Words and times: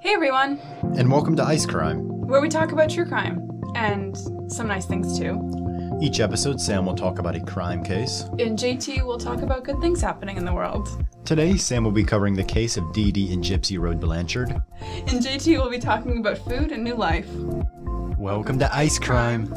Hey 0.00 0.14
everyone, 0.14 0.58
And 0.96 1.10
welcome 1.10 1.36
to 1.36 1.42
Ice 1.44 1.66
Crime. 1.66 1.98
where 2.26 2.40
we 2.40 2.48
talk 2.48 2.72
about 2.72 2.90
true 2.90 3.04
crime 3.06 3.48
and 3.74 4.16
some 4.50 4.66
nice 4.68 4.86
things 4.86 5.18
too. 5.18 5.98
Each 6.00 6.20
episode, 6.20 6.60
Sam 6.60 6.86
will 6.86 6.94
talk 6.94 7.18
about 7.18 7.36
a 7.36 7.40
crime 7.40 7.82
case. 7.84 8.22
and 8.38 8.58
JT, 8.58 9.04
we'll 9.04 9.18
talk 9.18 9.42
about 9.42 9.64
good 9.64 9.78
things 9.80 10.00
happening 10.00 10.36
in 10.36 10.44
the 10.44 10.52
world. 10.52 10.88
Today, 11.24 11.56
Sam 11.56 11.84
will 11.84 11.90
be 11.92 12.04
covering 12.04 12.34
the 12.34 12.44
case 12.44 12.76
of 12.76 12.92
Dee 12.92 13.12
Dee 13.12 13.32
and 13.32 13.44
Gypsy 13.44 13.78
Rose 13.78 13.96
Blanchard. 13.96 14.50
and 14.50 15.20
JT, 15.22 15.58
we'll 15.58 15.70
be 15.70 15.78
talking 15.78 16.18
about 16.18 16.38
food 16.38 16.72
and 16.72 16.82
new 16.82 16.94
life. 16.94 17.28
Welcome 18.18 18.58
to 18.60 18.74
Ice 18.74 18.98
Crime. 18.98 19.52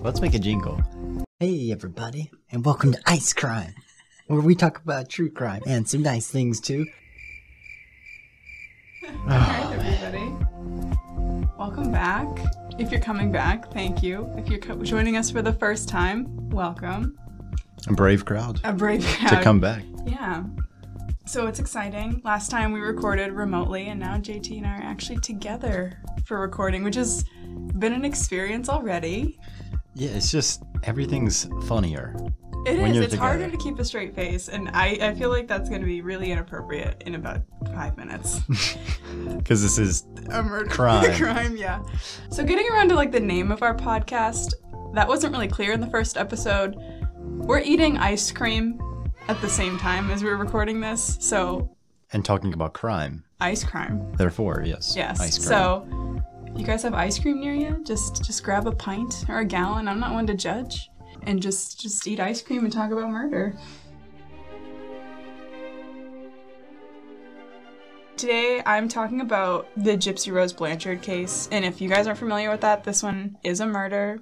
Let's 0.00 0.20
make 0.20 0.34
a 0.34 0.38
jingle. 0.38 0.80
Hey, 1.40 1.70
everybody, 1.70 2.32
and 2.50 2.64
welcome 2.64 2.90
to 2.90 2.98
Ice 3.06 3.32
Crime, 3.32 3.72
where 4.26 4.40
we 4.40 4.56
talk 4.56 4.78
about 4.82 5.08
true 5.08 5.30
crime 5.30 5.62
and 5.66 5.88
some 5.88 6.02
nice 6.02 6.26
things 6.26 6.60
too. 6.60 6.84
Alright, 9.06 9.78
everybody. 9.78 10.34
Welcome 11.56 11.92
back. 11.92 12.26
If 12.80 12.90
you're 12.90 13.00
coming 13.00 13.30
back, 13.30 13.72
thank 13.72 14.02
you. 14.02 14.28
If 14.36 14.48
you're 14.48 14.58
co- 14.58 14.82
joining 14.82 15.16
us 15.16 15.30
for 15.30 15.40
the 15.40 15.52
first 15.52 15.88
time, 15.88 16.26
welcome. 16.50 17.16
A 17.86 17.92
brave 17.92 18.24
crowd 18.24 18.60
A 18.64 18.72
brave 18.72 19.04
crowd. 19.06 19.30
to 19.38 19.40
come 19.44 19.60
back. 19.60 19.84
Yeah. 20.06 20.42
So 21.24 21.46
it's 21.46 21.60
exciting. 21.60 22.20
Last 22.24 22.50
time 22.50 22.72
we 22.72 22.80
recorded 22.80 23.32
remotely, 23.32 23.86
and 23.90 24.00
now 24.00 24.16
JT 24.16 24.56
and 24.58 24.66
I 24.66 24.78
are 24.78 24.82
actually 24.82 25.20
together 25.20 26.02
for 26.24 26.40
recording, 26.40 26.82
which 26.82 26.96
has 26.96 27.24
been 27.78 27.92
an 27.92 28.04
experience 28.04 28.68
already. 28.68 29.38
Yeah, 29.98 30.10
it's 30.10 30.30
just 30.30 30.62
everything's 30.84 31.48
funnier. 31.66 32.14
It 32.66 32.78
is. 32.78 32.96
It's 32.98 33.14
harder 33.14 33.50
to 33.50 33.56
keep 33.56 33.78
a 33.78 33.84
straight 33.84 34.14
face, 34.14 34.48
and 34.48 34.68
I, 34.72 34.98
I 35.00 35.14
feel 35.14 35.30
like 35.30 35.48
that's 35.48 35.68
going 35.68 35.80
to 35.80 35.86
be 35.86 36.02
really 36.02 36.30
inappropriate 36.30 37.02
in 37.06 37.14
about 37.14 37.42
five 37.74 37.96
minutes. 37.96 38.40
Because 39.36 39.62
this 39.62 39.78
is 39.78 40.04
a 40.30 40.42
murder 40.42 40.68
Crime. 40.70 41.12
crime, 41.14 41.56
yeah. 41.56 41.82
So 42.30 42.44
getting 42.44 42.68
around 42.70 42.90
to 42.90 42.94
like 42.94 43.10
the 43.10 43.20
name 43.20 43.50
of 43.50 43.62
our 43.62 43.74
podcast, 43.74 44.52
that 44.94 45.08
wasn't 45.08 45.32
really 45.32 45.48
clear 45.48 45.72
in 45.72 45.80
the 45.80 45.86
first 45.88 46.16
episode. 46.18 46.76
We're 47.16 47.60
eating 47.60 47.96
ice 47.96 48.30
cream 48.30 48.78
at 49.28 49.40
the 49.40 49.48
same 49.48 49.78
time 49.78 50.10
as 50.10 50.22
we 50.22 50.28
we're 50.28 50.36
recording 50.36 50.80
this, 50.80 51.16
so 51.20 51.74
and 52.12 52.24
talking 52.24 52.52
about 52.52 52.74
crime. 52.74 53.24
ice 53.40 53.64
crime. 53.64 54.12
Therefore, 54.16 54.62
yes. 54.64 54.94
Yes. 54.96 55.20
Ice 55.20 55.38
crime. 55.38 55.48
So, 55.48 55.97
you 56.58 56.64
guys 56.66 56.82
have 56.82 56.92
ice 56.92 57.18
cream 57.18 57.38
near 57.40 57.54
you, 57.54 57.80
just 57.84 58.24
just 58.24 58.42
grab 58.42 58.66
a 58.66 58.72
pint 58.72 59.24
or 59.28 59.38
a 59.38 59.44
gallon. 59.44 59.86
I'm 59.86 60.00
not 60.00 60.12
one 60.12 60.26
to 60.26 60.34
judge, 60.34 60.90
and 61.22 61.40
just 61.40 61.80
just 61.80 62.06
eat 62.08 62.18
ice 62.18 62.42
cream 62.42 62.64
and 62.64 62.72
talk 62.72 62.90
about 62.90 63.10
murder. 63.10 63.56
Today, 68.16 68.60
I'm 68.66 68.88
talking 68.88 69.20
about 69.20 69.68
the 69.76 69.96
Gypsy 69.96 70.32
Rose 70.32 70.52
Blanchard 70.52 71.00
case, 71.00 71.48
and 71.52 71.64
if 71.64 71.80
you 71.80 71.88
guys 71.88 72.08
aren't 72.08 72.18
familiar 72.18 72.50
with 72.50 72.62
that, 72.62 72.82
this 72.82 73.04
one 73.04 73.38
is 73.44 73.60
a 73.60 73.66
murder. 73.66 74.20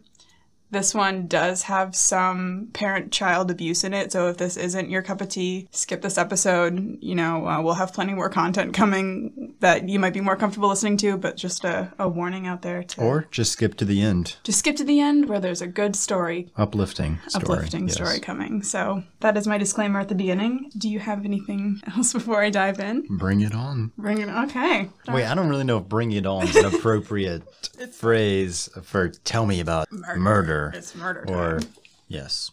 This 0.71 0.95
one 0.95 1.27
does 1.29 1.63
have 1.65 1.95
some 1.95 2.69
parent 2.73 3.13
child 3.13 3.51
abuse 3.51 3.85
in 3.85 3.95
it, 3.95 4.11
so 4.13 4.29
if 4.29 4.37
this 4.37 4.57
isn't 4.57 4.91
your 4.91 5.03
cup 5.03 5.21
of 5.21 5.29
tea, 5.29 5.69
skip 5.71 6.03
this 6.03 6.19
episode. 6.19 6.99
You 7.01 7.15
know, 7.15 7.47
uh, 7.47 7.63
we'll 7.63 7.75
have 7.75 7.93
plenty 7.95 8.15
more 8.15 8.29
content 8.29 8.75
coming 8.75 9.55
that 9.61 9.89
you 9.89 9.99
might 9.99 10.13
be 10.13 10.21
more 10.21 10.37
comfortable 10.37 10.69
listening 10.69 10.97
to, 10.99 11.17
but 11.17 11.37
just 11.37 11.65
a, 11.65 11.93
a 11.99 12.09
warning 12.09 12.47
out 12.47 12.63
there 12.63 12.83
to 12.83 13.01
or 13.01 13.27
just 13.31 13.53
skip 13.53 13.75
to 13.77 13.85
the 13.85 14.03
end. 14.03 14.37
just 14.45 14.59
skip 14.59 14.77
to 14.77 14.85
the 14.85 15.01
end 15.01 15.29
where 15.29 15.41
there's 15.41 15.63
a 15.63 15.67
good 15.67 15.95
story, 15.97 16.51
Uplifting 16.57 17.19
story. 17.29 17.45
uplifting 17.45 17.87
yes. 17.89 17.95
story 17.95 18.21
coming. 18.21 18.63
So 18.63 19.03
that 19.21 19.37
is 19.37 19.47
my 19.47 19.59
disclaimer 19.59 20.01
at 20.01 20.09
the 20.09 20.15
beginning. 20.15 20.71
Do 20.77 20.89
you 20.89 20.99
have 20.99 21.25
anything 21.25 21.81
else 21.97 22.13
before 22.13 22.43
I 22.43 22.51
dive 22.51 22.81
in? 22.81 23.07
Bring 23.17 23.41
it 23.41 23.55
on. 23.55 23.93
Bring 23.97 24.19
it. 24.21 24.29
On. 24.29 24.45
Okay. 24.47 24.91
Wait, 25.09 25.25
I 25.25 25.35
don't 25.35 25.49
really 25.49 25.65
know 25.65 25.79
if 25.79 25.85
bring 25.85 26.13
it 26.13 26.27
on 26.27 26.49
is 26.49 26.57
an 26.57 26.67
appropriate 26.67 27.43
phrase 27.95 28.69
for 28.83 29.09
tell 29.09 29.47
me 29.47 29.61
about 29.61 29.91
murder. 29.91 30.56
It's 30.75 30.95
murder 30.95 31.25
Or, 31.29 31.61
time. 31.61 31.69
yes, 32.09 32.51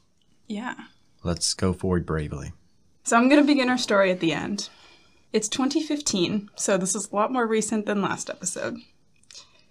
Yeah. 0.47 0.75
let's 1.23 1.53
go 1.53 1.73
forward 1.73 2.05
bravely. 2.05 2.51
So 3.03 3.17
I'm 3.17 3.29
going 3.29 3.41
to 3.41 3.47
begin 3.47 3.69
our 3.69 3.77
story 3.77 4.11
at 4.11 4.19
the 4.19 4.33
end. 4.33 4.69
It's 5.33 5.49
2015, 5.49 6.49
so 6.55 6.77
this 6.77 6.95
is 6.95 7.09
a 7.11 7.15
lot 7.15 7.31
more 7.33 7.47
recent 7.47 7.85
than 7.85 8.01
last 8.01 8.29
episode. 8.29 8.77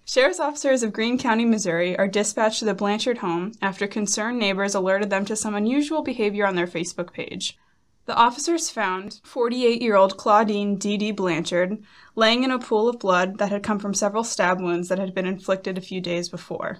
Sheriff's 0.05 0.39
officers 0.39 0.83
of 0.83 0.91
Greene 0.93 1.17
County, 1.17 1.45
Missouri 1.45 1.97
are 1.97 2.07
dispatched 2.09 2.59
to 2.59 2.65
the 2.65 2.73
Blanchard 2.73 3.19
home 3.19 3.53
after 3.61 3.87
concerned 3.87 4.37
neighbors 4.37 4.75
alerted 4.75 5.09
them 5.09 5.23
to 5.25 5.35
some 5.35 5.55
unusual 5.55 6.01
behavior 6.03 6.45
on 6.45 6.55
their 6.55 6.67
Facebook 6.67 7.13
page. 7.13 7.57
The 8.05 8.15
officers 8.15 8.69
found 8.69 9.21
48 9.23 9.81
year 9.81 9.95
old 9.95 10.17
Claudine 10.17 10.75
D.D. 10.75 11.13
Blanchard 11.13 11.81
laying 12.15 12.43
in 12.43 12.51
a 12.51 12.59
pool 12.59 12.89
of 12.89 12.99
blood 12.99 13.37
that 13.37 13.49
had 13.49 13.63
come 13.63 13.79
from 13.79 13.93
several 13.93 14.25
stab 14.25 14.59
wounds 14.59 14.89
that 14.89 14.99
had 14.99 15.15
been 15.15 15.25
inflicted 15.25 15.77
a 15.77 15.81
few 15.81 16.01
days 16.01 16.27
before. 16.27 16.79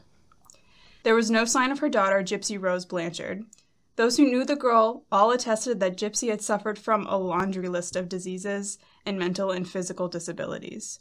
There 1.04 1.16
was 1.16 1.30
no 1.30 1.44
sign 1.44 1.72
of 1.72 1.80
her 1.80 1.90
daughter, 1.90 2.24
Gypsy 2.24 2.60
Rose 2.60 2.86
Blanchard. 2.86 3.44
Those 3.98 4.18
who 4.18 4.26
knew 4.26 4.46
the 4.46 4.56
girl 4.56 5.06
all 5.12 5.32
attested 5.32 5.80
that 5.82 5.98
Gypsy 5.98 6.30
had 6.30 6.42
suffered 6.42 6.80
from 6.80 7.06
a 7.06 7.18
laundry 7.18 7.68
list 7.68 7.96
of 7.96 8.10
diseases 8.10 8.78
and 9.06 9.20
mental 9.20 9.52
and 9.52 9.70
physical 9.70 10.08
disabilities. 10.08 11.00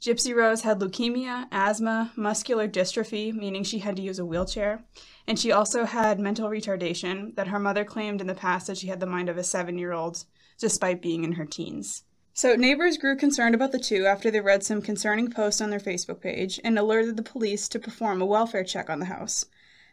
Gypsy 0.00 0.36
Rose 0.36 0.60
had 0.60 0.78
leukemia, 0.78 1.48
asthma, 1.50 2.12
muscular 2.14 2.68
dystrophy, 2.68 3.32
meaning 3.32 3.64
she 3.64 3.78
had 3.78 3.96
to 3.96 4.02
use 4.02 4.18
a 4.18 4.26
wheelchair, 4.26 4.84
and 5.26 5.38
she 5.38 5.50
also 5.50 5.86
had 5.86 6.20
mental 6.20 6.50
retardation 6.50 7.34
that 7.36 7.48
her 7.48 7.58
mother 7.58 7.84
claimed 7.84 8.20
in 8.20 8.26
the 8.26 8.34
past 8.34 8.66
that 8.66 8.76
she 8.76 8.88
had 8.88 9.00
the 9.00 9.06
mind 9.06 9.30
of 9.30 9.38
a 9.38 9.42
seven 9.42 9.78
year 9.78 9.92
old, 9.92 10.26
despite 10.58 11.00
being 11.00 11.24
in 11.24 11.32
her 11.32 11.46
teens. 11.46 12.04
So, 12.38 12.54
neighbors 12.54 12.98
grew 12.98 13.16
concerned 13.16 13.54
about 13.54 13.72
the 13.72 13.78
two 13.78 14.04
after 14.04 14.30
they 14.30 14.42
read 14.42 14.62
some 14.62 14.82
concerning 14.82 15.30
posts 15.30 15.62
on 15.62 15.70
their 15.70 15.80
Facebook 15.80 16.20
page 16.20 16.60
and 16.62 16.78
alerted 16.78 17.16
the 17.16 17.22
police 17.22 17.66
to 17.70 17.78
perform 17.78 18.20
a 18.20 18.26
welfare 18.26 18.62
check 18.62 18.90
on 18.90 18.98
the 18.98 19.06
house. 19.06 19.46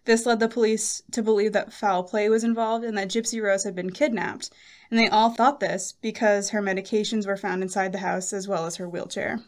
This 0.03 0.25
led 0.25 0.41
the 0.41 0.49
police 0.49 1.03
to 1.11 1.23
believe 1.23 1.53
that 1.53 1.71
foul 1.71 2.03
play 2.03 2.27
was 2.27 2.43
involved 2.43 2.83
and 2.83 2.97
that 2.97 3.07
Gypsy 3.07 3.41
Rose 3.41 3.63
had 3.63 3.75
been 3.75 3.91
kidnapped, 3.91 4.49
and 4.91 4.99
they 4.99 5.07
all 5.07 5.29
thought 5.29 5.61
this 5.61 5.93
because 6.01 6.49
her 6.49 6.61
medications 6.61 7.25
were 7.25 7.37
found 7.37 7.63
inside 7.63 7.93
the 7.93 7.99
house 7.99 8.33
as 8.33 8.45
well 8.45 8.65
as 8.65 8.75
her 8.75 8.89
wheelchair. 8.89 9.39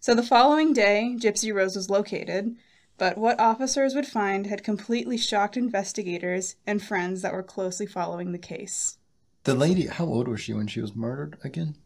So 0.00 0.12
the 0.12 0.24
following 0.24 0.72
day, 0.72 1.14
Gypsy 1.16 1.54
Rose 1.54 1.76
was 1.76 1.88
located, 1.88 2.56
but 2.98 3.16
what 3.16 3.38
officers 3.38 3.94
would 3.94 4.08
find 4.08 4.48
had 4.48 4.64
completely 4.64 5.18
shocked 5.18 5.56
investigators 5.56 6.56
and 6.66 6.82
friends 6.82 7.22
that 7.22 7.32
were 7.32 7.44
closely 7.44 7.86
following 7.86 8.32
the 8.32 8.38
case. 8.38 8.98
The 9.44 9.54
lady, 9.54 9.86
how 9.86 10.06
old 10.06 10.26
was 10.26 10.40
she 10.40 10.52
when 10.52 10.66
she 10.66 10.80
was 10.80 10.96
murdered 10.96 11.38
again? 11.44 11.76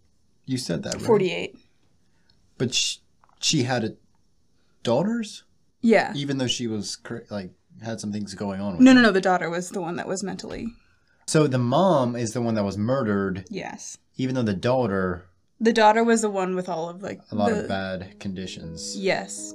You 0.47 0.57
said 0.59 0.83
that, 0.85 0.95
right? 0.95 1.03
48. 1.03 1.59
But 2.59 2.73
she, 2.75 2.99
she 3.41 3.63
had 3.65 3.85
a, 3.85 3.95
daughters? 4.83 5.45
Yeah. 5.83 6.13
Even 6.15 6.39
though 6.39 6.47
she 6.47 6.67
was, 6.67 6.97
cr- 6.97 7.19
like, 7.31 7.51
had 7.83 8.01
some 8.01 8.13
things 8.13 8.33
going 8.35 8.61
on 8.61 8.73
with 8.73 8.81
No, 8.81 8.93
her. 8.93 8.95
no, 8.95 9.03
no, 9.03 9.11
the 9.13 9.21
daughter 9.21 9.51
was 9.51 9.71
the 9.71 9.81
one 9.83 9.97
that 9.97 10.09
was 10.09 10.23
mentally. 10.23 10.69
So 11.27 11.47
the 11.47 11.59
mom 11.59 12.15
is 12.17 12.33
the 12.33 12.41
one 12.41 12.55
that 12.55 12.65
was 12.65 12.79
murdered, 12.79 13.45
Yes. 13.51 13.99
even 14.17 14.35
though 14.37 14.43
the 14.43 14.55
daughter, 14.55 15.27
The 15.61 15.73
daughter 15.73 16.05
was 16.05 16.23
the 16.23 16.31
one 16.31 16.55
with 16.55 16.69
all 16.69 16.89
of 16.89 17.03
like 17.03 17.21
a 17.31 17.35
lot 17.35 17.51
the, 17.51 17.63
of 17.63 17.69
bad 17.69 18.19
conditions. 18.21 18.97
Yes. 18.97 19.53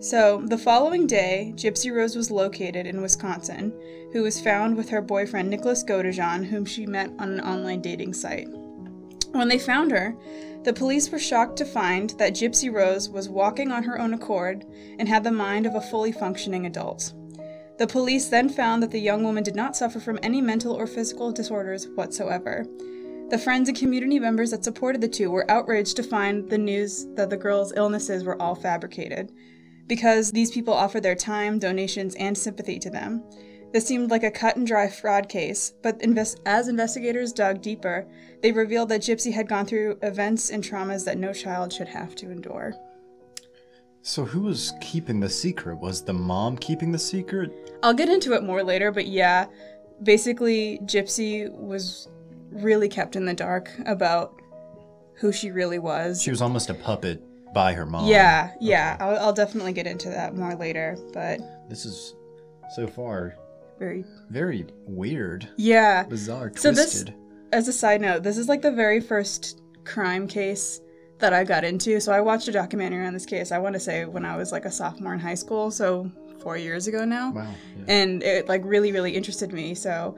So, 0.00 0.42
the 0.44 0.58
following 0.58 1.06
day, 1.06 1.54
Gypsy 1.56 1.90
Rose 1.94 2.14
was 2.14 2.30
located 2.30 2.86
in 2.86 3.00
Wisconsin, 3.00 3.72
who 4.12 4.22
was 4.22 4.38
found 4.38 4.76
with 4.76 4.90
her 4.90 5.00
boyfriend 5.00 5.48
Nicholas 5.48 5.82
Godejohn, 5.82 6.44
whom 6.44 6.66
she 6.66 6.84
met 6.84 7.10
on 7.18 7.32
an 7.32 7.40
online 7.40 7.80
dating 7.80 8.12
site. 8.12 8.48
When 9.34 9.48
they 9.48 9.58
found 9.58 9.90
her, 9.90 10.16
the 10.62 10.72
police 10.72 11.10
were 11.10 11.18
shocked 11.18 11.56
to 11.56 11.64
find 11.64 12.10
that 12.10 12.34
Gypsy 12.34 12.72
Rose 12.72 13.10
was 13.10 13.28
walking 13.28 13.72
on 13.72 13.82
her 13.82 13.98
own 13.98 14.14
accord 14.14 14.64
and 14.96 15.08
had 15.08 15.24
the 15.24 15.32
mind 15.32 15.66
of 15.66 15.74
a 15.74 15.80
fully 15.80 16.12
functioning 16.12 16.66
adult. 16.66 17.12
The 17.78 17.88
police 17.88 18.28
then 18.28 18.48
found 18.48 18.80
that 18.82 18.92
the 18.92 19.00
young 19.00 19.24
woman 19.24 19.42
did 19.42 19.56
not 19.56 19.74
suffer 19.74 19.98
from 19.98 20.20
any 20.22 20.40
mental 20.40 20.72
or 20.72 20.86
physical 20.86 21.32
disorders 21.32 21.88
whatsoever. 21.96 22.64
The 23.30 23.38
friends 23.42 23.68
and 23.68 23.76
community 23.76 24.20
members 24.20 24.52
that 24.52 24.62
supported 24.62 25.00
the 25.00 25.08
two 25.08 25.32
were 25.32 25.50
outraged 25.50 25.96
to 25.96 26.04
find 26.04 26.48
the 26.48 26.56
news 26.56 27.04
that 27.14 27.28
the 27.28 27.36
girl's 27.36 27.72
illnesses 27.74 28.22
were 28.22 28.40
all 28.40 28.54
fabricated, 28.54 29.32
because 29.88 30.30
these 30.30 30.52
people 30.52 30.74
offered 30.74 31.02
their 31.02 31.16
time, 31.16 31.58
donations, 31.58 32.14
and 32.14 32.38
sympathy 32.38 32.78
to 32.78 32.88
them. 32.88 33.24
This 33.74 33.88
seemed 33.88 34.12
like 34.12 34.22
a 34.22 34.30
cut 34.30 34.54
and 34.54 34.64
dry 34.64 34.86
fraud 34.86 35.28
case, 35.28 35.74
but 35.82 36.00
invest- 36.00 36.38
as 36.46 36.68
investigators 36.68 37.32
dug 37.32 37.60
deeper, 37.60 38.06
they 38.40 38.52
revealed 38.52 38.88
that 38.90 39.00
Gypsy 39.00 39.32
had 39.32 39.48
gone 39.48 39.66
through 39.66 39.98
events 40.00 40.50
and 40.50 40.62
traumas 40.62 41.04
that 41.06 41.18
no 41.18 41.32
child 41.32 41.72
should 41.72 41.88
have 41.88 42.14
to 42.14 42.30
endure. 42.30 42.74
So 44.02 44.24
who 44.24 44.42
was 44.42 44.74
keeping 44.80 45.18
the 45.18 45.28
secret? 45.28 45.80
Was 45.80 46.04
the 46.04 46.12
mom 46.12 46.56
keeping 46.56 46.92
the 46.92 47.00
secret? 47.00 47.50
I'll 47.82 47.94
get 47.94 48.08
into 48.08 48.34
it 48.34 48.44
more 48.44 48.62
later, 48.62 48.92
but 48.92 49.08
yeah, 49.08 49.46
basically, 50.04 50.78
Gypsy 50.84 51.50
was 51.50 52.06
really 52.52 52.88
kept 52.88 53.16
in 53.16 53.24
the 53.24 53.34
dark 53.34 53.72
about 53.86 54.40
who 55.14 55.32
she 55.32 55.50
really 55.50 55.80
was. 55.80 56.22
She 56.22 56.30
was 56.30 56.40
almost 56.42 56.70
a 56.70 56.74
puppet 56.74 57.20
by 57.52 57.72
her 57.72 57.86
mom. 57.86 58.06
yeah, 58.06 58.52
yeah, 58.60 58.96
I'll, 59.00 59.18
I'll 59.18 59.32
definitely 59.32 59.72
get 59.72 59.88
into 59.88 60.10
that 60.10 60.36
more 60.36 60.54
later, 60.54 60.96
but 61.12 61.40
This 61.68 61.84
is 61.84 62.14
so 62.76 62.86
far 62.86 63.34
Very. 63.84 64.04
very 64.30 64.66
weird, 64.86 65.48
Yeah. 65.56 66.04
bizarre, 66.04 66.50
So 66.56 66.70
this- 66.70 67.04
As 67.52 67.68
a 67.68 67.72
side 67.72 68.00
note, 68.00 68.22
this 68.24 68.36
is 68.38 68.48
like 68.48 68.62
the 68.62 68.72
very 68.72 69.00
first 69.00 69.60
crime 69.84 70.26
case 70.26 70.80
that 71.20 71.32
I 71.32 71.44
got 71.44 71.62
into. 71.64 72.00
So 72.00 72.12
I 72.12 72.20
watched 72.20 72.48
a 72.48 72.52
documentary 72.52 73.06
on 73.06 73.12
this 73.12 73.26
case. 73.26 73.52
I 73.52 73.58
want 73.58 73.74
to 73.74 73.80
say 73.80 74.04
when 74.06 74.24
I 74.24 74.36
was 74.36 74.50
like 74.50 74.64
a 74.64 74.70
sophomore 74.70 75.12
in 75.14 75.20
high 75.20 75.34
school, 75.36 75.70
so 75.70 76.10
four 76.42 76.56
years 76.56 76.88
ago 76.88 77.04
now. 77.04 77.32
Wow. 77.32 77.46
yeah. 77.78 77.84
and 77.94 78.22
it 78.22 78.48
like 78.48 78.62
really 78.64 78.90
really 78.92 79.12
interested 79.14 79.52
me 79.52 79.74
so 79.74 80.16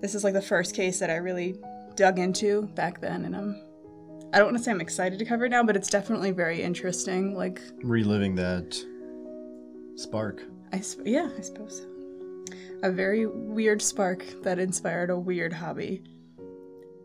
this 0.00 0.14
is 0.14 0.24
like 0.24 0.32
the 0.34 0.40
first 0.42 0.74
case 0.74 0.98
that 0.98 1.10
i 1.10 1.16
really 1.16 1.58
dug 1.94 2.18
into 2.18 2.62
back 2.74 3.00
then 3.02 3.24
and 3.26 3.36
i'm 3.36 3.60
i 4.32 4.38
don't 4.38 4.46
want 4.46 4.56
to 4.56 4.62
say 4.62 4.70
i'm 4.70 4.80
excited 4.80 5.18
to 5.18 5.24
cover 5.26 5.44
it 5.44 5.50
now 5.50 5.62
but 5.62 5.76
it's 5.76 5.90
definitely 5.90 6.30
very 6.30 6.62
interesting 6.62 7.34
like 7.36 7.60
Reliving 7.82 8.34
that 8.36 8.82
spark. 9.96 10.42
i 10.72 10.80
sp- 10.80 11.04
yeah 11.04 11.28
i 11.36 11.40
suppose 11.42 11.82
so 11.82 11.86
a 12.82 12.90
very 12.90 13.26
weird 13.26 13.80
spark 13.82 14.24
that 14.42 14.58
inspired 14.58 15.10
a 15.10 15.18
weird 15.18 15.52
hobby 15.52 16.02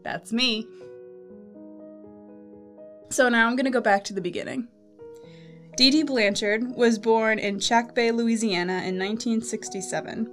that's 0.04 0.32
me 0.32 0.68
so 3.10 3.30
now 3.30 3.48
i'm 3.48 3.56
going 3.56 3.66
to 3.66 3.72
go 3.72 3.82
back 3.82 4.04
to 4.04 4.14
the 4.14 4.22
beginning 4.22 4.68
Dee 5.78 5.92
Dee 5.92 6.02
Blanchard 6.02 6.76
was 6.76 6.98
born 6.98 7.38
in 7.38 7.60
Chackbay, 7.60 8.12
Louisiana 8.12 8.82
in 8.82 8.98
1967. 8.98 10.28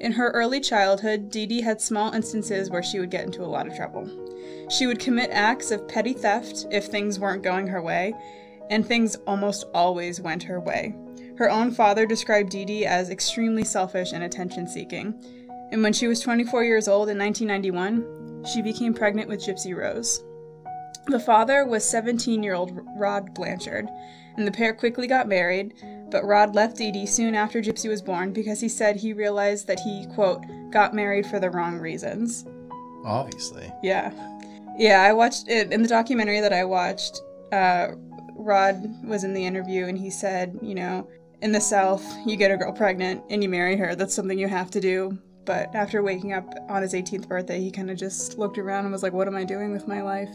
In 0.00 0.12
her 0.12 0.30
early 0.30 0.60
childhood, 0.60 1.30
Dee 1.30 1.44
Dee 1.44 1.60
had 1.60 1.78
small 1.78 2.14
instances 2.14 2.70
where 2.70 2.82
she 2.82 2.98
would 2.98 3.10
get 3.10 3.26
into 3.26 3.42
a 3.42 3.52
lot 3.52 3.66
of 3.66 3.76
trouble. 3.76 4.08
She 4.70 4.86
would 4.86 4.98
commit 4.98 5.28
acts 5.30 5.70
of 5.70 5.86
petty 5.88 6.14
theft 6.14 6.64
if 6.70 6.86
things 6.86 7.20
weren't 7.20 7.42
going 7.42 7.66
her 7.66 7.82
way, 7.82 8.14
and 8.70 8.86
things 8.86 9.16
almost 9.26 9.66
always 9.74 10.22
went 10.22 10.42
her 10.44 10.58
way. 10.58 10.94
Her 11.38 11.48
own 11.48 11.70
father 11.70 12.04
described 12.04 12.50
Dee 12.50 12.64
Dee 12.64 12.84
as 12.84 13.10
extremely 13.10 13.62
selfish 13.62 14.12
and 14.12 14.24
attention 14.24 14.66
seeking. 14.66 15.14
And 15.70 15.84
when 15.84 15.92
she 15.92 16.08
was 16.08 16.18
24 16.18 16.64
years 16.64 16.88
old 16.88 17.08
in 17.08 17.16
1991, 17.16 18.44
she 18.44 18.60
became 18.60 18.92
pregnant 18.92 19.28
with 19.28 19.46
Gypsy 19.46 19.72
Rose. 19.72 20.24
The 21.06 21.20
father 21.20 21.64
was 21.64 21.88
17 21.88 22.42
year 22.42 22.54
old 22.54 22.80
Rod 22.96 23.34
Blanchard, 23.34 23.88
and 24.36 24.48
the 24.48 24.52
pair 24.52 24.74
quickly 24.74 25.06
got 25.06 25.28
married, 25.28 25.74
but 26.10 26.24
Rod 26.24 26.56
left 26.56 26.76
Dee 26.76 26.90
Dee 26.90 27.06
soon 27.06 27.36
after 27.36 27.62
Gypsy 27.62 27.88
was 27.88 28.02
born 28.02 28.32
because 28.32 28.60
he 28.60 28.68
said 28.68 28.96
he 28.96 29.12
realized 29.12 29.68
that 29.68 29.78
he, 29.78 30.06
quote, 30.14 30.42
got 30.72 30.92
married 30.92 31.26
for 31.26 31.38
the 31.38 31.50
wrong 31.50 31.78
reasons. 31.78 32.46
Obviously. 33.04 33.72
Yeah. 33.84 34.12
Yeah, 34.76 35.02
I 35.02 35.12
watched 35.12 35.48
it 35.48 35.72
in 35.72 35.82
the 35.82 35.88
documentary 35.88 36.40
that 36.40 36.52
I 36.52 36.64
watched. 36.64 37.20
Uh, 37.52 37.92
Rod 38.34 38.82
was 39.04 39.22
in 39.22 39.34
the 39.34 39.46
interview 39.46 39.86
and 39.86 39.96
he 39.96 40.10
said, 40.10 40.58
you 40.62 40.74
know, 40.74 41.08
in 41.40 41.52
the 41.52 41.60
South, 41.60 42.04
you 42.26 42.36
get 42.36 42.50
a 42.50 42.56
girl 42.56 42.72
pregnant 42.72 43.22
and 43.30 43.42
you 43.42 43.48
marry 43.48 43.76
her. 43.76 43.94
That's 43.94 44.14
something 44.14 44.38
you 44.38 44.48
have 44.48 44.70
to 44.72 44.80
do. 44.80 45.18
But 45.44 45.74
after 45.74 46.02
waking 46.02 46.32
up 46.32 46.52
on 46.68 46.82
his 46.82 46.92
18th 46.92 47.28
birthday, 47.28 47.60
he 47.60 47.70
kind 47.70 47.90
of 47.90 47.96
just 47.96 48.38
looked 48.38 48.58
around 48.58 48.84
and 48.84 48.92
was 48.92 49.02
like, 49.02 49.12
what 49.12 49.28
am 49.28 49.36
I 49.36 49.44
doing 49.44 49.72
with 49.72 49.88
my 49.88 50.02
life? 50.02 50.30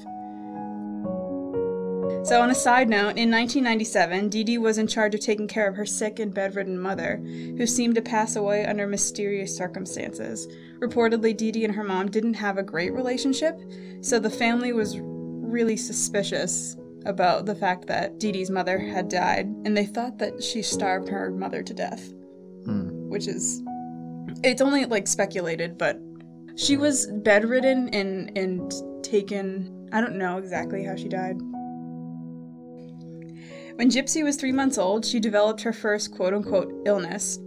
So, 2.25 2.41
on 2.41 2.49
a 2.49 2.55
side 2.55 2.89
note, 2.89 3.17
in 3.17 3.29
1997, 3.29 4.29
Dee 4.29 4.45
Dee 4.45 4.57
was 4.57 4.77
in 4.77 4.87
charge 4.87 5.13
of 5.13 5.19
taking 5.19 5.47
care 5.47 5.67
of 5.67 5.75
her 5.75 5.85
sick 5.85 6.19
and 6.19 6.33
bedridden 6.33 6.79
mother, 6.79 7.17
who 7.17 7.67
seemed 7.67 7.95
to 7.95 8.01
pass 8.01 8.37
away 8.37 8.65
under 8.65 8.87
mysterious 8.87 9.55
circumstances. 9.55 10.47
Reportedly, 10.79 11.35
Dee 11.35 11.51
Dee 11.51 11.65
and 11.65 11.75
her 11.75 11.83
mom 11.83 12.09
didn't 12.09 12.35
have 12.35 12.57
a 12.57 12.63
great 12.63 12.93
relationship, 12.93 13.59
so 13.99 14.19
the 14.19 14.29
family 14.29 14.71
was 14.71 14.99
really 14.99 15.75
suspicious 15.75 16.77
about 17.05 17.45
the 17.45 17.55
fact 17.55 17.87
that 17.87 18.19
Dee 18.19 18.31
Dee's 18.31 18.49
mother 18.49 18.77
had 18.79 19.09
died, 19.09 19.47
and 19.65 19.75
they 19.75 19.85
thought 19.85 20.17
that 20.19 20.43
she 20.43 20.61
starved 20.61 21.09
her 21.09 21.31
mother 21.31 21.63
to 21.63 21.73
death. 21.73 22.11
Hmm. 22.65 23.09
Which 23.09 23.27
is. 23.27 23.61
It's 24.43 24.61
only 24.61 24.85
like 24.85 25.07
speculated, 25.07 25.77
but 25.77 25.99
she 26.55 26.77
was 26.77 27.07
bedridden 27.07 27.89
and, 27.89 28.35
and 28.37 28.73
taken. 29.03 29.89
I 29.91 30.01
don't 30.01 30.17
know 30.17 30.37
exactly 30.37 30.83
how 30.83 30.95
she 30.95 31.07
died. 31.07 31.37
When 33.75 33.89
Gypsy 33.89 34.23
was 34.23 34.35
three 34.35 34.51
months 34.51 34.77
old, 34.77 35.03
she 35.05 35.19
developed 35.19 35.61
her 35.61 35.73
first 35.73 36.11
quote 36.11 36.33
unquote 36.33 36.71
illness. 36.85 37.39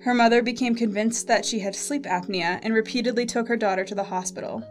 Her 0.00 0.14
mother 0.14 0.42
became 0.42 0.74
convinced 0.74 1.28
that 1.28 1.44
she 1.44 1.60
had 1.60 1.76
sleep 1.76 2.02
apnea 2.02 2.58
and 2.62 2.74
repeatedly 2.74 3.24
took 3.24 3.46
her 3.46 3.56
daughter 3.56 3.84
to 3.84 3.94
the 3.94 4.02
hospital. 4.02 4.64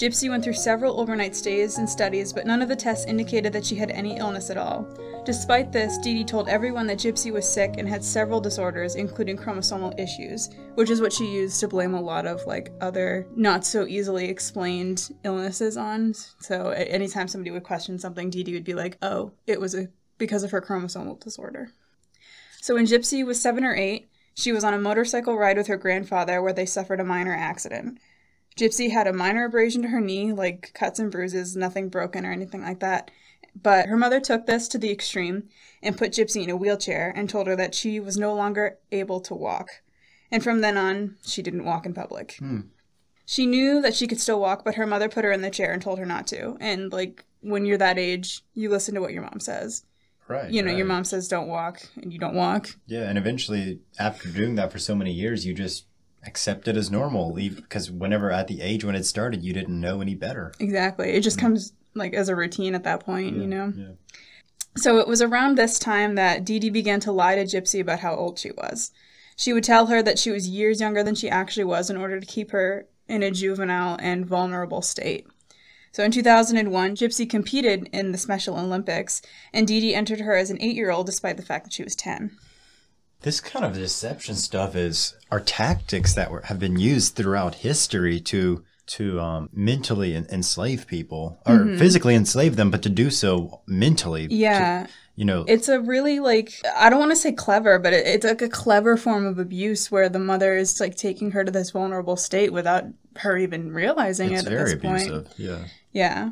Gypsy 0.00 0.30
went 0.30 0.42
through 0.42 0.54
several 0.54 0.98
overnight 0.98 1.36
stays 1.36 1.76
and 1.76 1.86
studies, 1.86 2.32
but 2.32 2.46
none 2.46 2.62
of 2.62 2.70
the 2.70 2.74
tests 2.74 3.04
indicated 3.04 3.52
that 3.52 3.66
she 3.66 3.74
had 3.74 3.90
any 3.90 4.16
illness 4.16 4.48
at 4.48 4.56
all. 4.56 4.88
Despite 5.26 5.72
this, 5.72 5.98
Dee 5.98 6.14
Dee 6.14 6.24
told 6.24 6.48
everyone 6.48 6.86
that 6.86 6.96
Gypsy 6.96 7.30
was 7.30 7.46
sick 7.46 7.74
and 7.76 7.86
had 7.86 8.02
several 8.02 8.40
disorders, 8.40 8.94
including 8.94 9.36
chromosomal 9.36 10.00
issues, 10.00 10.48
which 10.74 10.88
is 10.88 11.02
what 11.02 11.12
she 11.12 11.26
used 11.26 11.60
to 11.60 11.68
blame 11.68 11.92
a 11.92 12.00
lot 12.00 12.26
of 12.26 12.46
like 12.46 12.72
other 12.80 13.26
not 13.36 13.66
so 13.66 13.86
easily 13.86 14.30
explained 14.30 15.10
illnesses 15.22 15.76
on. 15.76 16.14
So 16.14 16.70
anytime 16.70 17.28
somebody 17.28 17.50
would 17.50 17.64
question 17.64 17.98
something, 17.98 18.30
Dee 18.30 18.42
Dee 18.42 18.54
would 18.54 18.64
be 18.64 18.72
like, 18.72 18.96
"Oh, 19.02 19.32
it 19.46 19.60
was 19.60 19.74
a 19.74 19.88
because 20.16 20.44
of 20.44 20.50
her 20.52 20.62
chromosomal 20.62 21.20
disorder." 21.20 21.72
So 22.62 22.76
when 22.76 22.86
Gypsy 22.86 23.22
was 23.22 23.38
seven 23.38 23.64
or 23.64 23.74
eight, 23.74 24.08
she 24.32 24.50
was 24.50 24.64
on 24.64 24.72
a 24.72 24.78
motorcycle 24.78 25.36
ride 25.36 25.58
with 25.58 25.66
her 25.66 25.76
grandfather 25.76 26.40
where 26.40 26.54
they 26.54 26.64
suffered 26.64 27.00
a 27.00 27.04
minor 27.04 27.34
accident. 27.34 27.98
Gypsy 28.56 28.90
had 28.90 29.06
a 29.06 29.12
minor 29.12 29.44
abrasion 29.44 29.82
to 29.82 29.88
her 29.88 30.00
knee, 30.00 30.32
like 30.32 30.72
cuts 30.74 30.98
and 30.98 31.10
bruises, 31.10 31.56
nothing 31.56 31.88
broken 31.88 32.26
or 32.26 32.32
anything 32.32 32.62
like 32.62 32.80
that. 32.80 33.10
But 33.60 33.86
her 33.86 33.96
mother 33.96 34.20
took 34.20 34.46
this 34.46 34.68
to 34.68 34.78
the 34.78 34.90
extreme 34.90 35.48
and 35.82 35.96
put 35.96 36.12
Gypsy 36.12 36.44
in 36.44 36.50
a 36.50 36.56
wheelchair 36.56 37.12
and 37.14 37.28
told 37.28 37.46
her 37.46 37.56
that 37.56 37.74
she 37.74 37.98
was 37.98 38.16
no 38.16 38.34
longer 38.34 38.78
able 38.92 39.20
to 39.22 39.34
walk. 39.34 39.68
And 40.30 40.42
from 40.44 40.60
then 40.60 40.76
on, 40.76 41.16
she 41.24 41.42
didn't 41.42 41.64
walk 41.64 41.86
in 41.86 41.94
public. 41.94 42.36
Hmm. 42.38 42.60
She 43.26 43.46
knew 43.46 43.80
that 43.82 43.94
she 43.94 44.06
could 44.06 44.20
still 44.20 44.40
walk, 44.40 44.64
but 44.64 44.74
her 44.74 44.86
mother 44.86 45.08
put 45.08 45.24
her 45.24 45.32
in 45.32 45.40
the 45.40 45.50
chair 45.50 45.72
and 45.72 45.80
told 45.80 45.98
her 45.98 46.06
not 46.06 46.26
to. 46.28 46.56
And, 46.60 46.92
like, 46.92 47.24
when 47.40 47.64
you're 47.64 47.78
that 47.78 47.98
age, 47.98 48.42
you 48.54 48.68
listen 48.68 48.94
to 48.94 49.00
what 49.00 49.12
your 49.12 49.22
mom 49.22 49.40
says. 49.40 49.84
Right. 50.28 50.50
You 50.50 50.62
know, 50.62 50.72
your 50.72 50.86
mom 50.86 51.04
says 51.04 51.26
don't 51.26 51.48
walk, 51.48 51.80
and 52.00 52.12
you 52.12 52.18
don't 52.18 52.34
walk. 52.34 52.70
Yeah, 52.86 53.08
and 53.08 53.18
eventually, 53.18 53.80
after 53.98 54.28
doing 54.28 54.54
that 54.56 54.70
for 54.70 54.78
so 54.78 54.94
many 54.94 55.12
years, 55.12 55.44
you 55.44 55.54
just 55.54 55.86
accept 56.26 56.68
it 56.68 56.76
as 56.76 56.90
normal. 56.90 57.32
Because 57.32 57.90
whenever 57.90 58.30
at 58.30 58.48
the 58.48 58.60
age 58.60 58.84
when 58.84 58.94
it 58.94 59.04
started, 59.04 59.42
you 59.42 59.52
didn't 59.52 59.80
know 59.80 60.00
any 60.00 60.14
better. 60.14 60.52
Exactly. 60.58 61.10
It 61.10 61.20
just 61.20 61.38
mm. 61.38 61.42
comes, 61.42 61.72
like, 61.94 62.14
as 62.14 62.28
a 62.28 62.36
routine 62.36 62.74
at 62.74 62.84
that 62.84 63.00
point, 63.00 63.36
you 63.36 63.46
know? 63.46 63.72
Yeah. 63.76 63.92
So 64.76 64.98
it 64.98 65.08
was 65.08 65.20
around 65.20 65.56
this 65.56 65.78
time 65.78 66.14
that 66.14 66.44
Dee 66.44 66.58
Dee 66.58 66.70
began 66.70 67.00
to 67.00 67.12
lie 67.12 67.34
to 67.34 67.44
Gypsy 67.44 67.80
about 67.80 68.00
how 68.00 68.14
old 68.14 68.38
she 68.38 68.52
was. 68.52 68.92
She 69.36 69.52
would 69.52 69.64
tell 69.64 69.86
her 69.86 70.02
that 70.02 70.18
she 70.18 70.30
was 70.30 70.48
years 70.48 70.80
younger 70.80 71.02
than 71.02 71.14
she 71.14 71.28
actually 71.28 71.64
was 71.64 71.90
in 71.90 71.96
order 71.96 72.20
to 72.20 72.26
keep 72.26 72.50
her 72.52 72.86
in 73.08 73.22
a 73.22 73.30
juvenile 73.30 73.96
and 74.00 74.26
vulnerable 74.26 74.82
state. 74.82 75.26
So 75.92 76.04
in 76.04 76.12
2001, 76.12 76.94
Gypsy 76.94 77.28
competed 77.28 77.88
in 77.92 78.12
the 78.12 78.18
Special 78.18 78.58
Olympics, 78.58 79.22
and 79.52 79.66
Dee 79.66 79.80
Dee 79.80 79.94
entered 79.94 80.20
her 80.20 80.36
as 80.36 80.50
an 80.50 80.58
eight 80.60 80.76
year 80.76 80.90
old 80.90 81.06
despite 81.06 81.36
the 81.36 81.42
fact 81.42 81.64
that 81.64 81.72
she 81.72 81.82
was 81.82 81.96
10. 81.96 82.36
This 83.22 83.40
kind 83.40 83.64
of 83.64 83.74
deception 83.74 84.34
stuff 84.34 84.74
is 84.74 85.14
our 85.30 85.40
tactics 85.40 86.14
that 86.14 86.30
were, 86.30 86.40
have 86.42 86.58
been 86.58 86.78
used 86.78 87.14
throughout 87.16 87.56
history 87.56 88.20
to 88.20 88.64
to 88.86 89.20
um, 89.20 89.48
mentally 89.52 90.16
enslave 90.16 90.84
people 90.88 91.40
or 91.46 91.76
physically 91.78 92.14
enslave 92.16 92.56
them, 92.56 92.72
but 92.72 92.82
to 92.82 92.88
do 92.88 93.08
so 93.08 93.60
mentally. 93.66 94.26
to- 94.26 94.34
Yeah. 94.34 94.86
you 95.14 95.24
know. 95.24 95.44
It's 95.46 95.68
a 95.68 95.78
really 95.80 96.18
like 96.18 96.54
I 96.76 96.90
don't 96.90 96.98
want 96.98 97.12
to 97.12 97.16
say 97.16 97.30
clever, 97.30 97.78
but 97.78 97.92
it, 97.92 98.04
it's 98.06 98.24
like 98.24 98.42
a 98.42 98.48
clever 98.48 98.96
form 98.96 99.26
of 99.26 99.38
abuse 99.38 99.92
where 99.92 100.08
the 100.08 100.18
mother 100.18 100.56
is 100.56 100.80
like 100.80 100.96
taking 100.96 101.30
her 101.32 101.44
to 101.44 101.52
this 101.52 101.70
vulnerable 101.70 102.16
state 102.16 102.52
without 102.52 102.84
her 103.16 103.36
even 103.36 103.70
realizing 103.72 104.32
it's 104.32 104.42
it 104.42 104.46
at 104.46 104.52
very 104.52 104.74
this 104.74 104.82
point. 104.82 105.02
abusive. 105.08 105.28
Yeah. 105.36 105.64
Yeah. 105.92 106.30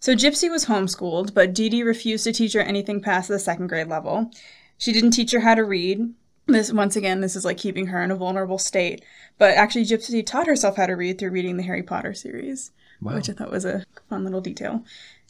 So 0.00 0.14
Gypsy 0.14 0.48
was 0.50 0.64
homeschooled, 0.66 1.34
but 1.34 1.52
Dee 1.52 1.68
Dee 1.68 1.82
refused 1.82 2.24
to 2.24 2.32
teach 2.32 2.52
her 2.54 2.60
anything 2.60 3.02
past 3.02 3.28
the 3.28 3.38
second 3.38 3.66
grade 3.66 3.88
level. 3.88 4.30
She 4.78 4.92
didn't 4.92 5.10
teach 5.10 5.32
her 5.32 5.40
how 5.40 5.56
to 5.56 5.64
read. 5.64 6.14
This 6.48 6.72
once 6.72 6.96
again, 6.96 7.20
this 7.20 7.36
is 7.36 7.44
like 7.44 7.58
keeping 7.58 7.86
her 7.88 8.02
in 8.02 8.10
a 8.10 8.16
vulnerable 8.16 8.58
state. 8.58 9.04
But 9.36 9.54
actually, 9.56 9.84
Gypsy 9.84 10.24
taught 10.24 10.46
herself 10.46 10.76
how 10.76 10.86
to 10.86 10.94
read 10.94 11.18
through 11.18 11.30
reading 11.30 11.56
the 11.58 11.62
Harry 11.62 11.82
Potter 11.82 12.14
series, 12.14 12.70
Wow. 13.02 13.14
which 13.14 13.28
I 13.28 13.34
thought 13.34 13.50
was 13.50 13.64
a 13.66 13.84
fun 14.08 14.24
little 14.24 14.40
detail. 14.40 14.82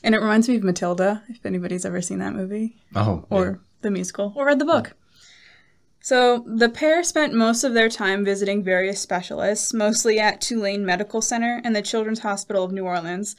And 0.04 0.14
it 0.14 0.20
reminds 0.20 0.48
me 0.48 0.56
of 0.56 0.62
Matilda, 0.62 1.24
if 1.28 1.44
anybody's 1.44 1.84
ever 1.84 2.00
seen 2.00 2.20
that 2.20 2.34
movie 2.34 2.76
Oh. 2.94 3.26
or 3.30 3.60
the 3.82 3.90
musical 3.90 4.32
or 4.36 4.46
read 4.46 4.60
the 4.60 4.64
book. 4.64 4.94
So 6.00 6.44
the 6.46 6.68
pair 6.68 7.02
spent 7.02 7.34
most 7.34 7.64
of 7.64 7.74
their 7.74 7.88
time 7.88 8.24
visiting 8.24 8.62
various 8.62 9.00
specialists, 9.00 9.74
mostly 9.74 10.20
at 10.20 10.40
Tulane 10.40 10.86
Medical 10.86 11.20
Center 11.20 11.60
and 11.64 11.74
the 11.74 11.82
Children's 11.82 12.20
Hospital 12.20 12.62
of 12.64 12.72
New 12.72 12.84
Orleans, 12.84 13.34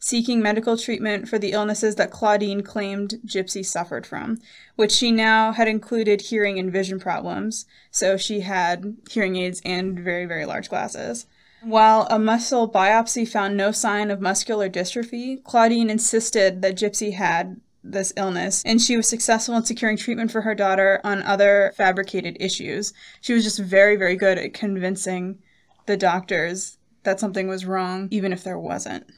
seeking 0.00 0.40
medical 0.40 0.78
treatment 0.78 1.28
for 1.28 1.38
the 1.38 1.52
illnesses 1.52 1.94
that 1.96 2.10
Claudine 2.10 2.62
claimed 2.62 3.20
Gypsy 3.24 3.64
suffered 3.64 4.06
from, 4.06 4.38
which 4.74 4.92
she 4.92 5.12
now 5.12 5.52
had 5.52 5.68
included 5.68 6.22
hearing 6.22 6.58
and 6.58 6.72
vision 6.72 6.98
problems. 6.98 7.66
So 7.90 8.16
she 8.16 8.40
had 8.40 8.96
hearing 9.10 9.36
aids 9.36 9.60
and 9.64 10.00
very, 10.00 10.24
very 10.24 10.46
large 10.46 10.70
glasses. 10.70 11.26
While 11.62 12.06
a 12.10 12.18
muscle 12.18 12.70
biopsy 12.70 13.28
found 13.28 13.56
no 13.56 13.70
sign 13.70 14.10
of 14.10 14.22
muscular 14.22 14.70
dystrophy, 14.70 15.44
Claudine 15.44 15.90
insisted 15.90 16.62
that 16.62 16.76
Gypsy 16.76 17.12
had 17.12 17.60
this 17.84 18.12
illness, 18.16 18.62
and 18.64 18.80
she 18.80 18.96
was 18.96 19.08
successful 19.08 19.54
in 19.56 19.64
securing 19.64 19.98
treatment 19.98 20.30
for 20.30 20.40
her 20.42 20.54
daughter 20.54 21.00
on 21.04 21.22
other 21.22 21.72
fabricated 21.76 22.38
issues. 22.40 22.94
She 23.20 23.34
was 23.34 23.44
just 23.44 23.58
very, 23.58 23.96
very 23.96 24.16
good 24.16 24.38
at 24.38 24.54
convincing 24.54 25.38
the 25.86 25.96
doctors 25.96 26.78
that 27.02 27.20
something 27.20 27.48
was 27.48 27.66
wrong, 27.66 28.08
even 28.10 28.32
if 28.32 28.44
there 28.44 28.58
wasn't. 28.58 29.10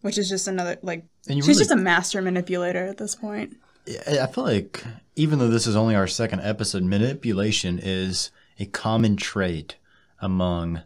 Which 0.00 0.18
is 0.18 0.28
just 0.28 0.48
another 0.48 0.78
like 0.82 1.04
she's 1.28 1.46
really- 1.46 1.58
just 1.58 1.70
a 1.70 1.76
master 1.76 2.22
manipulator 2.22 2.86
at 2.86 2.96
this 2.98 3.14
point. 3.14 3.56
I 4.08 4.26
feel 4.28 4.44
like 4.44 4.84
even 5.16 5.38
though 5.38 5.48
this 5.48 5.66
is 5.66 5.74
only 5.76 5.94
our 5.96 6.06
second 6.06 6.40
episode, 6.40 6.84
manipulation 6.84 7.80
is 7.82 8.30
a 8.60 8.66
common 8.66 9.16
trait 9.16 9.76
among 10.20 10.82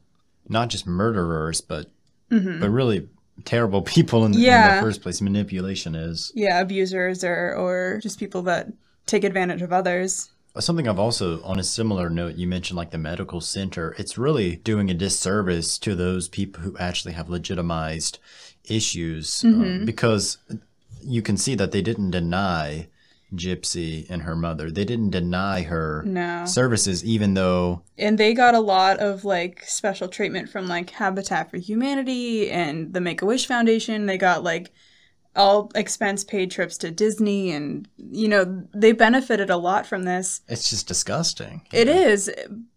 not 0.49 0.69
just 0.69 0.87
murderers, 0.87 1.61
but 1.61 1.91
but 2.31 2.71
really 2.71 3.09
terrible 3.45 3.83
people 3.97 4.25
in, 4.25 4.33
the- 4.33 4.39
in 4.39 4.53
Mm-hmm. 4.53 4.77
The 4.77 4.83
first 4.83 5.03
place. 5.03 5.21
Manipulation 5.21 5.95
is 5.95 6.33
Yeah, 6.35 6.61
abusers 6.61 7.23
or 7.23 7.55
or 7.55 8.01
just 8.03 8.19
people 8.19 8.43
that 8.43 8.69
take 9.07 9.25
advantage 9.25 9.63
of 9.63 9.73
others. 9.73 10.31
something 10.59 10.89
I've 10.89 10.99
also, 10.99 11.43
on 11.45 11.59
a 11.61 11.63
similar 11.63 12.09
note, 12.09 12.37
you 12.37 12.47
mentioned 12.49 12.77
like 12.79 12.91
the 12.91 12.99
medical 12.99 13.41
center. 13.43 13.95
It's 13.99 14.17
really 14.19 14.57
doing 14.57 14.91
a 14.91 14.95
disservice 14.95 15.79
to 15.81 15.95
those 15.95 16.29
people 16.29 16.63
who 16.63 16.77
actually 16.79 17.13
have 17.13 17.29
legitimized 17.29 18.19
issues 18.69 19.45
um, 19.45 19.55
Mm-hmm. 19.55 19.85
because 19.85 20.39
you 21.03 21.23
can 21.23 21.37
see 21.37 21.55
that 21.55 21.73
they 21.73 21.83
didn't 21.83 22.11
deny 22.11 22.89
Gypsy 23.35 24.07
and 24.09 24.23
her 24.23 24.37
mother. 24.37 24.71
They 24.71 24.85
didn't 24.85 25.11
deny 25.11 25.63
her 25.63 26.03
No. 26.07 26.45
services, 26.47 27.05
even 27.05 27.35
though 27.35 27.83
and 27.99 28.19
they 28.19 28.33
got 28.35 28.55
a 28.55 28.61
lot 28.61 28.99
of 28.99 29.25
like 29.25 29.65
special 29.67 30.09
treatment 30.09 30.49
from 30.49 30.69
like 30.69 30.91
Habitat 30.91 31.51
for 31.51 31.57
Humanity 31.57 32.51
and 32.51 32.93
the 32.93 33.01
Make 33.01 33.23
a 33.23 33.27
Wish 33.27 33.47
Foundation. 33.47 34.07
They 34.07 34.17
got 34.19 34.45
like 34.45 34.73
all 35.35 35.71
expense 35.75 36.25
paid 36.25 36.51
trips 36.51 36.79
to 36.79 36.91
Disney, 36.91 37.51
and 37.51 37.89
you 37.99 38.29
know 38.29 38.65
they 38.75 38.93
benefited 38.93 39.51
a 39.51 39.57
lot 39.57 39.87
from 39.87 40.05
this. 40.05 40.41
it's 40.49 40.71
just 40.71 40.87
disgusting. 40.89 41.63
It 41.73 41.89
is, 41.89 42.31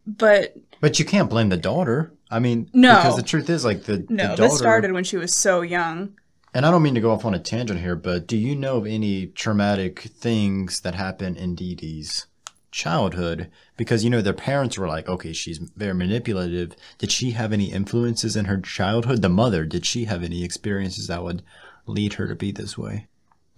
but 0.05 0.55
But 0.81 0.98
you 1.00 1.05
can't 1.05 1.29
blame 1.29 1.50
the 1.50 1.58
daughter. 1.58 2.12
I 2.32 2.40
mean, 2.40 2.70
No. 2.74 2.96
because 2.96 3.16
the 3.16 3.24
truth 3.24 3.50
is, 3.50 3.66
like 3.66 3.84
the, 3.84 4.06
no, 4.10 4.24
the 4.24 4.28
daughter. 4.30 4.42
this 4.44 4.58
started 4.58 4.92
when 4.92 5.04
she 5.04 5.18
was 5.18 5.36
so 5.36 5.62
young. 5.62 6.14
And 6.54 6.66
I 6.66 6.72
don't 6.72 6.82
mean 6.84 6.96
to 6.96 7.02
go 7.02 7.12
off 7.12 7.26
on 7.26 7.34
a 7.36 7.40
tangent 7.40 7.80
here, 7.80 7.96
but 7.96 8.26
do 8.28 8.36
you 8.38 8.56
know 8.56 8.78
of 8.78 8.88
any 8.88 9.28
traumatic 9.28 10.00
things 10.02 10.82
that 10.82 10.96
happened 10.96 11.38
in 11.38 11.54
Dee 11.56 11.76
Dee's 11.76 12.26
childhood? 12.72 13.50
Because, 13.78 14.04
you 14.04 14.10
know, 14.10 14.22
their 14.22 14.34
parents 14.34 14.78
were 14.78 14.88
like, 14.88 15.08
okay, 15.08 15.34
she's 15.34 15.58
very 15.76 15.94
manipulative. 15.94 16.76
Did 16.98 17.12
she 17.12 17.32
have 17.32 17.54
any 17.54 17.72
influences 17.72 18.36
in 18.36 18.46
her 18.46 18.60
childhood? 18.60 19.22
The 19.22 19.30
mother, 19.30 19.66
did 19.66 19.86
she 19.86 20.06
have 20.06 20.24
any 20.24 20.44
experiences 20.44 21.08
that 21.08 21.24
would 21.24 21.44
lead 21.86 22.14
her 22.14 22.28
to 22.28 22.36
be 22.36 22.52
this 22.52 22.78
way? 22.78 23.08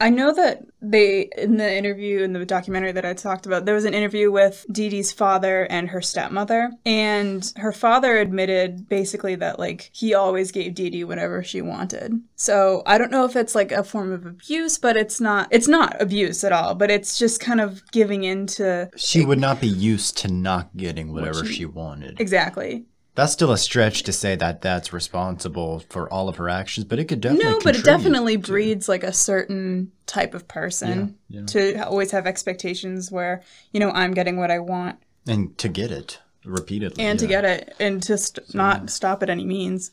I 0.01 0.10
know 0.10 0.34
that 0.34 0.63
they, 0.81 1.29
in 1.38 1.58
the 1.58 1.77
interview, 1.77 2.24
in 2.24 2.34
the 2.34 2.43
documentary 2.43 2.91
that 2.91 3.05
I 3.05 3.13
talked 3.13 3.46
about, 3.46 3.65
there 3.65 3.75
was 3.75 3.86
an 3.86 3.93
interview 3.93 4.31
with 4.31 4.65
Dee 4.72 4.89
Dee's 4.89 5.12
father 5.12 5.67
and 5.70 5.89
her 5.89 6.01
stepmother. 6.01 6.72
And 6.86 7.53
her 7.58 7.72
father 7.72 8.17
admitted 8.17 8.89
basically 8.89 9.36
that, 9.36 9.60
like, 9.60 9.91
he 9.93 10.15
always 10.15 10.51
gave 10.51 10.74
Dee 10.74 10.89
Dee 10.89 11.03
whatever 11.03 11.43
she 11.43 11.62
wanted. 11.62 12.20
So 12.36 12.81
I 12.88 12.98
don't 12.98 13.12
know 13.12 13.25
if 13.25 13.36
it's 13.36 13.53
like 13.53 13.72
a 13.72 13.84
form 13.84 14.12
of 14.12 14.25
abuse, 14.25 14.79
but 14.79 14.98
it's 14.98 15.22
not, 15.22 15.48
it's 15.51 15.67
not 15.67 16.01
abuse 16.01 16.43
at 16.43 16.51
all, 16.51 16.74
but 16.74 16.89
it's 16.89 17.20
just 17.20 17.39
kind 17.39 17.62
of 17.62 17.84
giving 17.91 18.24
in 18.24 18.48
to. 18.48 18.89
She 18.96 19.24
would 19.24 19.39
not 19.39 19.62
be 19.62 19.67
used 19.67 20.17
to 20.17 20.27
not 20.27 20.75
getting 20.75 21.13
whatever 21.13 21.46
she 21.46 21.65
wanted. 21.65 22.20
Exactly. 22.20 22.86
That's 23.13 23.34
still 23.34 23.51
a 23.51 23.58
stretch 23.58 24.03
to 24.03 24.13
say 24.13 24.36
that 24.38 24.62
that's 24.62 24.94
responsible 24.94 25.80
for 25.89 26.12
all 26.12 26.30
of 26.30 26.38
her 26.38 26.48
actions, 26.48 26.86
but 26.86 26.98
it 26.98 27.06
could 27.06 27.20
definitely 27.20 27.46
No, 27.51 27.60
but 27.62 27.75
it 27.75 27.84
definitely 27.84 28.38
to- 28.38 28.48
breeds 28.48 28.88
like 28.88 29.03
a 29.03 29.12
certain 29.12 29.91
type 30.06 30.34
of 30.34 30.48
person 30.48 31.18
Yeah, 31.27 31.41
yeah. 31.41 31.46
to 31.48 31.88
always 31.88 32.12
have 32.12 32.25
expectations 32.25 33.12
where, 33.12 33.41
you 33.74 33.80
know, 33.82 33.91
I'm 33.91 34.13
getting 34.13 34.38
what 34.38 34.50
I 34.51 34.60
want. 34.60 34.98
and 35.27 35.56
to 35.60 35.68
get 35.70 35.91
it 35.91 36.20
repeatedly. 36.46 37.03
and 37.03 37.20
to 37.20 37.27
get 37.27 37.44
it 37.46 37.75
and 37.80 38.01
to 38.03 38.18
st- 38.18 38.56
not 38.56 38.89
stop 38.89 39.22
at 39.22 39.30
any 39.30 39.46
means. 39.46 39.91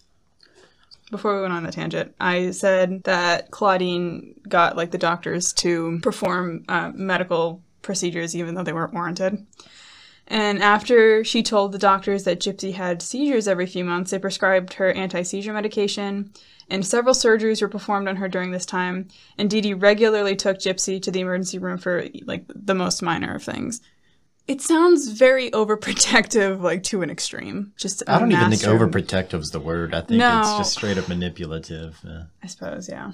Before 1.10 1.34
we 1.34 1.40
went 1.40 1.52
on 1.54 1.62
the 1.64 1.72
tangent, 1.72 2.14
I 2.20 2.50
said 2.52 3.02
that 3.04 3.50
Claudine 3.50 4.34
got 4.48 4.76
like 4.76 4.90
the 4.90 4.98
doctors 4.98 5.52
to 5.54 5.98
perform 6.02 6.64
uh, 6.68 6.92
medical 6.94 7.62
procedures 7.82 8.36
even 8.36 8.54
though 8.54 8.62
they 8.62 8.72
weren't 8.74 8.92
warranted. 8.94 9.44
And 10.28 10.62
after 10.62 11.24
she 11.24 11.42
told 11.42 11.72
the 11.72 11.78
doctors 11.78 12.24
that 12.24 12.38
Gypsy 12.38 12.74
had 12.74 13.00
seizures 13.00 13.48
every 13.48 13.66
few 13.66 13.82
months, 13.82 14.10
they 14.10 14.18
prescribed 14.18 14.74
her 14.74 14.92
anti 14.92 15.22
seizure 15.22 15.54
medication. 15.54 16.32
And 16.70 16.86
several 16.86 17.14
surgeries 17.14 17.62
were 17.62 17.68
performed 17.68 18.08
on 18.08 18.16
her 18.16 18.28
during 18.28 18.50
this 18.50 18.66
time. 18.66 19.08
And 19.38 19.48
Dee 19.48 19.62
Dee 19.62 19.72
regularly 19.72 20.36
took 20.36 20.58
Gypsy 20.58 21.00
to 21.00 21.10
the 21.10 21.20
emergency 21.20 21.58
room 21.58 21.78
for 21.78 22.04
like 22.24 22.44
the 22.54 22.74
most 22.74 23.00
minor 23.00 23.34
of 23.34 23.42
things. 23.42 23.80
It 24.46 24.60
sounds 24.60 25.08
very 25.08 25.50
overprotective, 25.50 26.60
like 26.60 26.82
to 26.84 27.00
an 27.00 27.08
extreme. 27.08 27.72
Just 27.78 28.02
I 28.06 28.18
don't 28.18 28.30
even 28.30 28.50
think 28.50 28.62
overprotective 28.62 29.40
is 29.40 29.50
the 29.50 29.60
word. 29.60 29.94
I 29.94 30.02
think 30.02 30.22
it's 30.22 30.58
just 30.58 30.72
straight 30.72 30.98
up 30.98 31.08
manipulative. 31.08 31.98
Yeah. 32.04 32.24
I 32.42 32.46
suppose, 32.48 32.88
yeah. 32.88 33.12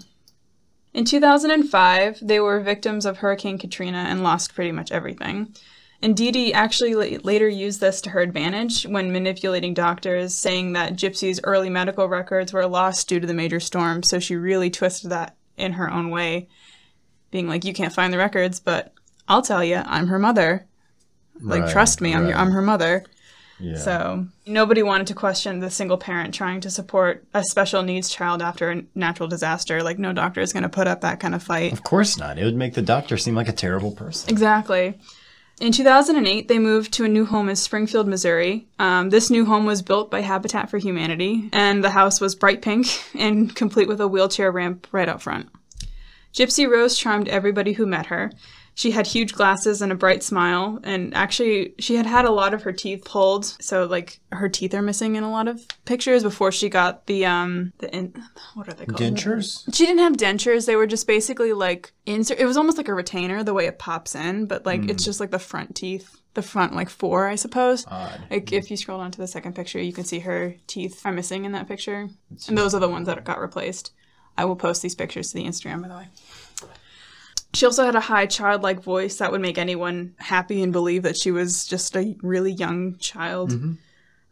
In 0.92 1.04
2005, 1.04 2.20
they 2.22 2.38
were 2.38 2.60
victims 2.60 3.04
of 3.04 3.18
Hurricane 3.18 3.58
Katrina 3.58 3.98
and 4.08 4.22
lost 4.22 4.54
pretty 4.54 4.70
much 4.72 4.92
everything. 4.92 5.54
And 6.02 6.16
Dee 6.16 6.30
Dee 6.32 6.52
actually 6.52 6.94
la- 6.94 7.18
later 7.22 7.48
used 7.48 7.80
this 7.80 8.00
to 8.02 8.10
her 8.10 8.20
advantage 8.20 8.84
when 8.84 9.12
manipulating 9.12 9.74
doctors, 9.74 10.34
saying 10.34 10.74
that 10.74 10.96
Gypsy's 10.96 11.40
early 11.44 11.70
medical 11.70 12.08
records 12.08 12.52
were 12.52 12.66
lost 12.66 13.08
due 13.08 13.20
to 13.20 13.26
the 13.26 13.34
major 13.34 13.60
storm. 13.60 14.02
So 14.02 14.18
she 14.18 14.36
really 14.36 14.70
twisted 14.70 15.10
that 15.10 15.36
in 15.56 15.72
her 15.72 15.90
own 15.90 16.10
way, 16.10 16.48
being 17.30 17.48
like, 17.48 17.64
"You 17.64 17.72
can't 17.72 17.92
find 17.92 18.12
the 18.12 18.18
records, 18.18 18.60
but 18.60 18.92
I'll 19.28 19.42
tell 19.42 19.64
you, 19.64 19.76
I'm 19.76 20.08
her 20.08 20.18
mother. 20.18 20.66
Like, 21.40 21.62
Right, 21.62 21.72
trust 21.72 22.00
me, 22.00 22.14
I'm 22.14 22.26
right. 22.26 22.36
I'm 22.36 22.50
her 22.50 22.62
mother." 22.62 23.04
Yeah. 23.60 23.78
So 23.78 24.26
nobody 24.46 24.82
wanted 24.82 25.06
to 25.06 25.14
question 25.14 25.60
the 25.60 25.70
single 25.70 25.96
parent 25.96 26.34
trying 26.34 26.60
to 26.62 26.70
support 26.70 27.24
a 27.32 27.44
special 27.44 27.82
needs 27.82 28.10
child 28.10 28.42
after 28.42 28.70
a 28.70 28.82
natural 28.96 29.28
disaster. 29.28 29.82
Like 29.82 29.98
no 29.98 30.12
doctor 30.12 30.40
is 30.40 30.52
going 30.52 30.64
to 30.64 30.68
put 30.68 30.88
up 30.88 31.02
that 31.02 31.20
kind 31.20 31.34
of 31.34 31.42
fight. 31.42 31.72
Of 31.72 31.84
course 31.84 32.18
not. 32.18 32.36
It 32.36 32.44
would 32.44 32.56
make 32.56 32.74
the 32.74 32.82
doctor 32.82 33.16
seem 33.16 33.36
like 33.36 33.48
a 33.48 33.52
terrible 33.52 33.92
person. 33.92 34.28
Exactly. 34.28 34.98
In 35.60 35.70
2008, 35.70 36.48
they 36.48 36.58
moved 36.58 36.92
to 36.94 37.04
a 37.04 37.08
new 37.08 37.24
home 37.24 37.48
in 37.48 37.54
Springfield, 37.54 38.08
Missouri. 38.08 38.66
Um, 38.80 39.10
this 39.10 39.30
new 39.30 39.44
home 39.44 39.66
was 39.66 39.82
built 39.82 40.10
by 40.10 40.20
Habitat 40.20 40.68
for 40.68 40.78
Humanity, 40.78 41.48
and 41.52 41.82
the 41.82 41.90
house 41.90 42.20
was 42.20 42.34
bright 42.34 42.60
pink 42.60 42.86
and 43.14 43.54
complete 43.54 43.86
with 43.86 44.00
a 44.00 44.08
wheelchair 44.08 44.50
ramp 44.50 44.88
right 44.90 45.08
out 45.08 45.22
front. 45.22 45.48
Gypsy 46.32 46.68
Rose 46.68 46.98
charmed 46.98 47.28
everybody 47.28 47.74
who 47.74 47.86
met 47.86 48.06
her. 48.06 48.32
She 48.76 48.90
had 48.90 49.06
huge 49.06 49.34
glasses 49.34 49.80
and 49.82 49.92
a 49.92 49.94
bright 49.94 50.24
smile, 50.24 50.80
and 50.82 51.14
actually, 51.14 51.74
she 51.78 51.94
had 51.94 52.06
had 52.06 52.24
a 52.24 52.32
lot 52.32 52.52
of 52.54 52.62
her 52.62 52.72
teeth 52.72 53.04
pulled, 53.04 53.44
so 53.44 53.84
like 53.86 54.18
her 54.32 54.48
teeth 54.48 54.74
are 54.74 54.82
missing 54.82 55.14
in 55.14 55.22
a 55.22 55.30
lot 55.30 55.46
of 55.46 55.64
pictures 55.84 56.24
before 56.24 56.50
she 56.50 56.68
got 56.68 57.06
the 57.06 57.24
um 57.24 57.72
the 57.78 57.94
in, 57.94 58.20
what 58.54 58.68
are 58.68 58.72
they 58.72 58.84
called? 58.84 59.00
Dentures? 59.00 59.72
She 59.72 59.86
didn't 59.86 60.00
have 60.00 60.16
dentures. 60.16 60.66
They 60.66 60.74
were 60.74 60.88
just 60.88 61.06
basically 61.06 61.52
like 61.52 61.92
insert. 62.04 62.40
It 62.40 62.46
was 62.46 62.56
almost 62.56 62.76
like 62.76 62.88
a 62.88 62.94
retainer, 62.94 63.44
the 63.44 63.54
way 63.54 63.66
it 63.66 63.78
pops 63.78 64.16
in, 64.16 64.46
but 64.46 64.66
like 64.66 64.88
it's 64.88 65.04
just 65.04 65.20
like 65.20 65.30
the 65.30 65.38
front 65.38 65.76
teeth, 65.76 66.20
the 66.34 66.42
front 66.42 66.74
like 66.74 66.90
four, 66.90 67.28
I 67.28 67.36
suppose. 67.36 67.86
Odd. 67.86 68.24
Like 68.28 68.52
if 68.52 68.72
you 68.72 68.76
scroll 68.76 68.98
down 68.98 69.12
to 69.12 69.18
the 69.18 69.28
second 69.28 69.54
picture, 69.54 69.80
you 69.80 69.92
can 69.92 70.04
see 70.04 70.18
her 70.18 70.56
teeth 70.66 71.00
are 71.04 71.12
missing 71.12 71.44
in 71.44 71.52
that 71.52 71.68
picture, 71.68 72.08
and 72.48 72.58
those 72.58 72.74
are 72.74 72.80
the 72.80 72.88
ones 72.88 73.06
that 73.06 73.22
got 73.22 73.40
replaced. 73.40 73.92
I 74.36 74.46
will 74.46 74.56
post 74.56 74.82
these 74.82 74.96
pictures 74.96 75.28
to 75.28 75.34
the 75.34 75.44
Instagram, 75.44 75.82
by 75.82 75.88
the 75.88 75.94
way. 75.94 76.08
She 77.54 77.66
also 77.66 77.84
had 77.84 77.94
a 77.94 78.00
high 78.00 78.26
childlike 78.26 78.82
voice 78.82 79.16
that 79.18 79.30
would 79.30 79.40
make 79.40 79.58
anyone 79.58 80.14
happy 80.18 80.62
and 80.62 80.72
believe 80.72 81.02
that 81.04 81.16
she 81.16 81.30
was 81.30 81.64
just 81.64 81.96
a 81.96 82.16
really 82.22 82.52
young 82.52 82.96
child. 82.98 83.52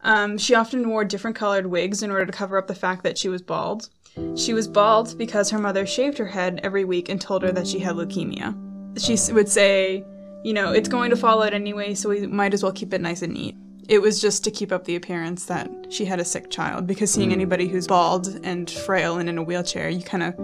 Um, 0.02 0.36
she 0.38 0.54
often 0.54 0.88
wore 0.88 1.04
different 1.04 1.36
colored 1.36 1.66
wigs 1.66 2.02
in 2.02 2.10
order 2.10 2.26
to 2.26 2.32
cover 2.32 2.58
up 2.58 2.66
the 2.66 2.74
fact 2.74 3.04
that 3.04 3.16
she 3.16 3.28
was 3.28 3.40
bald. 3.40 3.88
She 4.34 4.52
was 4.52 4.68
bald 4.68 5.16
because 5.16 5.50
her 5.50 5.58
mother 5.58 5.86
shaved 5.86 6.18
her 6.18 6.26
head 6.26 6.60
every 6.62 6.84
week 6.84 7.08
and 7.08 7.20
told 7.20 7.42
her 7.42 7.52
that 7.52 7.66
she 7.66 7.78
had 7.78 7.94
leukemia. 7.96 8.54
She 8.98 9.32
would 9.32 9.48
say, 9.48 10.04
you 10.44 10.52
know, 10.52 10.72
it's 10.72 10.88
going 10.88 11.10
to 11.10 11.16
fall 11.16 11.42
out 11.42 11.54
anyway, 11.54 11.94
so 11.94 12.08
we 12.08 12.26
might 12.26 12.52
as 12.52 12.62
well 12.62 12.72
keep 12.72 12.92
it 12.92 13.00
nice 13.00 13.22
and 13.22 13.32
neat. 13.32 13.56
It 13.88 14.02
was 14.02 14.20
just 14.20 14.44
to 14.44 14.50
keep 14.50 14.70
up 14.72 14.84
the 14.84 14.96
appearance 14.96 15.46
that 15.46 15.70
she 15.88 16.04
had 16.04 16.20
a 16.20 16.24
sick 16.24 16.50
child 16.50 16.86
because 16.86 17.12
seeing 17.12 17.32
anybody 17.32 17.68
who's 17.68 17.86
bald 17.86 18.40
and 18.44 18.70
frail 18.70 19.18
and 19.18 19.28
in 19.28 19.38
a 19.38 19.42
wheelchair, 19.42 19.88
you 19.88 20.02
kind 20.02 20.22
of 20.22 20.34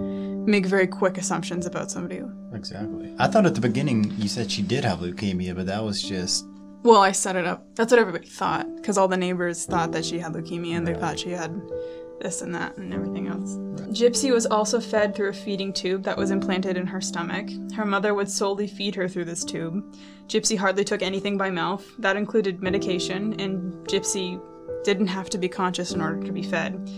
make 0.45 0.65
very 0.65 0.87
quick 0.87 1.17
assumptions 1.17 1.65
about 1.65 1.91
somebody. 1.91 2.21
Exactly. 2.53 3.13
I 3.19 3.27
thought 3.27 3.45
at 3.45 3.55
the 3.55 3.61
beginning 3.61 4.13
you 4.17 4.27
said 4.27 4.51
she 4.51 4.61
did 4.61 4.83
have 4.83 4.99
leukemia, 4.99 5.55
but 5.55 5.65
that 5.67 5.83
was 5.83 6.01
just 6.01 6.45
Well, 6.83 7.01
I 7.01 7.11
set 7.11 7.35
it 7.35 7.45
up. 7.45 7.65
That's 7.75 7.91
what 7.91 7.99
everybody 7.99 8.27
thought 8.27 8.67
because 8.77 8.97
all 8.97 9.07
the 9.07 9.17
neighbors 9.17 9.65
thought 9.65 9.91
that 9.91 10.05
she 10.05 10.19
had 10.19 10.33
leukemia 10.33 10.77
and 10.77 10.87
they 10.87 10.93
thought 10.93 11.19
she 11.19 11.31
had 11.31 11.61
this 12.21 12.41
and 12.41 12.53
that 12.55 12.77
and 12.77 12.93
everything 12.93 13.27
else. 13.27 13.55
Gypsy 13.89 14.31
was 14.31 14.45
also 14.45 14.79
fed 14.79 15.15
through 15.15 15.29
a 15.29 15.33
feeding 15.33 15.73
tube 15.73 16.03
that 16.03 16.17
was 16.17 16.31
implanted 16.31 16.77
in 16.77 16.85
her 16.85 17.01
stomach. 17.01 17.49
Her 17.75 17.85
mother 17.85 18.13
would 18.13 18.29
solely 18.29 18.67
feed 18.67 18.93
her 18.95 19.07
through 19.07 19.25
this 19.25 19.43
tube. 19.43 19.83
Gypsy 20.27 20.57
hardly 20.57 20.83
took 20.83 21.01
anything 21.01 21.37
by 21.37 21.49
mouth. 21.49 21.83
That 21.97 22.15
included 22.17 22.61
medication, 22.61 23.39
and 23.39 23.73
Gypsy 23.87 24.39
didn't 24.83 25.07
have 25.07 25.29
to 25.31 25.37
be 25.37 25.49
conscious 25.49 25.91
in 25.91 26.01
order 26.01 26.21
to 26.23 26.31
be 26.31 26.43
fed. 26.43 26.89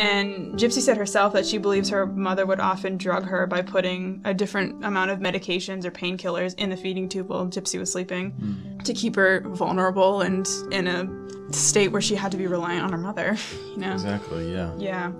And 0.00 0.54
Gypsy 0.54 0.80
said 0.80 0.96
herself 0.96 1.34
that 1.34 1.44
she 1.44 1.58
believes 1.58 1.90
her 1.90 2.06
mother 2.06 2.46
would 2.46 2.58
often 2.58 2.96
drug 2.96 3.26
her 3.26 3.46
by 3.46 3.60
putting 3.60 4.22
a 4.24 4.32
different 4.32 4.82
amount 4.82 5.10
of 5.10 5.18
medications 5.18 5.84
or 5.84 5.90
painkillers 5.90 6.54
in 6.56 6.70
the 6.70 6.76
feeding 6.76 7.06
tube 7.06 7.28
while 7.28 7.46
Gypsy 7.46 7.78
was 7.78 7.92
sleeping 7.92 8.30
hmm. 8.30 8.78
to 8.78 8.94
keep 8.94 9.14
her 9.16 9.42
vulnerable 9.42 10.22
and 10.22 10.48
in 10.72 10.86
a 10.86 11.52
state 11.52 11.88
where 11.88 12.00
she 12.00 12.14
had 12.14 12.32
to 12.32 12.38
be 12.38 12.46
reliant 12.46 12.84
on 12.84 12.92
her 12.92 12.98
mother, 12.98 13.36
you 13.72 13.76
know? 13.76 13.92
Exactly. 13.92 14.50
Yeah. 14.50 14.74
Yeah. 14.78 15.12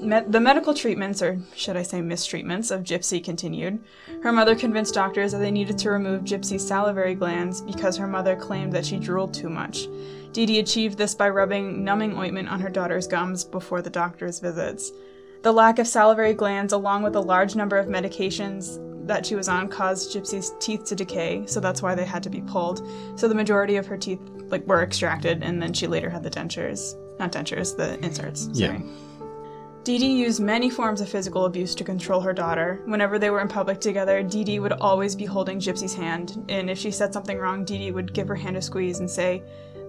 Me- 0.00 0.24
the 0.26 0.40
medical 0.40 0.72
treatments, 0.72 1.20
or 1.20 1.38
should 1.54 1.76
I 1.76 1.82
say 1.82 2.00
mistreatments, 2.00 2.74
of 2.74 2.84
Gypsy 2.84 3.22
continued. 3.22 3.78
Her 4.22 4.32
mother 4.32 4.54
convinced 4.54 4.94
doctors 4.94 5.32
that 5.32 5.38
they 5.38 5.50
needed 5.50 5.76
to 5.80 5.90
remove 5.90 6.22
Gypsy's 6.22 6.66
salivary 6.66 7.14
glands 7.14 7.60
because 7.60 7.98
her 7.98 8.06
mother 8.06 8.36
claimed 8.36 8.72
that 8.72 8.86
she 8.86 8.98
drooled 8.98 9.34
too 9.34 9.50
much. 9.50 9.86
Dee 10.32 10.46
Dee 10.46 10.58
achieved 10.58 10.98
this 10.98 11.14
by 11.14 11.28
rubbing 11.28 11.84
numbing 11.84 12.16
ointment 12.16 12.48
on 12.48 12.60
her 12.60 12.68
daughter's 12.68 13.06
gums 13.06 13.44
before 13.44 13.82
the 13.82 13.90
doctor's 13.90 14.40
visits. 14.40 14.92
The 15.42 15.52
lack 15.52 15.78
of 15.78 15.86
salivary 15.86 16.34
glands, 16.34 16.72
along 16.72 17.02
with 17.02 17.16
a 17.16 17.20
large 17.20 17.54
number 17.54 17.76
of 17.76 17.86
medications 17.86 18.84
that 19.06 19.24
she 19.24 19.36
was 19.36 19.48
on, 19.48 19.68
caused 19.68 20.12
Gypsy's 20.12 20.52
teeth 20.60 20.84
to 20.86 20.94
decay, 20.94 21.46
so 21.46 21.60
that's 21.60 21.80
why 21.80 21.94
they 21.94 22.04
had 22.04 22.22
to 22.24 22.30
be 22.30 22.42
pulled. 22.42 22.86
So 23.16 23.28
the 23.28 23.34
majority 23.34 23.76
of 23.76 23.86
her 23.86 23.96
teeth 23.96 24.20
like 24.48 24.66
were 24.66 24.82
extracted, 24.82 25.42
and 25.42 25.62
then 25.62 25.72
she 25.72 25.86
later 25.86 26.10
had 26.10 26.22
the 26.22 26.30
dentures, 26.30 26.94
not 27.18 27.32
dentures, 27.32 27.76
the 27.76 27.98
inserts. 28.04 28.48
Yeah. 28.52 28.68
Sorry. 28.68 28.82
Dee 29.84 29.98
Dee 29.98 30.18
used 30.18 30.40
many 30.40 30.68
forms 30.68 31.00
of 31.00 31.08
physical 31.08 31.46
abuse 31.46 31.74
to 31.76 31.84
control 31.84 32.20
her 32.20 32.34
daughter. 32.34 32.82
Whenever 32.84 33.18
they 33.18 33.30
were 33.30 33.40
in 33.40 33.48
public 33.48 33.80
together, 33.80 34.22
Dee 34.22 34.44
Dee 34.44 34.58
would 34.58 34.72
always 34.72 35.16
be 35.16 35.24
holding 35.24 35.60
Gypsy's 35.60 35.94
hand, 35.94 36.44
and 36.50 36.68
if 36.68 36.76
she 36.76 36.90
said 36.90 37.14
something 37.14 37.38
wrong, 37.38 37.64
Dee 37.64 37.78
Dee 37.78 37.90
would 37.92 38.12
give 38.12 38.28
her 38.28 38.34
hand 38.34 38.58
a 38.58 38.62
squeeze 38.62 38.98
and 38.98 39.08
say, 39.08 39.42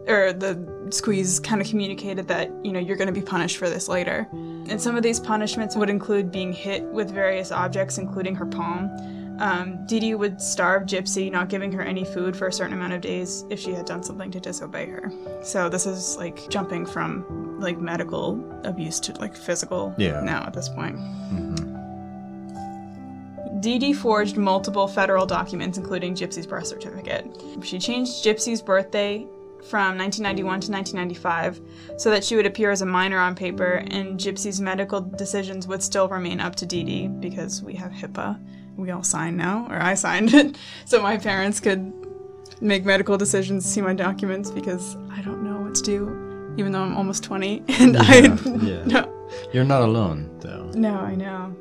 or 0.10 0.34
the 0.34 0.88
squeeze 0.92 1.40
kind 1.40 1.62
of 1.62 1.68
communicated 1.68 2.28
that, 2.28 2.52
you 2.64 2.72
know, 2.72 2.80
you're 2.80 2.98
going 2.98 3.08
to 3.08 3.14
be 3.14 3.22
punished 3.22 3.58
for 3.58 3.70
this 3.70 3.88
later. 3.88 4.28
And 4.34 4.82
some 4.82 4.96
of 4.96 5.04
these 5.04 5.20
punishments 5.20 5.76
would 5.76 5.90
include 5.90 6.32
being 6.32 6.52
hit 6.52 6.84
with 6.84 7.12
various 7.12 7.52
objects, 7.52 7.98
including 7.98 8.36
her 8.36 8.46
palm. 8.46 8.90
Um, 9.40 9.86
Dee 9.86 10.00
Dee 10.02 10.16
would 10.16 10.42
starve 10.42 10.84
Gypsy, 10.84 11.32
not 11.32 11.48
giving 11.48 11.72
her 11.72 11.82
any 11.82 12.04
food 12.04 12.36
for 12.36 12.48
a 12.48 12.52
certain 12.54 12.74
amount 12.74 12.92
of 12.94 13.02
days 13.02 13.46
if 13.50 13.58
she 13.60 13.72
had 13.72 13.86
done 13.86 14.04
something 14.04 14.32
to 14.32 14.40
disobey 14.40 14.88
her. 14.90 15.12
So 15.44 15.70
this 15.70 15.86
is 15.86 16.18
like 16.18 16.50
jumping 16.50 16.86
from 16.86 17.58
like 17.60 17.80
medical 17.80 18.44
abuse 18.66 19.00
to 19.02 19.14
like 19.14 19.36
physical 19.36 19.94
Yeah. 19.98 20.20
now 20.22 20.44
at 20.44 20.54
this 20.54 20.68
point. 20.68 20.98
Dee 23.62 23.78
Dee 23.80 23.94
forged 23.94 24.38
multiple 24.38 24.88
federal 24.88 25.26
documents, 25.26 25.78
including 25.78 26.16
Gypsy's 26.16 26.48
birth 26.48 26.68
certificate. 26.68 27.26
She 27.62 27.78
changed 27.80 28.24
Gypsy's 28.24 28.62
birthday 28.62 29.26
from 29.64 29.98
1991 29.98 30.62
to 30.62 30.72
1995 30.72 31.62
so 31.98 32.10
that 32.10 32.24
she 32.24 32.36
would 32.36 32.46
appear 32.46 32.72
as 32.72 32.82
a 32.82 32.86
minor 32.86 33.20
on 33.20 33.36
paper, 33.36 33.84
and 33.88 34.20
Gypsy's 34.20 34.62
medical 34.62 35.02
decisions 35.02 35.68
would 35.68 35.84
still 35.84 36.08
remain 36.08 36.40
up 36.40 36.56
to 36.58 36.66
Dee 36.66 36.84
Dee 36.84 37.08
because 37.08 37.62
we 37.62 37.74
have 37.76 37.92
HIPAA. 37.92 38.40
We 38.76 38.92
all 38.92 39.04
sign 39.04 39.36
now, 39.36 39.68
or 39.70 39.82
I 39.82 39.94
signed 39.94 40.34
it, 40.34 40.58
so 40.86 41.02
my 41.02 41.18
parents 41.18 41.60
could 41.60 41.94
make 42.62 42.86
medical 42.86 43.18
decisions, 43.18 43.66
see 43.66 43.82
my 43.82 43.94
documents 43.94 44.52
because 44.52 44.96
I 45.12 45.22
don't 45.22 45.44
know 45.44 45.62
what 45.62 45.76
to 45.76 45.82
do, 45.82 46.54
even 46.58 46.72
though 46.72 46.82
I'm 46.82 46.96
almost 46.96 47.24
20 47.24 47.64
and 47.80 47.98
I 47.98 48.20
yeah. 48.62 48.84
no. 48.86 49.16
You're 49.54 49.64
not 49.64 49.84
alone, 49.84 50.30
though. 50.40 50.72
No, 50.74 50.96
I 51.00 51.16
know. 51.16 51.56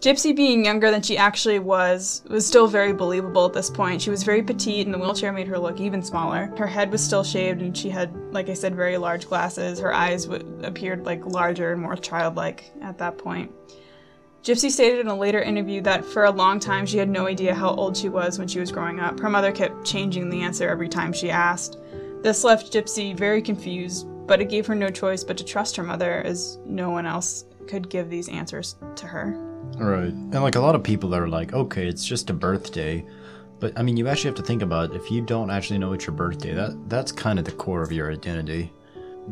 Gypsy 0.00 0.36
being 0.36 0.64
younger 0.64 0.90
than 0.90 1.00
she 1.00 1.16
actually 1.16 1.58
was 1.58 2.22
was 2.28 2.46
still 2.46 2.66
very 2.66 2.92
believable 2.92 3.46
at 3.46 3.54
this 3.54 3.70
point. 3.70 4.02
She 4.02 4.10
was 4.10 4.22
very 4.22 4.42
petite 4.42 4.84
and 4.84 4.94
the 4.94 4.98
wheelchair 4.98 5.32
made 5.32 5.48
her 5.48 5.58
look 5.58 5.80
even 5.80 6.02
smaller. 6.02 6.52
Her 6.58 6.66
head 6.66 6.92
was 6.92 7.02
still 7.02 7.24
shaved 7.24 7.62
and 7.62 7.76
she 7.76 7.88
had, 7.88 8.14
like 8.30 8.50
I 8.50 8.54
said, 8.54 8.76
very 8.76 8.98
large 8.98 9.26
glasses. 9.26 9.80
Her 9.80 9.94
eyes 9.94 10.26
w- 10.26 10.60
appeared 10.62 11.06
like 11.06 11.24
larger 11.24 11.72
and 11.72 11.80
more 11.80 11.96
childlike 11.96 12.70
at 12.82 12.98
that 12.98 13.16
point. 13.16 13.50
Gypsy 14.42 14.70
stated 14.70 15.00
in 15.00 15.08
a 15.08 15.16
later 15.16 15.40
interview 15.40 15.80
that 15.80 16.04
for 16.04 16.24
a 16.24 16.30
long 16.30 16.60
time 16.60 16.84
she 16.84 16.98
had 16.98 17.08
no 17.08 17.26
idea 17.26 17.54
how 17.54 17.70
old 17.70 17.96
she 17.96 18.10
was 18.10 18.38
when 18.38 18.46
she 18.46 18.60
was 18.60 18.70
growing 18.70 19.00
up. 19.00 19.18
Her 19.18 19.30
mother 19.30 19.50
kept 19.50 19.86
changing 19.86 20.28
the 20.28 20.42
answer 20.42 20.68
every 20.68 20.90
time 20.90 21.12
she 21.12 21.30
asked. 21.30 21.78
This 22.22 22.44
left 22.44 22.72
Gypsy 22.72 23.16
very 23.16 23.40
confused, 23.40 24.06
but 24.26 24.42
it 24.42 24.50
gave 24.50 24.66
her 24.66 24.74
no 24.74 24.90
choice 24.90 25.24
but 25.24 25.38
to 25.38 25.44
trust 25.44 25.74
her 25.76 25.82
mother 25.82 26.20
as 26.20 26.58
no 26.66 26.90
one 26.90 27.06
else 27.06 27.46
could 27.66 27.88
give 27.88 28.10
these 28.10 28.28
answers 28.28 28.76
to 28.96 29.06
her. 29.06 29.45
Right. 29.78 30.12
And 30.12 30.34
like 30.34 30.54
a 30.54 30.60
lot 30.60 30.74
of 30.74 30.82
people 30.82 31.14
are 31.14 31.28
like, 31.28 31.52
okay, 31.52 31.86
it's 31.86 32.04
just 32.04 32.30
a 32.30 32.32
birthday. 32.32 33.04
But 33.58 33.78
I 33.78 33.82
mean, 33.82 33.96
you 33.96 34.08
actually 34.08 34.28
have 34.28 34.36
to 34.36 34.42
think 34.42 34.62
about 34.62 34.90
it. 34.90 34.96
if 34.96 35.10
you 35.10 35.20
don't 35.20 35.50
actually 35.50 35.78
know 35.78 35.92
it's 35.92 36.06
your 36.06 36.14
birthday, 36.14 36.54
that 36.54 36.88
that's 36.88 37.12
kind 37.12 37.38
of 37.38 37.44
the 37.44 37.52
core 37.52 37.82
of 37.82 37.92
your 37.92 38.12
identity. 38.12 38.72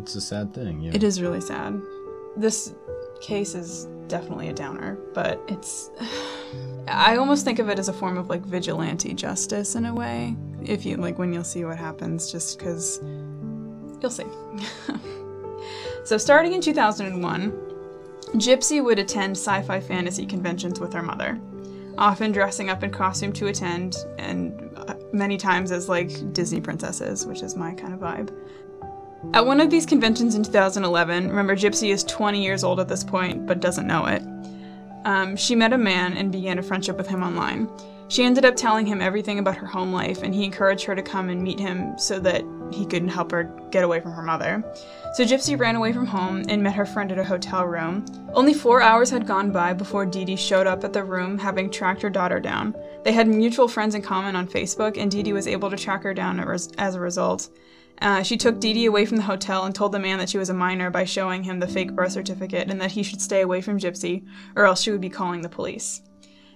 It's 0.00 0.14
a 0.14 0.20
sad 0.20 0.54
thing. 0.54 0.80
Yeah. 0.80 0.92
It 0.94 1.02
is 1.02 1.20
really 1.20 1.40
sad. 1.40 1.80
This 2.36 2.74
case 3.20 3.54
is 3.54 3.86
definitely 4.08 4.48
a 4.48 4.52
downer, 4.52 4.98
but 5.14 5.40
it's. 5.48 5.90
I 6.88 7.16
almost 7.16 7.46
think 7.46 7.58
of 7.58 7.70
it 7.70 7.78
as 7.78 7.88
a 7.88 7.92
form 7.92 8.18
of 8.18 8.28
like 8.28 8.42
vigilante 8.42 9.14
justice 9.14 9.74
in 9.74 9.86
a 9.86 9.94
way. 9.94 10.36
If 10.62 10.84
you 10.84 10.96
like, 10.96 11.18
when 11.18 11.32
you'll 11.32 11.44
see 11.44 11.64
what 11.64 11.78
happens, 11.78 12.30
just 12.30 12.58
because 12.58 13.00
you'll 14.00 14.10
see. 14.10 14.26
so, 16.04 16.18
starting 16.18 16.52
in 16.52 16.60
2001, 16.60 17.73
Gypsy 18.34 18.82
would 18.82 18.98
attend 18.98 19.36
sci 19.36 19.62
fi 19.62 19.80
fantasy 19.80 20.26
conventions 20.26 20.80
with 20.80 20.92
her 20.92 21.02
mother, 21.02 21.40
often 21.96 22.32
dressing 22.32 22.68
up 22.68 22.82
in 22.82 22.90
costume 22.90 23.32
to 23.34 23.46
attend, 23.46 23.96
and 24.18 24.76
uh, 24.76 24.94
many 25.12 25.36
times 25.36 25.70
as 25.70 25.88
like 25.88 26.32
Disney 26.32 26.60
princesses, 26.60 27.26
which 27.26 27.42
is 27.42 27.54
my 27.54 27.74
kind 27.74 27.94
of 27.94 28.00
vibe. 28.00 28.34
At 29.32 29.46
one 29.46 29.60
of 29.60 29.70
these 29.70 29.86
conventions 29.86 30.34
in 30.34 30.42
2011, 30.42 31.28
remember 31.28 31.54
Gypsy 31.54 31.90
is 31.90 32.02
20 32.04 32.42
years 32.42 32.64
old 32.64 32.80
at 32.80 32.88
this 32.88 33.04
point, 33.04 33.46
but 33.46 33.60
doesn't 33.60 33.86
know 33.86 34.06
it. 34.06 34.22
Um, 35.04 35.36
she 35.36 35.54
met 35.54 35.72
a 35.72 35.78
man 35.78 36.16
and 36.16 36.32
began 36.32 36.58
a 36.58 36.62
friendship 36.62 36.96
with 36.96 37.06
him 37.06 37.22
online. 37.22 37.68
She 38.14 38.22
ended 38.22 38.44
up 38.44 38.54
telling 38.54 38.86
him 38.86 39.02
everything 39.02 39.40
about 39.40 39.56
her 39.56 39.66
home 39.66 39.92
life, 39.92 40.22
and 40.22 40.32
he 40.32 40.44
encouraged 40.44 40.84
her 40.84 40.94
to 40.94 41.02
come 41.02 41.30
and 41.30 41.42
meet 41.42 41.58
him 41.58 41.98
so 41.98 42.20
that 42.20 42.44
he 42.70 42.86
could 42.86 43.10
help 43.10 43.32
her 43.32 43.42
get 43.72 43.82
away 43.82 43.98
from 43.98 44.12
her 44.12 44.22
mother. 44.22 44.62
So 45.14 45.24
Gypsy 45.24 45.58
ran 45.58 45.74
away 45.74 45.92
from 45.92 46.06
home 46.06 46.44
and 46.48 46.62
met 46.62 46.76
her 46.76 46.86
friend 46.86 47.10
at 47.10 47.18
a 47.18 47.24
hotel 47.24 47.66
room. 47.66 48.04
Only 48.32 48.54
four 48.54 48.80
hours 48.80 49.10
had 49.10 49.26
gone 49.26 49.50
by 49.50 49.72
before 49.72 50.06
Dee 50.06 50.24
Dee 50.24 50.36
showed 50.36 50.68
up 50.68 50.84
at 50.84 50.92
the 50.92 51.02
room, 51.02 51.36
having 51.36 51.68
tracked 51.68 52.02
her 52.02 52.08
daughter 52.08 52.38
down. 52.38 52.76
They 53.02 53.10
had 53.10 53.26
mutual 53.26 53.66
friends 53.66 53.96
in 53.96 54.02
common 54.02 54.36
on 54.36 54.46
Facebook, 54.46 54.96
and 54.96 55.10
Dee 55.10 55.24
Dee 55.24 55.32
was 55.32 55.48
able 55.48 55.68
to 55.68 55.76
track 55.76 56.04
her 56.04 56.14
down 56.14 56.38
as 56.78 56.94
a 56.94 57.00
result. 57.00 57.48
Uh, 58.00 58.22
she 58.22 58.36
took 58.36 58.60
Dee 58.60 58.74
Dee 58.74 58.86
away 58.86 59.06
from 59.06 59.16
the 59.16 59.24
hotel 59.24 59.64
and 59.64 59.74
told 59.74 59.90
the 59.90 59.98
man 59.98 60.18
that 60.18 60.28
she 60.28 60.38
was 60.38 60.50
a 60.50 60.54
minor 60.54 60.88
by 60.88 61.02
showing 61.02 61.42
him 61.42 61.58
the 61.58 61.66
fake 61.66 61.90
birth 61.90 62.12
certificate 62.12 62.70
and 62.70 62.80
that 62.80 62.92
he 62.92 63.02
should 63.02 63.20
stay 63.20 63.40
away 63.40 63.60
from 63.60 63.80
Gypsy, 63.80 64.24
or 64.54 64.66
else 64.66 64.82
she 64.82 64.92
would 64.92 65.00
be 65.00 65.10
calling 65.10 65.42
the 65.42 65.48
police. 65.48 66.00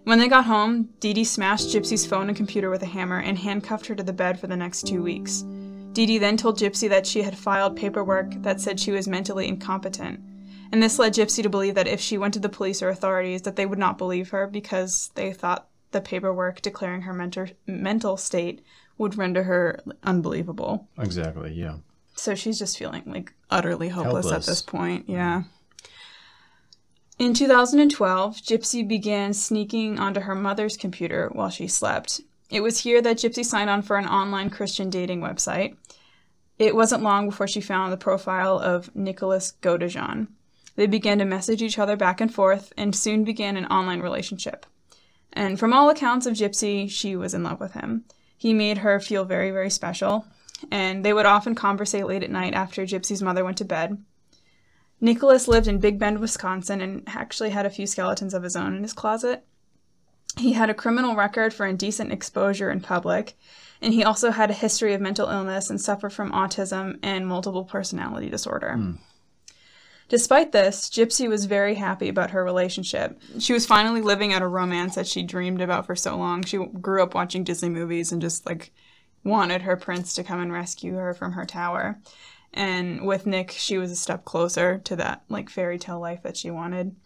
When 0.09 0.19
they 0.19 0.29
got 0.29 0.47
home, 0.47 0.89
Dee 1.01 1.13
Dee 1.13 1.23
smashed 1.23 1.69
Gypsy's 1.69 2.07
phone 2.07 2.29
and 2.29 2.37
computer 2.37 2.71
with 2.71 2.83
a 2.83 2.87
hammer 2.87 3.21
and 3.21 3.39
handcuffed 3.39 3.85
her 3.89 3.95
to 3.95 4.03
the 4.03 4.11
bed 4.11 4.41
for 4.41 4.47
the 4.47 4.57
next 4.57 4.87
two 4.87 5.03
weeks. 5.03 5.45
Dee 5.93 6.07
Dee 6.07 6.17
then 6.17 6.39
told 6.39 6.59
Gypsy 6.59 6.89
that 6.89 7.07
she 7.07 7.21
had 7.21 7.37
filed 7.37 7.77
paperwork 7.77 8.33
that 8.37 8.59
said 8.59 8.81
she 8.81 8.91
was 8.91 9.07
mentally 9.07 9.47
incompetent, 9.47 10.21
and 10.73 10.83
this 10.83 10.99
led 10.99 11.13
Gypsy 11.13 11.43
to 11.43 11.51
believe 11.51 11.75
that 11.75 11.87
if 11.87 12.01
she 12.01 12.17
went 12.17 12.33
to 12.33 12.41
the 12.41 12.49
police 12.49 12.81
or 12.81 12.89
authorities, 12.89 13.43
that 13.43 13.57
they 13.57 13.67
would 13.67 13.79
not 13.79 13.99
believe 13.99 14.31
her 14.31 14.47
because 14.47 15.11
they 15.15 15.31
thought 15.31 15.69
the 15.91 16.01
paperwork 16.01 16.63
declaring 16.63 17.03
her 17.03 17.13
mentor- 17.13 17.51
mental 17.67 18.17
state 18.17 18.63
would 18.97 19.19
render 19.19 19.43
her 19.43 19.79
unbelievable. 20.05 20.89
exactly. 20.99 21.53
Yeah. 21.53 21.77
So 22.15 22.35
she's 22.35 22.59
just 22.59 22.79
feeling 22.79 23.03
like 23.05 23.35
utterly 23.51 23.91
hopeless, 23.91 24.33
at 24.33 24.45
this 24.45 24.63
point. 24.63 25.05
Yeah. 25.07 25.43
In 27.19 27.35
2012, 27.35 28.37
Gypsy 28.37 28.87
began 28.87 29.35
sneaking 29.35 29.99
onto 29.99 30.21
her 30.21 30.37
mother's 30.37 30.77
computer 30.77 31.29
while 31.33 31.51
she 31.51 31.67
slept. 31.67 32.21
It 32.49 32.61
was 32.61 32.79
here 32.79 33.03
that 33.03 33.17
Gypsy 33.17 33.45
signed 33.45 33.69
on 33.69 33.83
for 33.83 33.97
an 33.97 34.07
online 34.07 34.51
Christian 34.51 34.89
dating 34.89 35.21
website. 35.21 35.77
It 36.61 36.77
wasn't 36.77 37.03
long 37.03 37.29
before 37.29 37.49
she 37.49 37.61
found 37.61 37.93
the 37.93 37.97
profile 37.97 38.61
of 38.61 38.95
Nicholas 38.95 39.55
Godejohn. 39.63 40.29
They 40.77 40.87
began 40.87 41.19
to 41.19 41.25
message 41.25 41.61
each 41.61 41.77
other 41.77 41.97
back 41.97 42.21
and 42.21 42.33
forth 42.33 42.73
and 42.77 42.95
soon 42.95 43.25
began 43.25 43.57
an 43.57 43.67
online 43.67 44.01
relationship. 44.01 44.65
And 45.33 45.59
from 45.59 45.73
all 45.73 45.91
accounts 45.91 46.25
of 46.25 46.35
Gypsy, 46.35 46.89
she 46.89 47.17
was 47.17 47.35
in 47.35 47.43
love 47.43 47.59
with 47.59 47.73
him. 47.73 48.05
He 48.37 48.55
made 48.55 48.79
her 48.79 49.01
feel 49.01 49.25
very, 49.25 49.51
very 49.51 49.71
special, 49.71 50.25
and 50.71 51.05
they 51.05 51.13
would 51.13 51.27
often 51.27 51.57
conversate 51.57 52.07
late 52.07 52.23
at 52.23 52.31
night 52.31 52.55
after 52.55 52.87
Gypsy's 52.87 53.23
mother 53.23 53.45
went 53.45 53.59
to 53.59 53.65
bed. 53.65 53.99
Nicholas 55.01 55.47
lived 55.49 55.69
in 55.69 55.79
Big 55.79 55.99
Bend, 55.99 56.19
Wisconsin, 56.19 56.81
and 56.81 57.03
actually 57.07 57.51
had 57.51 57.67
a 57.67 57.71
few 57.71 57.87
skeletons 57.87 58.35
of 58.35 58.43
his 58.43 58.57
own 58.57 58.77
in 58.77 58.83
his 58.83 58.93
closet. 58.93 59.45
He 60.37 60.53
had 60.53 60.71
a 60.71 60.75
criminal 60.75 61.17
record 61.17 61.55
for 61.55 61.67
indecent 61.67 62.13
exposure 62.13 62.71
in 62.71 62.81
public, 62.81 63.37
and 63.81 63.95
he 63.95 64.05
also 64.05 64.31
had 64.31 64.51
a 64.51 64.55
history 64.55 64.95
of 64.95 65.01
mental 65.01 65.29
illness 65.29 65.71
and 65.71 65.81
suffered 65.81 66.13
from 66.13 66.33
autism 66.33 66.99
and 67.03 67.27
multiple 67.27 67.65
personality 67.65 68.29
disorder. 68.29 68.75
Hmm. 68.75 68.93
Despite 70.09 70.53
this, 70.53 70.89
Gypsy 70.89 71.29
was 71.29 71.45
very 71.45 71.75
happy 71.75 72.09
about 72.09 72.31
her 72.31 72.43
relationship. 72.43 73.21
She 73.39 73.53
was 73.53 73.67
finally 73.67 74.01
living 74.01 74.33
out 74.33 74.41
a 74.41 74.47
romance 74.47 74.95
that 74.95 75.07
she 75.07 75.23
dreamed 75.23 75.61
about 75.61 75.85
for 75.85 75.95
so 75.95 76.17
long. 76.17 76.43
She 76.45 76.57
grew 76.57 77.03
up 77.03 77.15
watching 77.15 77.45
Disney 77.45 77.69
movies 77.69 78.11
and 78.11 78.23
just 78.23 78.47
like 78.47 78.73
wanted 79.23 79.63
her 79.63 79.77
prince 79.77 80.15
to 80.15 80.25
come 80.25 80.41
and 80.41 80.51
rescue 80.53 80.95
her 80.95 81.13
from 81.13 81.33
her 81.33 81.45
tower. 81.45 81.99
And 82.53 83.07
with 83.07 83.27
Nick, 83.27 83.51
she 83.51 83.79
was 83.79 83.91
a 83.91 83.97
step 83.97 84.25
closer 84.25 84.79
to 84.79 84.97
that 84.97 85.23
like 85.29 85.51
fairy 85.51 85.79
tale 85.79 86.01
life 86.01 86.23
that 86.23 86.37
she 86.37 86.51
wanted. 86.51 86.97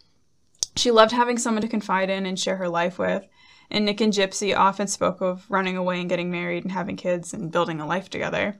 She 0.76 0.90
loved 0.90 1.12
having 1.12 1.38
someone 1.38 1.62
to 1.62 1.68
confide 1.68 2.10
in 2.10 2.24
and 2.24 2.38
share 2.38 2.56
her 2.56 2.68
life 2.68 2.98
with. 2.98 3.26
And 3.70 3.84
Nick 3.84 4.00
and 4.00 4.12
Gypsy 4.12 4.56
often 4.56 4.86
spoke 4.86 5.20
of 5.20 5.50
running 5.50 5.76
away 5.76 6.00
and 6.00 6.08
getting 6.08 6.30
married 6.30 6.62
and 6.62 6.72
having 6.72 6.96
kids 6.96 7.32
and 7.32 7.50
building 7.50 7.80
a 7.80 7.86
life 7.86 8.10
together. 8.10 8.58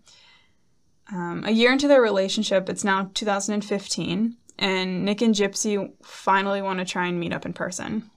Um, 1.13 1.45
a 1.47 1.51
year 1.51 1.73
into 1.73 1.89
their 1.89 2.01
relationship, 2.01 2.69
it's 2.69 2.85
now 2.85 3.11
2015, 3.13 4.37
and 4.59 5.05
Nick 5.05 5.21
and 5.21 5.35
Gypsy 5.35 5.93
finally 6.03 6.63
want 6.63 6.79
to 6.79 6.85
try 6.85 7.07
and 7.07 7.21
meet 7.21 7.33
up 7.33 7.45
in 7.45 7.53
person. 7.53 8.11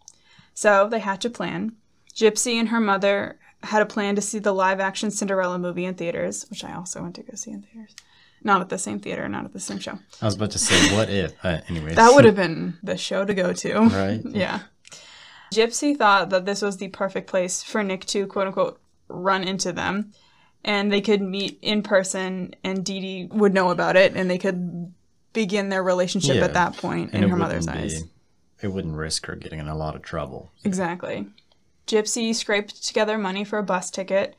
So 0.54 0.88
they 0.88 1.00
hatch 1.00 1.26
a 1.26 1.30
plan. 1.30 1.74
Gypsy 2.14 2.54
and 2.54 2.70
her 2.70 2.80
mother 2.80 3.40
had 3.64 3.82
a 3.82 3.86
plan 3.86 4.16
to 4.16 4.22
see 4.22 4.40
the 4.40 4.54
live 4.54 4.80
action 4.80 5.12
Cinderella 5.12 5.60
movie 5.60 5.86
in 5.86 5.96
theaters, 5.96 6.46
which 6.50 6.64
I 6.64 6.74
also 6.74 7.02
went 7.02 7.16
to 7.16 7.24
go 7.24 7.36
see 7.36 7.52
in 7.52 7.64
theaters. 7.64 7.96
Not 8.46 8.62
at 8.62 8.70
the 8.70 8.78
same 8.78 9.00
theater, 9.00 9.28
not 9.28 9.44
at 9.44 9.52
the 9.54 9.60
same 9.60 9.80
show. 9.80 9.98
I 10.22 10.26
was 10.26 10.36
about 10.36 10.52
to 10.52 10.60
say, 10.60 10.96
what 10.96 11.10
if? 11.10 11.34
Uh, 11.44 11.60
anyways. 11.68 11.96
That 11.96 12.14
would 12.14 12.24
have 12.26 12.36
been 12.38 12.78
the 12.84 12.96
show 12.96 13.26
to 13.26 13.34
go 13.34 13.52
to. 13.54 13.82
Right. 13.90 14.22
yeah. 14.24 14.60
Gypsy 15.54 15.98
thought 15.98 16.30
that 16.30 16.46
this 16.46 16.62
was 16.62 16.78
the 16.78 16.90
perfect 16.90 17.28
place 17.28 17.64
for 17.64 17.84
Nick 17.84 18.06
to 18.06 18.28
quote 18.28 18.48
unquote 18.48 18.80
run 19.08 19.44
into 19.44 19.72
them 19.72 20.12
and 20.64 20.92
they 20.92 21.02
could 21.02 21.22
meet 21.22 21.60
in 21.62 21.84
person 21.84 22.56
and 22.64 22.84
Dee 22.84 23.00
Dee 23.00 23.26
would 23.32 23.54
know 23.54 23.70
about 23.70 23.96
it 23.96 24.16
and 24.16 24.30
they 24.30 24.38
could 24.40 24.94
begin 25.34 25.70
their 25.70 25.84
relationship 25.84 26.36
Yeah. 26.38 26.44
at 26.46 26.54
that 26.54 26.76
point 26.78 27.12
And 27.14 27.24
in 27.24 27.30
her 27.30 27.36
mother's 27.38 27.66
wouldn't 27.68 27.84
eyes. 27.86 28.04
be- 28.04 28.10
It 28.64 28.68
wouldn't 28.70 28.96
risk 28.96 29.26
her 29.28 29.36
getting 29.36 29.60
in 29.60 29.68
a 29.68 29.76
lot 29.78 29.96
of 29.96 30.02
trouble. 30.02 30.52
Exactly. 30.64 31.28
Gypsy 31.88 32.34
scraped 32.34 32.84
together 32.86 33.18
money 33.18 33.44
for 33.44 33.60
a 33.60 33.64
bus 33.64 33.90
ticket 33.92 34.36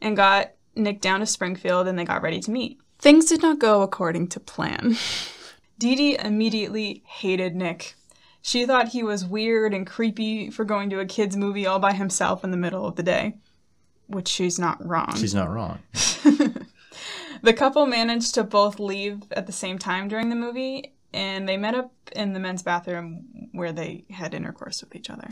and 0.00 0.16
got 0.16 0.52
Nick 0.76 1.00
down 1.00 1.20
to 1.20 1.26
Springfield 1.26 1.86
and 1.88 1.98
they 1.98 2.04
got 2.04 2.22
ready 2.22 2.40
to 2.40 2.50
meet. 2.50 2.78
Things 3.00 3.24
did 3.26 3.42
not 3.42 3.58
go 3.58 3.82
according 3.82 4.28
to 4.28 4.40
plan. 4.40 4.96
Dee 5.78 5.94
Dee 5.94 6.18
immediately 6.18 7.02
hated 7.06 7.56
Nick. 7.56 7.94
She 8.42 8.66
thought 8.66 8.88
he 8.88 9.02
was 9.02 9.24
weird 9.24 9.72
and 9.72 9.86
creepy 9.86 10.50
for 10.50 10.64
going 10.64 10.90
to 10.90 11.00
a 11.00 11.06
kids' 11.06 11.36
movie 11.36 11.66
all 11.66 11.78
by 11.78 11.92
himself 11.92 12.44
in 12.44 12.50
the 12.50 12.56
middle 12.56 12.86
of 12.86 12.96
the 12.96 13.02
day. 13.02 13.36
Which 14.06 14.28
she's 14.28 14.58
not 14.58 14.84
wrong. 14.86 15.14
She's 15.16 15.34
not 15.34 15.50
wrong. 15.50 15.78
The 17.42 17.54
couple 17.54 17.86
managed 17.86 18.34
to 18.34 18.44
both 18.44 18.78
leave 18.78 19.22
at 19.32 19.46
the 19.46 19.52
same 19.52 19.78
time 19.78 20.08
during 20.08 20.28
the 20.28 20.36
movie, 20.36 20.92
and 21.12 21.48
they 21.48 21.56
met 21.56 21.74
up 21.74 21.92
in 22.12 22.32
the 22.32 22.40
men's 22.40 22.62
bathroom 22.62 23.48
where 23.52 23.72
they 23.72 24.04
had 24.10 24.34
intercourse 24.34 24.82
with 24.82 24.94
each 24.94 25.08
other. 25.08 25.28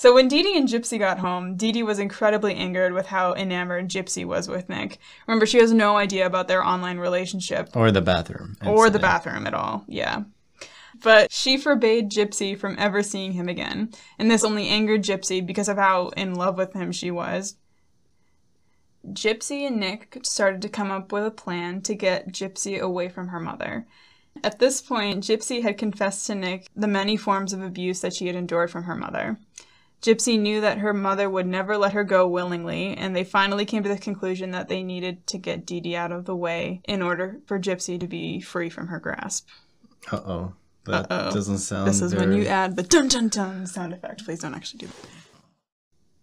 So 0.00 0.14
when 0.14 0.28
Dee 0.28 0.42
Dee 0.42 0.56
and 0.56 0.66
Gypsy 0.66 0.98
got 0.98 1.18
home, 1.18 1.56
Dee 1.56 1.72
Dee 1.72 1.82
was 1.82 1.98
incredibly 1.98 2.54
angered 2.54 2.94
with 2.94 3.08
how 3.08 3.34
enamored 3.34 3.90
Gypsy 3.90 4.24
was 4.24 4.48
with 4.48 4.66
Nick. 4.66 4.96
Remember, 5.26 5.44
she 5.44 5.58
has 5.58 5.74
no 5.74 5.98
idea 5.98 6.24
about 6.24 6.48
their 6.48 6.64
online 6.64 6.96
relationship 6.96 7.68
Or 7.76 7.92
the 7.92 8.00
bathroom. 8.00 8.56
or 8.64 8.88
the 8.88 8.98
bathroom 8.98 9.46
at 9.46 9.52
all. 9.52 9.84
Yeah. 9.86 10.22
But 11.02 11.30
she 11.30 11.58
forbade 11.58 12.10
Gypsy 12.10 12.56
from 12.56 12.76
ever 12.78 13.02
seeing 13.02 13.32
him 13.32 13.46
again, 13.46 13.90
and 14.18 14.30
this 14.30 14.42
only 14.42 14.68
angered 14.68 15.02
Gypsy 15.02 15.44
because 15.46 15.68
of 15.68 15.76
how 15.76 16.08
in 16.16 16.34
love 16.34 16.56
with 16.56 16.72
him 16.72 16.92
she 16.92 17.10
was. 17.10 17.56
Gypsy 19.06 19.66
and 19.66 19.78
Nick 19.78 20.20
started 20.22 20.62
to 20.62 20.70
come 20.70 20.90
up 20.90 21.12
with 21.12 21.26
a 21.26 21.30
plan 21.30 21.82
to 21.82 21.94
get 21.94 22.32
Gypsy 22.32 22.80
away 22.80 23.10
from 23.10 23.28
her 23.28 23.38
mother. 23.38 23.86
At 24.42 24.60
this 24.60 24.80
point, 24.80 25.24
Gypsy 25.24 25.60
had 25.62 25.76
confessed 25.76 26.26
to 26.28 26.34
Nick 26.34 26.68
the 26.74 26.86
many 26.86 27.18
forms 27.18 27.52
of 27.52 27.60
abuse 27.60 28.00
that 28.00 28.14
she 28.14 28.28
had 28.28 28.36
endured 28.36 28.70
from 28.70 28.84
her 28.84 28.94
mother. 28.94 29.38
Gypsy 30.02 30.40
knew 30.40 30.62
that 30.62 30.78
her 30.78 30.94
mother 30.94 31.28
would 31.28 31.46
never 31.46 31.76
let 31.76 31.92
her 31.92 32.04
go 32.04 32.26
willingly, 32.26 32.94
and 32.96 33.14
they 33.14 33.24
finally 33.24 33.66
came 33.66 33.82
to 33.82 33.88
the 33.88 33.98
conclusion 33.98 34.52
that 34.52 34.68
they 34.68 34.82
needed 34.82 35.26
to 35.26 35.36
get 35.38 35.66
Dee 35.66 35.80
Dee 35.80 35.94
out 35.96 36.10
of 36.10 36.24
the 36.24 36.34
way 36.36 36.80
in 36.84 37.02
order 37.02 37.40
for 37.46 37.58
Gypsy 37.58 38.00
to 38.00 38.06
be 38.06 38.40
free 38.40 38.70
from 38.70 38.86
her 38.88 38.98
grasp. 38.98 39.46
Uh 40.10 40.16
oh. 40.16 40.52
That 40.86 41.10
Uh-oh. 41.12 41.30
doesn't 41.32 41.58
sound. 41.58 41.86
This 41.86 42.00
is 42.00 42.14
when 42.14 42.32
you 42.32 42.46
add 42.46 42.74
the 42.76 42.82
dun 42.82 43.08
dun 43.08 43.28
dun 43.28 43.66
sound 43.66 43.92
effect. 43.92 44.24
Please 44.24 44.40
don't 44.40 44.54
actually 44.54 44.78
do 44.78 44.86
that. 44.86 44.94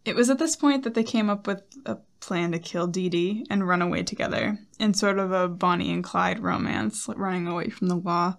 It 0.05 0.15
was 0.15 0.29
at 0.31 0.39
this 0.39 0.55
point 0.55 0.83
that 0.83 0.95
they 0.95 1.03
came 1.03 1.29
up 1.29 1.45
with 1.45 1.61
a 1.85 1.97
plan 2.19 2.53
to 2.53 2.59
kill 2.59 2.87
Dee 2.87 3.09
Dee 3.09 3.45
and 3.49 3.67
run 3.67 3.83
away 3.83 4.01
together 4.01 4.57
in 4.79 4.95
sort 4.95 5.19
of 5.19 5.31
a 5.31 5.47
Bonnie 5.47 5.91
and 5.93 6.03
Clyde 6.03 6.39
romance, 6.39 7.07
running 7.15 7.45
away 7.45 7.69
from 7.69 7.89
the 7.89 7.95
law. 7.95 8.37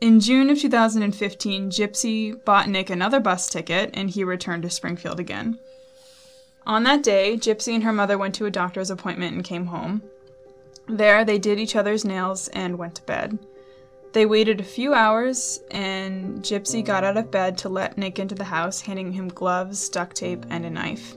In 0.00 0.20
June 0.20 0.48
of 0.48 0.60
2015, 0.60 1.70
Gypsy 1.70 2.44
bought 2.44 2.68
Nick 2.68 2.88
another 2.88 3.18
bus 3.18 3.48
ticket 3.48 3.90
and 3.94 4.08
he 4.08 4.22
returned 4.22 4.62
to 4.62 4.70
Springfield 4.70 5.18
again. 5.18 5.58
On 6.64 6.84
that 6.84 7.02
day, 7.02 7.36
Gypsy 7.36 7.74
and 7.74 7.82
her 7.82 7.92
mother 7.92 8.16
went 8.16 8.36
to 8.36 8.46
a 8.46 8.50
doctor's 8.50 8.90
appointment 8.90 9.34
and 9.34 9.42
came 9.42 9.66
home. 9.66 10.02
There, 10.86 11.24
they 11.24 11.38
did 11.38 11.58
each 11.58 11.74
other's 11.74 12.04
nails 12.04 12.46
and 12.48 12.78
went 12.78 12.94
to 12.94 13.02
bed. 13.02 13.40
They 14.12 14.24
waited 14.24 14.60
a 14.60 14.64
few 14.64 14.94
hours, 14.94 15.60
and 15.72 16.42
Gypsy 16.42 16.84
got 16.84 17.02
out 17.02 17.16
of 17.16 17.32
bed 17.32 17.58
to 17.58 17.68
let 17.68 17.98
Nick 17.98 18.20
into 18.20 18.36
the 18.36 18.44
house, 18.44 18.82
handing 18.82 19.12
him 19.12 19.28
gloves, 19.28 19.88
duct 19.88 20.16
tape, 20.16 20.46
and 20.48 20.64
a 20.64 20.70
knife. 20.70 21.16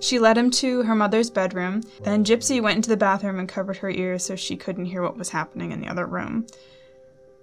She 0.00 0.18
led 0.18 0.36
him 0.36 0.50
to 0.52 0.82
her 0.82 0.94
mother's 0.94 1.30
bedroom. 1.30 1.82
Then 2.02 2.24
Gypsy 2.24 2.60
went 2.60 2.76
into 2.76 2.90
the 2.90 2.96
bathroom 2.96 3.38
and 3.38 3.48
covered 3.48 3.78
her 3.78 3.90
ears 3.90 4.24
so 4.24 4.34
she 4.34 4.56
couldn't 4.56 4.86
hear 4.86 5.02
what 5.02 5.16
was 5.16 5.30
happening 5.30 5.70
in 5.70 5.80
the 5.80 5.88
other 5.88 6.06
room. 6.06 6.46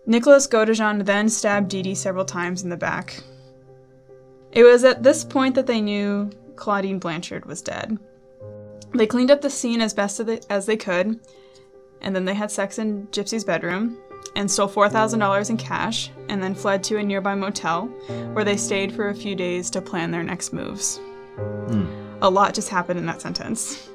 Nicholas 0.05 0.47
Godejohn 0.47 1.05
then 1.05 1.29
stabbed 1.29 1.69
Dee 1.69 1.81
Dee 1.81 1.95
several 1.95 2.25
times 2.25 2.63
in 2.63 2.69
the 2.69 2.77
back. 2.77 3.23
It 4.51 4.63
was 4.63 4.83
at 4.83 5.03
this 5.03 5.23
point 5.23 5.55
that 5.55 5.65
they 5.65 5.81
knew 5.81 6.29
Claudine 6.55 6.99
Blanchard 6.99 7.45
was 7.45 7.61
dead. 7.61 7.97
They 8.93 9.07
cleaned 9.07 9.31
up 9.31 9.41
the 9.41 9.49
scene 9.49 9.81
as 9.81 9.93
best 9.93 10.19
as 10.19 10.25
they- 10.25 10.41
as 10.49 10.65
they 10.65 10.77
could, 10.77 11.19
and 12.01 12.15
then 12.15 12.25
they 12.25 12.35
had 12.35 12.51
sex 12.51 12.77
in 12.77 13.07
Gypsy's 13.11 13.43
bedroom 13.43 13.97
and 14.35 14.49
stole 14.49 14.67
$4,000 14.67 15.49
in 15.49 15.57
cash 15.57 16.11
and 16.29 16.43
then 16.43 16.53
fled 16.53 16.83
to 16.83 16.97
a 16.97 17.03
nearby 17.03 17.33
motel 17.33 17.85
where 18.33 18.45
they 18.45 18.57
stayed 18.57 18.93
for 18.93 19.09
a 19.09 19.15
few 19.15 19.35
days 19.35 19.69
to 19.71 19.81
plan 19.81 20.11
their 20.11 20.23
next 20.23 20.53
moves. 20.53 20.99
Hmm. 21.37 21.85
A 22.21 22.29
lot 22.29 22.53
just 22.53 22.69
happened 22.69 22.99
in 22.99 23.05
that 23.07 23.21
sentence. 23.21 23.89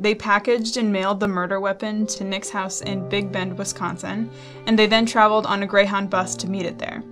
They 0.00 0.14
packaged 0.14 0.76
and 0.76 0.92
mailed 0.92 1.20
the 1.20 1.28
murder 1.28 1.58
weapon 1.58 2.06
to 2.08 2.24
Nick's 2.24 2.50
house 2.50 2.82
in 2.82 3.08
Big 3.08 3.32
Bend, 3.32 3.56
Wisconsin, 3.56 4.30
and 4.66 4.78
they 4.78 4.86
then 4.86 5.06
traveled 5.06 5.46
on 5.46 5.62
a 5.62 5.66
Greyhound 5.66 6.10
bus 6.10 6.36
to 6.36 6.48
meet 6.48 6.66
it 6.66 6.78
there. 6.78 7.02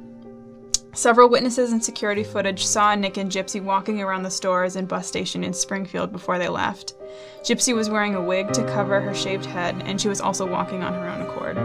Several 0.93 1.29
witnesses 1.29 1.73
and 1.73 1.83
security 1.83 2.23
footage 2.23 2.65
saw 2.65 2.95
Nick 2.95 3.17
and 3.17 3.31
Gypsy 3.31 3.61
walking 3.61 4.01
around 4.01 4.23
the 4.23 4.31
stores 4.31 4.77
and 4.77 4.87
bus 4.87 5.09
station 5.09 5.43
in 5.43 5.53
Springfield 5.53 6.13
before 6.13 6.39
they 6.39 6.49
left. 6.49 6.95
Gypsy 7.43 7.75
was 7.75 7.91
wearing 7.91 8.15
a 8.15 8.23
wig 8.23 8.53
to 8.53 8.65
cover 8.67 9.01
her 9.01 9.15
shaved 9.15 9.47
head, 9.47 9.83
and 9.87 10.01
she 10.01 10.09
was 10.09 10.21
also 10.21 10.47
walking 10.47 10.85
on 10.85 10.93
her 10.93 11.09
own 11.09 11.23
accord. 11.23 11.57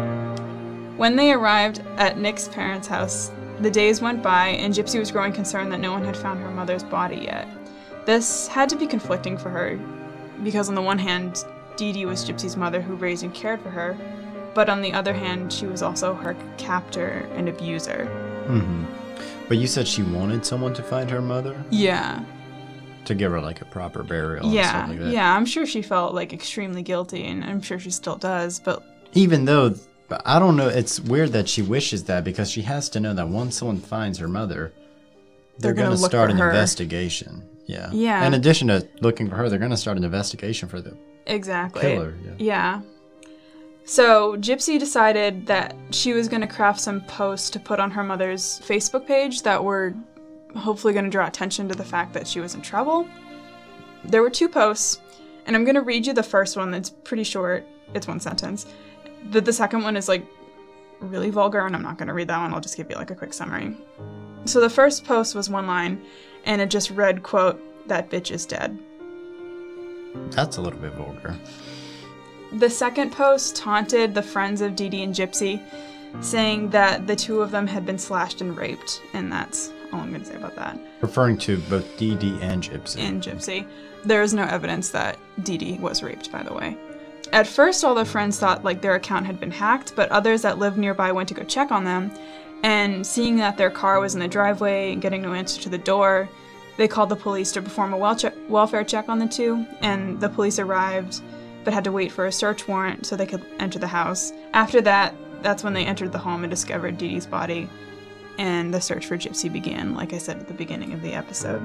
When 0.97 1.15
they 1.15 1.31
arrived 1.31 1.83
at 1.97 2.17
Nick's 2.17 2.47
parents' 2.47 2.87
house, 2.87 3.31
the 3.59 3.69
days 3.69 4.01
went 4.01 4.23
by, 4.23 4.47
and 4.47 4.73
Gypsy 4.73 4.97
was 4.97 5.11
growing 5.11 5.33
concerned 5.33 5.71
that 5.73 5.79
no 5.79 5.91
one 5.91 6.05
had 6.05 6.17
found 6.17 6.41
her 6.41 6.49
mother's 6.49 6.83
body 6.83 7.17
yet. 7.17 7.47
This 8.05 8.47
had 8.47 8.67
to 8.69 8.77
be 8.77 8.87
conflicting 8.87 9.37
for 9.37 9.49
her, 9.49 9.79
because 10.43 10.69
on 10.69 10.75
the 10.75 10.81
one 10.81 10.97
hand, 10.99 11.43
Dee 11.77 11.91
Dee 11.91 12.05
was 12.05 12.23
Gypsy's 12.27 12.55
mother 12.57 12.81
who 12.81 12.95
raised 12.95 13.23
and 13.23 13.33
cared 13.33 13.61
for 13.61 13.69
her, 13.69 13.97
but 14.53 14.69
on 14.69 14.81
the 14.81 14.91
other 14.93 15.13
hand, 15.13 15.51
she 15.53 15.65
was 15.65 15.81
also 15.81 16.13
her 16.13 16.35
captor 16.57 17.27
and 17.35 17.47
abuser. 17.49 18.07
Mm-hmm. 18.47 18.85
But 19.47 19.57
you 19.57 19.67
said 19.67 19.87
she 19.87 20.03
wanted 20.03 20.45
someone 20.45 20.73
to 20.75 20.83
find 20.83 21.09
her 21.09 21.21
mother 21.21 21.63
Yeah, 21.71 22.23
to 23.05 23.15
give 23.15 23.31
her 23.31 23.41
like 23.41 23.61
a 23.61 23.65
proper 23.65 24.03
burial. 24.03 24.51
yeah, 24.51 24.85
like 24.87 24.99
that. 24.99 25.11
yeah. 25.11 25.35
I'm 25.35 25.45
sure 25.45 25.65
she 25.65 25.81
felt 25.81 26.13
like 26.13 26.33
extremely 26.33 26.83
guilty, 26.83 27.25
and 27.25 27.43
I'm 27.43 27.61
sure 27.61 27.79
she 27.79 27.89
still 27.91 28.15
does. 28.17 28.59
But 28.59 28.83
Even 29.13 29.45
though, 29.45 29.73
I 30.25 30.37
don't 30.39 30.55
know. 30.55 30.67
It's 30.67 30.99
weird 30.99 31.31
that 31.31 31.47
she 31.49 31.61
wishes 31.61 32.03
that 32.05 32.23
because 32.23 32.49
she 32.51 32.61
has 32.63 32.89
to 32.89 32.99
know 32.99 33.13
that 33.15 33.27
once 33.27 33.57
someone 33.57 33.79
finds 33.79 34.19
her 34.19 34.27
mother, 34.27 34.73
They're 35.57 35.73
they're, 35.73 35.85
going 35.85 35.97
to 35.97 36.03
start 36.03 36.29
an 36.31 36.37
her. 36.37 36.49
investigation. 36.49 37.43
Yeah. 37.69 37.91
Yeah. 37.91 38.25
In 38.25 38.33
addition 38.33 38.67
to 38.69 38.87
looking 39.01 39.29
for 39.29 39.35
her, 39.35 39.47
they're 39.47 39.59
going 39.59 39.69
to 39.69 39.77
start 39.77 39.95
an 39.95 40.03
investigation 40.03 40.67
for 40.67 40.81
the 40.81 40.97
exactly, 41.27 41.81
killer. 41.81 42.15
Yeah. 42.25 42.33
Yeah. 42.39 42.81
So 43.85 44.37
Gypsy 44.37 44.79
decided 44.79 45.45
that 45.45 45.75
she 45.91 46.13
was 46.13 46.27
going 46.27 46.41
to 46.41 46.47
craft 46.47 46.79
some 46.79 47.01
posts 47.01 47.51
to 47.51 47.59
put 47.59 47.79
on 47.79 47.91
her 47.91 48.03
mother's 48.03 48.59
Facebook 48.61 49.05
page 49.05 49.43
that 49.43 49.63
were 49.63 49.93
hopefully 50.55 50.93
going 50.93 51.05
to 51.05 51.11
draw 51.11 51.27
attention 51.27 51.69
to 51.69 51.75
the 51.75 51.85
fact 51.85 52.11
that 52.13 52.27
she 52.27 52.39
was 52.39 52.55
in 52.55 52.61
trouble. 52.61 53.07
There 54.03 54.23
were 54.23 54.31
two 54.31 54.49
posts, 54.49 54.99
and 55.45 55.55
I'm 55.55 55.63
going 55.63 55.75
to 55.75 55.81
read 55.81 56.07
you 56.07 56.13
the 56.13 56.23
first 56.23 56.57
one 56.57 56.71
that's 56.71 56.89
pretty 56.89 57.23
short. 57.23 57.67
It's 57.93 58.07
one 58.07 58.19
sentence. 58.19 58.65
The, 59.29 59.41
the 59.41 59.53
second 59.53 59.83
one 59.83 59.95
is 59.95 60.07
like 60.07 60.25
really 61.01 61.29
vulgar, 61.29 61.65
and 61.67 61.75
I'm 61.75 61.83
not 61.83 61.99
going 61.99 62.07
to 62.07 62.15
read 62.15 62.29
that 62.29 62.39
one. 62.39 62.51
I'll 62.51 62.61
just 62.61 62.77
give 62.77 62.89
you 62.89 62.95
like 62.95 63.11
a 63.11 63.15
quick 63.15 63.33
summary. 63.33 63.77
So 64.45 64.59
the 64.59 64.69
first 64.69 65.05
post 65.05 65.35
was 65.35 65.49
one 65.49 65.67
line, 65.67 66.03
and 66.45 66.61
it 66.61 66.69
just 66.69 66.91
read, 66.91 67.23
quote, 67.23 67.61
that 67.87 68.09
bitch 68.09 68.31
is 68.31 68.45
dead. 68.45 68.77
That's 70.31 70.57
a 70.57 70.61
little 70.61 70.79
bit 70.79 70.93
vulgar. 70.93 71.35
The 72.53 72.69
second 72.69 73.11
post 73.11 73.55
taunted 73.55 74.15
the 74.15 74.23
friends 74.23 74.61
of 74.61 74.75
Dee 74.75 74.89
Dee 74.89 75.03
and 75.03 75.13
Gypsy, 75.13 75.61
saying 76.21 76.71
that 76.71 77.05
the 77.05 77.15
two 77.15 77.41
of 77.41 77.51
them 77.51 77.67
had 77.67 77.85
been 77.85 77.99
slashed 77.99 78.41
and 78.41 78.57
raped, 78.57 79.01
and 79.13 79.31
that's 79.31 79.71
all 79.93 79.99
I'm 79.99 80.09
going 80.09 80.21
to 80.21 80.27
say 80.27 80.35
about 80.35 80.55
that. 80.55 80.79
Referring 81.01 81.37
to 81.39 81.57
both 81.61 81.97
Dee 81.97 82.15
Dee 82.15 82.39
and 82.41 82.63
Gypsy. 82.63 82.99
And 82.99 83.21
Gypsy. 83.21 83.67
There 84.03 84.21
is 84.21 84.33
no 84.33 84.43
evidence 84.43 84.89
that 84.89 85.17
Dee 85.43 85.57
Dee 85.57 85.77
was 85.77 86.01
raped, 86.01 86.31
by 86.31 86.41
the 86.41 86.53
way. 86.53 86.77
At 87.31 87.45
first, 87.45 87.83
all 87.83 87.93
the 87.93 88.05
friends 88.05 88.39
thought 88.39 88.63
like 88.63 88.81
their 88.81 88.95
account 88.95 89.27
had 89.27 89.39
been 89.39 89.51
hacked, 89.51 89.95
but 89.95 90.09
others 90.09 90.41
that 90.41 90.57
lived 90.57 90.77
nearby 90.77 91.11
went 91.11 91.29
to 91.29 91.35
go 91.35 91.43
check 91.43 91.71
on 91.71 91.83
them. 91.83 92.11
And 92.63 93.05
seeing 93.05 93.37
that 93.37 93.57
their 93.57 93.69
car 93.69 93.99
was 93.99 94.13
in 94.13 94.19
the 94.19 94.27
driveway 94.27 94.91
and 94.91 95.01
getting 95.01 95.21
no 95.21 95.33
answer 95.33 95.61
to 95.61 95.69
the 95.69 95.77
door, 95.77 96.29
they 96.77 96.87
called 96.87 97.09
the 97.09 97.15
police 97.15 97.51
to 97.53 97.61
perform 97.61 97.93
a 97.93 97.97
wel- 97.97 98.15
che- 98.15 98.31
welfare 98.47 98.83
check 98.83 99.09
on 99.09 99.19
the 99.19 99.27
two. 99.27 99.65
And 99.81 100.19
the 100.19 100.29
police 100.29 100.59
arrived, 100.59 101.21
but 101.63 101.73
had 101.73 101.83
to 101.85 101.91
wait 101.91 102.11
for 102.11 102.25
a 102.25 102.31
search 102.31 102.67
warrant 102.67 103.05
so 103.05 103.15
they 103.15 103.25
could 103.25 103.45
enter 103.59 103.79
the 103.79 103.87
house. 103.87 104.33
After 104.53 104.81
that, 104.81 105.15
that's 105.41 105.63
when 105.63 105.73
they 105.73 105.85
entered 105.85 106.11
the 106.11 106.17
home 106.17 106.43
and 106.43 106.51
discovered 106.51 106.97
Dee 106.97 107.09
Dee's 107.09 107.25
body. 107.25 107.69
And 108.37 108.73
the 108.73 108.79
search 108.79 109.05
for 109.05 109.17
Gypsy 109.17 109.51
began, 109.51 109.93
like 109.93 110.13
I 110.13 110.17
said 110.17 110.37
at 110.37 110.47
the 110.47 110.53
beginning 110.53 110.93
of 110.93 111.01
the 111.01 111.13
episode. 111.13 111.61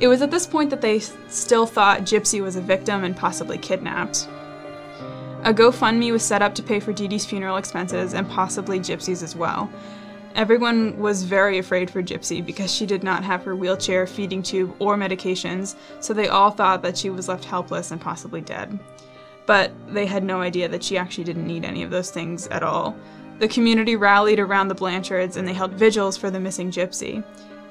It 0.00 0.08
was 0.08 0.22
at 0.22 0.30
this 0.30 0.46
point 0.46 0.70
that 0.70 0.80
they 0.80 0.98
still 1.28 1.66
thought 1.66 2.00
Gypsy 2.00 2.42
was 2.42 2.56
a 2.56 2.60
victim 2.60 3.04
and 3.04 3.16
possibly 3.16 3.58
kidnapped. 3.58 4.28
A 5.44 5.52
GoFundMe 5.52 6.10
was 6.10 6.22
set 6.22 6.40
up 6.40 6.54
to 6.54 6.62
pay 6.62 6.80
for 6.80 6.94
Dee 6.94 7.06
Dee's 7.06 7.26
funeral 7.26 7.58
expenses 7.58 8.14
and 8.14 8.28
possibly 8.28 8.80
Gypsy's 8.80 9.22
as 9.22 9.36
well. 9.36 9.70
Everyone 10.34 10.98
was 10.98 11.22
very 11.22 11.58
afraid 11.58 11.88
for 11.88 12.02
Gypsy 12.02 12.44
because 12.44 12.74
she 12.74 12.86
did 12.86 13.04
not 13.04 13.22
have 13.22 13.44
her 13.44 13.54
wheelchair, 13.54 14.06
feeding 14.06 14.42
tube, 14.42 14.74
or 14.80 14.96
medications, 14.96 15.76
so 16.00 16.12
they 16.12 16.26
all 16.26 16.50
thought 16.50 16.82
that 16.82 16.98
she 16.98 17.08
was 17.08 17.28
left 17.28 17.44
helpless 17.44 17.92
and 17.92 18.00
possibly 18.00 18.40
dead. 18.40 18.78
But 19.46 19.72
they 19.86 20.06
had 20.06 20.24
no 20.24 20.40
idea 20.40 20.68
that 20.68 20.82
she 20.82 20.98
actually 20.98 21.24
didn't 21.24 21.46
need 21.46 21.64
any 21.64 21.84
of 21.84 21.90
those 21.90 22.10
things 22.10 22.48
at 22.48 22.64
all. 22.64 22.96
The 23.38 23.48
community 23.48 23.94
rallied 23.94 24.40
around 24.40 24.68
the 24.68 24.74
Blanchards 24.74 25.36
and 25.36 25.46
they 25.46 25.52
held 25.52 25.72
vigils 25.72 26.16
for 26.16 26.30
the 26.30 26.40
missing 26.40 26.70
Gypsy. 26.70 27.22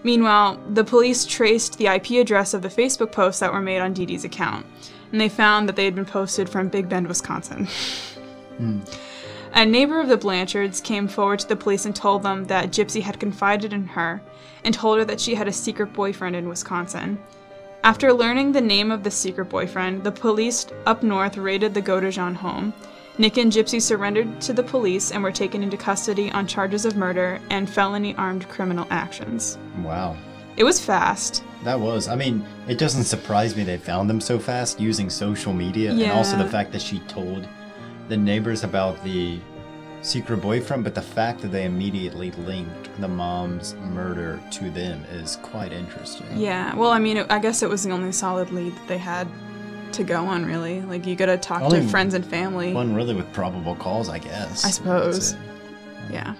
Meanwhile, 0.04 0.60
the 0.70 0.84
police 0.84 1.26
traced 1.26 1.78
the 1.78 1.88
IP 1.88 2.12
address 2.12 2.54
of 2.54 2.62
the 2.62 2.70
Facebook 2.70 3.12
posts 3.12 3.40
that 3.40 3.54
were 3.54 3.62
made 3.62 3.80
on 3.80 3.94
Dee 3.94 4.06
Dee's 4.06 4.26
account, 4.26 4.66
and 5.12 5.20
they 5.20 5.30
found 5.30 5.68
that 5.68 5.76
they 5.76 5.86
had 5.86 5.96
been 5.96 6.06
posted 6.06 6.50
from 6.50 6.68
Big 6.68 6.90
Bend, 6.90 7.08
Wisconsin. 7.08 7.68
Hmm. 8.58 8.80
A 9.56 9.66
neighbor 9.66 10.00
of 10.00 10.08
the 10.08 10.18
Blanchards 10.18 10.82
came 10.82 11.08
forward 11.08 11.38
to 11.40 11.48
the 11.48 11.56
police 11.56 11.86
and 11.86 11.96
told 11.96 12.24
them 12.24 12.46
that 12.46 12.72
Gypsy 12.72 13.02
had 13.02 13.20
confided 13.20 13.72
in 13.72 13.86
her 13.86 14.20
and 14.64 14.74
told 14.74 14.98
her 14.98 15.06
that 15.06 15.22
she 15.22 15.36
had 15.36 15.48
a 15.48 15.54
secret 15.54 15.94
boyfriend 15.94 16.36
in 16.36 16.50
Wisconsin. 16.50 17.20
After 17.84 18.12
learning 18.12 18.52
the 18.52 18.62
name 18.62 18.92
of 18.92 19.04
the 19.04 19.12
secret 19.12 19.50
boyfriend, 19.50 20.04
the 20.04 20.12
police 20.12 20.66
up 20.88 21.04
north 21.04 21.38
raided 21.38 21.76
the 21.76 21.84
Godejohn 21.84 22.34
home. 22.34 22.74
Nick 23.20 23.38
and 23.38 23.52
Gypsy 23.52 23.80
surrendered 23.80 24.42
to 24.42 24.54
the 24.54 24.64
police 24.64 25.12
and 25.12 25.22
were 25.22 25.32
taken 25.32 25.62
into 25.62 25.78
custody 25.78 26.32
on 26.32 26.48
charges 26.48 26.84
of 26.84 26.96
murder 26.96 27.40
and 27.52 27.70
felony 27.70 28.16
armed 28.16 28.50
criminal 28.50 28.88
actions. 28.90 29.60
Wow. 29.84 30.18
It 30.58 30.64
was 30.64 30.84
fast. 30.84 31.44
That 31.64 31.80
was. 31.80 32.08
I 32.08 32.16
mean, 32.16 32.44
it 32.68 32.80
doesn't 32.80 33.04
surprise 33.04 33.56
me 33.56 33.64
they 33.64 33.78
found 33.78 34.10
them 34.10 34.20
so 34.20 34.40
fast 34.40 34.80
using 34.80 35.12
social 35.12 35.54
media 35.54 35.92
and 35.92 36.12
also 36.12 36.38
the 36.38 36.50
fact 36.50 36.72
that 36.72 36.82
she 36.82 37.00
told 37.02 37.48
the 38.14 38.18
neighbors 38.18 38.64
about 38.64 39.04
the 39.04 39.40
secret 40.04 40.38
boyfriend, 40.38 40.84
but 40.84 40.94
the 40.94 41.02
fact 41.02 41.42
that 41.42 41.48
they 41.48 41.66
immediately 41.66 42.30
linked 42.32 42.88
the 43.02 43.08
mom's 43.08 43.74
murder 43.92 44.40
to 44.52 44.70
them 44.70 45.04
is 45.06 45.38
quite 45.38 45.72
interesting. 45.74 46.28
Yeah, 46.36 46.76
well, 46.76 46.92
I 46.92 47.00
mean, 47.00 47.18
it, 47.18 47.26
I 47.32 47.40
guess 47.40 47.64
it 47.64 47.70
was 47.70 47.84
the 47.84 47.90
only 47.90 48.12
solid 48.12 48.52
lead 48.52 48.76
that 48.76 48.88
they 48.88 49.00
had 49.00 49.28
to 49.94 50.04
go 50.04 50.28
on, 50.28 50.46
really. 50.46 50.82
Like, 50.82 51.08
you 51.08 51.16
gotta 51.16 51.38
talk 51.38 51.64
Only 51.64 51.82
to 51.82 51.88
friends 51.88 52.14
and 52.14 52.24
family. 52.24 52.72
One 52.72 52.94
really 52.94 53.16
with 53.16 53.34
probable 53.34 53.76
cause, 53.78 54.10
I 54.10 54.20
guess. 54.20 54.64
I 54.64 54.70
suppose. 54.70 55.36
Yeah. 56.12 56.36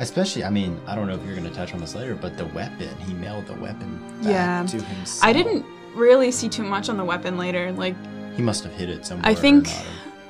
Especially, 0.00 0.42
I 0.42 0.50
mean, 0.50 0.80
I 0.88 0.96
don't 0.96 1.06
know 1.06 1.14
if 1.14 1.24
you're 1.24 1.36
to 1.36 1.50
touch 1.50 1.72
on 1.72 1.78
this 1.78 1.94
later, 1.94 2.16
but 2.16 2.36
the 2.36 2.46
weapon, 2.46 2.88
he 3.06 3.14
mailed 3.14 3.46
the 3.46 3.54
weapon 3.54 3.96
back 4.22 4.32
Yeah. 4.32 4.66
to 4.66 4.84
himself. 4.84 5.24
I 5.24 5.32
didn't 5.32 5.64
really 5.94 6.32
see 6.32 6.48
too 6.48 6.64
much 6.64 6.88
on 6.88 6.96
the 6.96 7.04
weapon 7.04 7.38
later. 7.38 7.70
Like, 7.70 7.94
He 8.34 8.42
must 8.42 8.64
have 8.64 8.72
hid 8.72 8.88
it 8.88 9.06
somewhere. 9.06 9.30
I 9.30 9.36
think. 9.36 9.68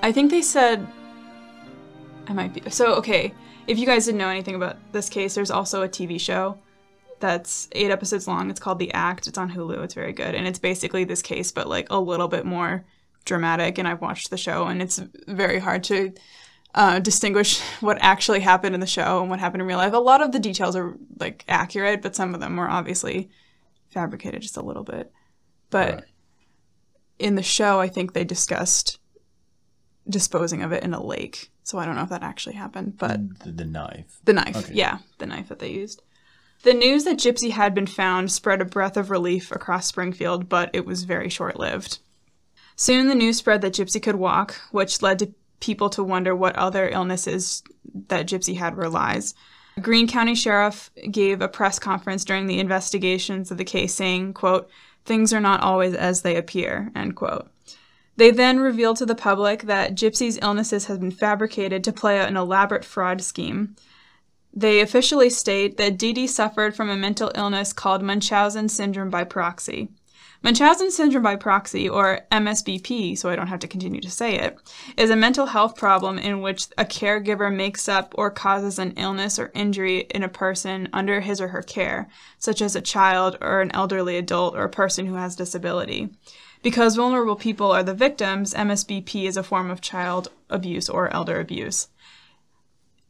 I 0.02 0.12
think 0.12 0.30
they 0.30 0.42
said 0.42 0.86
I 2.28 2.32
might 2.32 2.52
be 2.54 2.68
so 2.70 2.94
okay. 2.94 3.34
If 3.66 3.78
you 3.78 3.86
guys 3.86 4.06
didn't 4.06 4.18
know 4.18 4.28
anything 4.28 4.54
about 4.54 4.76
this 4.92 5.08
case, 5.08 5.34
there's 5.34 5.50
also 5.50 5.82
a 5.82 5.88
TV 5.88 6.20
show 6.20 6.58
that's 7.20 7.68
eight 7.72 7.90
episodes 7.90 8.26
long. 8.26 8.50
It's 8.50 8.58
called 8.60 8.78
The 8.80 8.92
Act. 8.92 9.28
It's 9.28 9.38
on 9.38 9.50
Hulu. 9.52 9.82
It's 9.84 9.94
very 9.94 10.12
good, 10.12 10.34
and 10.34 10.46
it's 10.46 10.58
basically 10.58 11.04
this 11.04 11.22
case, 11.22 11.52
but 11.52 11.68
like 11.68 11.86
a 11.90 12.00
little 12.00 12.28
bit 12.28 12.44
more 12.44 12.84
dramatic. 13.24 13.78
And 13.78 13.86
I've 13.86 14.00
watched 14.00 14.30
the 14.30 14.36
show, 14.36 14.66
and 14.66 14.82
it's 14.82 15.00
very 15.28 15.60
hard 15.60 15.84
to 15.84 16.12
uh, 16.74 16.98
distinguish 16.98 17.60
what 17.80 17.98
actually 18.00 18.40
happened 18.40 18.74
in 18.74 18.80
the 18.80 18.86
show 18.86 19.20
and 19.20 19.30
what 19.30 19.38
happened 19.38 19.62
in 19.62 19.68
real 19.68 19.78
life. 19.78 19.92
A 19.92 19.98
lot 19.98 20.20
of 20.22 20.32
the 20.32 20.40
details 20.40 20.74
are 20.74 20.96
like 21.20 21.44
accurate, 21.48 22.02
but 22.02 22.16
some 22.16 22.34
of 22.34 22.40
them 22.40 22.56
were 22.56 22.68
obviously 22.68 23.30
fabricated 23.90 24.42
just 24.42 24.56
a 24.56 24.62
little 24.62 24.84
bit. 24.84 25.12
But 25.70 25.94
Right. 25.94 26.04
in 27.18 27.36
the 27.36 27.42
show, 27.42 27.78
I 27.80 27.88
think 27.88 28.12
they 28.12 28.24
discussed 28.24 28.98
disposing 30.08 30.62
of 30.62 30.72
it 30.72 30.82
in 30.82 30.94
a 30.94 31.02
lake. 31.02 31.50
So 31.62 31.78
I 31.78 31.84
don't 31.86 31.96
know 31.96 32.02
if 32.02 32.08
that 32.10 32.22
actually 32.22 32.56
happened, 32.56 32.98
but 32.98 33.20
mm, 33.20 33.38
the, 33.38 33.52
the 33.52 33.64
knife. 33.64 34.18
the 34.24 34.32
knife, 34.32 34.56
Okay. 34.56 34.74
yeah, 34.74 34.98
the 35.18 35.26
knife 35.26 35.48
that 35.48 35.58
they 35.58 35.70
used. 35.70 36.02
The 36.64 36.74
news 36.74 37.04
that 37.04 37.18
Gypsy 37.18 37.50
had 37.50 37.74
been 37.74 37.86
found 37.86 38.30
spread 38.30 38.60
a 38.60 38.64
breath 38.64 38.96
of 38.96 39.10
relief 39.10 39.50
across 39.50 39.86
Springfield, 39.86 40.48
but 40.48 40.70
it 40.72 40.86
was 40.86 41.04
very 41.04 41.28
short 41.28 41.58
lived. 41.58 41.98
Soon 42.76 43.08
the 43.08 43.14
news 43.14 43.36
spread 43.36 43.62
that 43.62 43.74
Gypsy 43.74 44.02
could 44.02 44.14
walk, 44.16 44.56
which 44.70 45.02
led 45.02 45.18
to 45.20 45.34
people 45.60 45.90
to 45.90 46.02
wonder 46.02 46.34
what 46.34 46.56
other 46.56 46.88
illnesses 46.88 47.62
that 48.08 48.26
Gypsy 48.26 48.56
had 48.56 48.76
were 48.76 48.88
lies. 48.88 49.34
Greene 49.80 50.08
County 50.08 50.34
Sheriff 50.34 50.90
gave 51.10 51.40
a 51.40 51.48
press 51.48 51.78
conference 51.78 52.24
during 52.24 52.46
the 52.46 52.58
investigations 52.58 53.50
of 53.50 53.58
the 53.58 53.64
case 53.64 53.94
saying, 53.94 54.34
quote, 54.34 54.68
things 55.04 55.32
are 55.32 55.40
not 55.40 55.62
always 55.62 55.94
as 55.94 56.22
they 56.22 56.36
appear, 56.36 56.90
end 56.94 57.16
quote. 57.16 57.48
They 58.16 58.30
then 58.30 58.60
revealed 58.60 58.98
to 58.98 59.06
the 59.06 59.14
public 59.14 59.62
that 59.62 59.94
Gypsy's 59.94 60.38
illnesses 60.42 60.86
had 60.86 61.00
been 61.00 61.10
fabricated 61.10 61.82
to 61.84 61.92
play 61.92 62.20
out 62.20 62.28
an 62.28 62.36
elaborate 62.36 62.84
fraud 62.84 63.22
scheme. 63.22 63.74
They 64.54 64.80
officially 64.80 65.30
state 65.30 65.78
that 65.78 65.96
Dee 65.96 66.12
Dee 66.12 66.26
suffered 66.26 66.76
from 66.76 66.90
a 66.90 66.96
mental 66.96 67.32
illness 67.34 67.72
called 67.72 68.02
Munchausen 68.02 68.68
syndrome 68.68 69.08
by 69.08 69.24
proxy. 69.24 69.88
Munchausen 70.44 70.90
syndrome 70.90 71.22
by 71.22 71.36
proxy, 71.36 71.88
or 71.88 72.22
MSBP, 72.32 73.16
so 73.16 73.30
I 73.30 73.36
don't 73.36 73.46
have 73.46 73.60
to 73.60 73.68
continue 73.68 74.00
to 74.00 74.10
say 74.10 74.34
it, 74.34 74.58
is 74.96 75.08
a 75.08 75.14
mental 75.14 75.46
health 75.46 75.76
problem 75.76 76.18
in 76.18 76.42
which 76.42 76.66
a 76.76 76.84
caregiver 76.84 77.54
makes 77.54 77.88
up 77.88 78.12
or 78.18 78.28
causes 78.28 78.80
an 78.80 78.90
illness 78.96 79.38
or 79.38 79.52
injury 79.54 79.98
in 80.10 80.24
a 80.24 80.28
person 80.28 80.88
under 80.92 81.20
his 81.20 81.40
or 81.40 81.48
her 81.48 81.62
care, 81.62 82.08
such 82.38 82.60
as 82.60 82.74
a 82.74 82.80
child 82.80 83.38
or 83.40 83.60
an 83.60 83.70
elderly 83.72 84.16
adult 84.16 84.56
or 84.56 84.64
a 84.64 84.68
person 84.68 85.06
who 85.06 85.14
has 85.14 85.36
disability. 85.36 86.10
Because 86.62 86.96
vulnerable 86.96 87.36
people 87.36 87.72
are 87.72 87.82
the 87.82 87.94
victims, 87.94 88.54
MSBP 88.54 89.24
is 89.24 89.36
a 89.36 89.42
form 89.42 89.70
of 89.70 89.80
child 89.80 90.28
abuse 90.48 90.88
or 90.88 91.12
elder 91.12 91.40
abuse. 91.40 91.88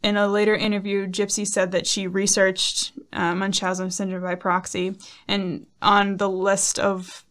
In 0.02 0.16
a 0.16 0.26
later 0.26 0.54
interview, 0.54 1.06
Gypsy 1.06 1.46
said 1.46 1.70
that 1.72 1.86
she 1.86 2.06
researched 2.06 2.92
uh, 3.12 3.34
Munchausen 3.34 3.90
syndrome 3.90 4.22
by 4.22 4.34
proxy, 4.34 4.96
and 5.28 5.66
on 5.80 6.16
the 6.16 6.28
list 6.28 6.78
of 6.78 7.24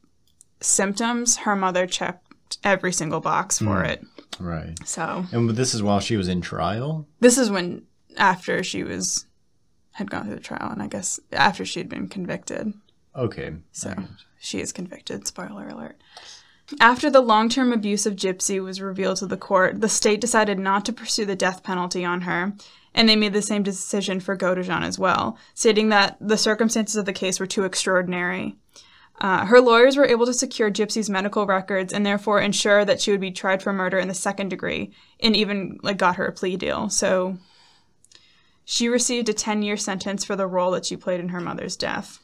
symptoms, 0.61 1.37
her 1.37 1.55
mother 1.55 1.85
checked 1.85 2.59
every 2.63 2.93
single 2.93 3.19
box 3.19 3.59
for 3.59 3.83
it. 3.83 4.05
Right. 4.39 4.77
So 4.85 5.25
And 5.31 5.49
this 5.49 5.73
is 5.73 5.83
while 5.83 5.99
she 5.99 6.15
was 6.17 6.27
in 6.27 6.41
trial? 6.41 7.07
this 7.19 7.37
is 7.37 7.49
when, 7.49 7.83
after 8.17 8.63
she 8.63 8.83
was 8.83 9.25
had 9.93 10.09
gone 10.09 10.25
through 10.25 10.35
the 10.35 10.41
trial, 10.41 10.71
and 10.71 10.81
I 10.81 10.87
guess 10.87 11.19
after 11.33 11.65
she 11.65 11.79
had 11.79 11.89
been 11.89 12.07
convicted. 12.07 12.73
Okay. 13.15 13.53
So 13.71 13.93
she 14.39 14.61
is 14.61 14.71
convicted. 14.71 15.27
Spoiler 15.27 15.67
alert. 15.67 15.97
After 16.79 17.09
the 17.09 17.21
long 17.21 17.49
term 17.49 17.73
abuse 17.73 18.05
of 18.05 18.15
Gypsy 18.15 18.63
was 18.63 18.81
revealed 18.81 19.17
to 19.17 19.25
the 19.25 19.37
court, 19.37 19.81
the 19.81 19.89
state 19.89 20.21
decided 20.21 20.57
not 20.57 20.85
to 20.85 20.93
pursue 20.93 21.25
the 21.25 21.35
death 21.35 21.63
penalty 21.63 22.05
on 22.05 22.21
her, 22.21 22.53
and 22.93 23.09
they 23.09 23.15
made 23.15 23.33
the 23.33 23.41
same 23.41 23.63
decision 23.63 24.19
for 24.19 24.37
Godejohn 24.37 24.83
as 24.83 24.97
well, 24.97 25.37
stating 25.53 25.89
that 25.89 26.17
the 26.21 26.37
circumstances 26.37 26.95
of 26.95 27.05
the 27.05 27.13
case 27.13 27.39
were 27.39 27.45
too 27.45 27.63
extraordinary. 27.63 28.55
Uh, 29.19 29.45
her 29.45 29.61
lawyers 29.61 29.97
were 29.97 30.07
able 30.07 30.25
to 30.25 30.33
secure 30.33 30.71
Gypsy's 30.71 31.09
medical 31.09 31.45
records 31.45 31.93
and 31.93 32.05
therefore 32.05 32.41
ensure 32.41 32.83
that 32.85 32.99
she 32.99 33.11
would 33.11 33.21
be 33.21 33.31
tried 33.31 33.61
for 33.61 33.71
murder 33.71 33.99
in 33.99 34.07
the 34.07 34.13
second 34.13 34.49
degree, 34.49 34.93
and 35.19 35.35
even 35.35 35.77
like 35.83 35.97
got 35.97 36.15
her 36.15 36.25
a 36.25 36.31
plea 36.31 36.55
deal. 36.55 36.89
So 36.89 37.37
she 38.63 38.87
received 38.87 39.29
a 39.29 39.33
10 39.33 39.61
year 39.61 39.77
sentence 39.77 40.23
for 40.23 40.35
the 40.35 40.47
role 40.47 40.71
that 40.71 40.85
she 40.85 40.95
played 40.95 41.19
in 41.19 41.29
her 41.29 41.41
mother's 41.41 41.75
death. 41.75 42.19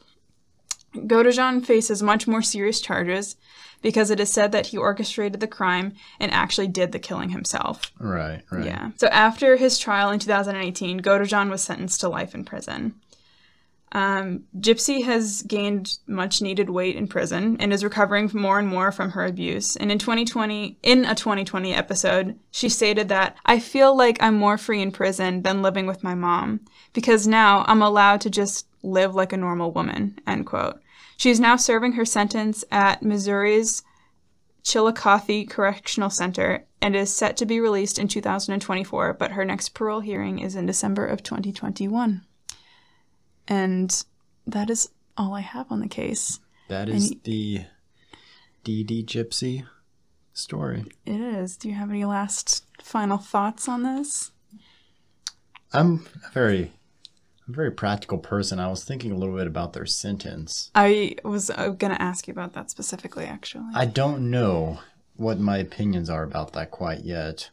Godejohn 1.06 1.64
faces 1.64 2.02
much 2.02 2.26
more 2.26 2.42
serious 2.42 2.80
charges 2.80 3.36
because 3.82 4.10
it 4.10 4.20
is 4.20 4.32
said 4.32 4.52
that 4.52 4.66
he 4.66 4.76
orchestrated 4.76 5.40
the 5.40 5.46
crime 5.46 5.94
and 6.18 6.32
actually 6.32 6.68
did 6.68 6.92
the 6.92 6.98
killing 6.98 7.30
himself. 7.30 7.92
Right, 7.98 8.42
right. 8.50 8.64
Yeah. 8.64 8.90
So 8.96 9.06
after 9.08 9.56
his 9.56 9.78
trial 9.78 10.10
in 10.10 10.18
2018, 10.18 11.00
Godejohn 11.00 11.50
was 11.50 11.62
sentenced 11.62 12.00
to 12.00 12.08
life 12.08 12.34
in 12.34 12.44
prison. 12.44 12.94
Um, 13.92 14.44
Gypsy 14.58 15.04
has 15.04 15.42
gained 15.42 15.98
much 16.06 16.42
needed 16.42 16.68
weight 16.68 16.96
in 16.96 17.08
prison 17.08 17.56
and 17.58 17.72
is 17.72 17.82
recovering 17.82 18.30
more 18.34 18.58
and 18.58 18.68
more 18.68 18.92
from 18.92 19.10
her 19.10 19.24
abuse. 19.24 19.76
And 19.76 19.90
in 19.90 19.98
2020, 19.98 20.78
in 20.82 21.04
a 21.06 21.14
2020 21.14 21.72
episode, 21.72 22.38
she 22.50 22.68
stated 22.68 23.08
that 23.08 23.36
I 23.46 23.58
feel 23.58 23.96
like 23.96 24.22
I'm 24.22 24.34
more 24.34 24.58
free 24.58 24.82
in 24.82 24.92
prison 24.92 25.42
than 25.42 25.62
living 25.62 25.86
with 25.86 26.04
my 26.04 26.14
mom 26.14 26.60
because 26.92 27.26
now 27.26 27.64
I'm 27.66 27.80
allowed 27.80 28.20
to 28.22 28.30
just 28.30 28.66
live 28.82 29.14
like 29.14 29.32
a 29.32 29.38
normal 29.38 29.72
woman. 29.72 30.18
End 30.26 30.44
quote. 30.44 30.80
She 31.18 31.30
is 31.30 31.40
now 31.40 31.56
serving 31.56 31.92
her 31.94 32.04
sentence 32.04 32.64
at 32.70 33.02
Missouri's 33.02 33.82
Chillicothe 34.62 35.48
Correctional 35.50 36.10
Center 36.10 36.64
and 36.80 36.94
is 36.94 37.12
set 37.12 37.36
to 37.38 37.44
be 37.44 37.58
released 37.58 37.98
in 37.98 38.06
2024, 38.06 39.14
but 39.14 39.32
her 39.32 39.44
next 39.44 39.70
parole 39.70 39.98
hearing 39.98 40.38
is 40.38 40.54
in 40.54 40.64
December 40.64 41.04
of 41.04 41.24
2021. 41.24 42.22
And 43.48 44.04
that 44.46 44.70
is 44.70 44.90
all 45.16 45.34
I 45.34 45.40
have 45.40 45.72
on 45.72 45.80
the 45.80 45.88
case. 45.88 46.38
That 46.68 46.88
is 46.88 47.10
y- 47.10 47.16
the 47.24 47.64
DD 48.64 49.04
Gypsy 49.04 49.66
story. 50.32 50.84
It 51.04 51.20
is. 51.20 51.56
Do 51.56 51.68
you 51.68 51.74
have 51.74 51.90
any 51.90 52.04
last 52.04 52.64
final 52.80 53.18
thoughts 53.18 53.68
on 53.68 53.82
this? 53.82 54.30
I'm 55.72 56.06
very, 56.32 56.74
a 57.48 57.52
very 57.52 57.70
practical 57.70 58.18
person. 58.18 58.60
I 58.60 58.68
was 58.68 58.84
thinking 58.84 59.12
a 59.12 59.16
little 59.16 59.36
bit 59.36 59.46
about 59.46 59.72
their 59.72 59.86
sentence. 59.86 60.70
I 60.74 61.16
was 61.24 61.50
uh, 61.50 61.68
going 61.68 61.92
to 61.92 62.02
ask 62.02 62.28
you 62.28 62.32
about 62.32 62.52
that 62.54 62.70
specifically, 62.70 63.24
actually. 63.24 63.70
I 63.74 63.86
don't 63.86 64.30
know 64.30 64.80
what 65.16 65.40
my 65.40 65.58
opinions 65.58 66.08
are 66.10 66.22
about 66.22 66.52
that 66.52 66.70
quite 66.70 67.04
yet. 67.04 67.50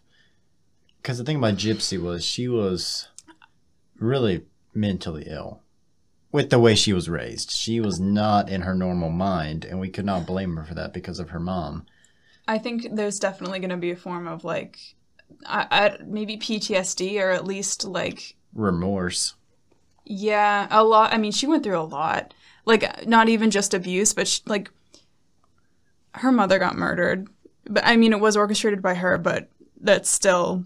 Because 1.02 1.18
the 1.18 1.24
thing 1.24 1.38
about 1.38 1.56
Gypsy 1.56 2.02
was 2.02 2.26
she 2.26 2.48
was 2.48 3.08
really 4.00 4.46
mentally 4.74 5.24
ill 5.28 5.62
with 6.32 6.50
the 6.50 6.60
way 6.60 6.76
she 6.76 6.94
was 6.94 7.10
raised. 7.10 7.52
She 7.52 7.80
was 7.80 8.00
not 8.00 8.50
in 8.50 8.62
her 8.62 8.76
normal 8.76 9.10
mind, 9.10 9.64
and 9.64 9.80
we 9.80 9.90
could 9.90 10.06
not 10.06 10.26
blame 10.26 10.58
her 10.58 10.66
for 10.66 10.74
that 10.74 10.94
because 10.94 11.20
of 11.20 11.30
her 11.30 11.40
mom. 11.40 11.86
I 12.48 12.58
think 12.58 12.88
there's 12.92 13.18
definitely 13.20 13.60
going 13.60 13.70
to 13.70 13.78
be 13.78 13.92
a 13.92 13.96
form 13.96 14.28
of 14.28 14.44
like, 14.44 14.78
I, 15.46 15.68
I, 15.72 15.98
maybe 16.06 16.38
PTSD 16.38 17.22
or 17.22 17.32
at 17.32 17.46
least 17.46 17.86
like, 17.86 18.36
Remorse. 18.54 19.36
Yeah, 20.06 20.68
a 20.72 20.84
lot. 20.84 21.14
I 21.14 21.18
mean, 21.18 21.32
she 21.32 21.48
went 21.48 21.64
through 21.64 21.80
a 21.80 21.82
lot. 21.84 22.34
Like, 22.66 23.06
not 23.08 23.30
even 23.30 23.52
just 23.52 23.74
abuse, 23.74 24.14
but 24.14 24.28
sh 24.28 24.40
like, 24.46 24.72
her 26.14 26.32
mother 26.32 26.60
got 26.60 26.78
murdered. 26.78 27.28
But 27.68 27.86
I 27.86 27.96
mean, 27.98 28.14
it 28.14 28.20
was 28.20 28.38
orchestrated 28.38 28.82
by 28.82 28.96
her, 28.96 29.18
but 29.18 29.50
that's 29.80 30.10
still, 30.10 30.66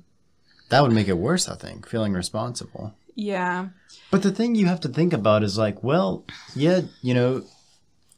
That 0.70 0.82
would 0.84 0.92
make 0.92 1.08
it 1.08 1.18
worse, 1.18 1.50
I 1.50 1.56
think, 1.56 1.88
feeling 1.88 2.14
responsible. 2.14 2.94
yeah. 3.16 3.70
But 4.12 4.24
the 4.24 4.32
thing 4.32 4.56
you 4.56 4.66
have 4.68 4.80
to 4.82 4.90
think 4.90 5.14
about 5.14 5.44
is 5.44 5.58
like, 5.58 5.84
well, 5.84 6.26
yeah, 6.56 6.82
you 7.02 7.14
know, 7.14 7.44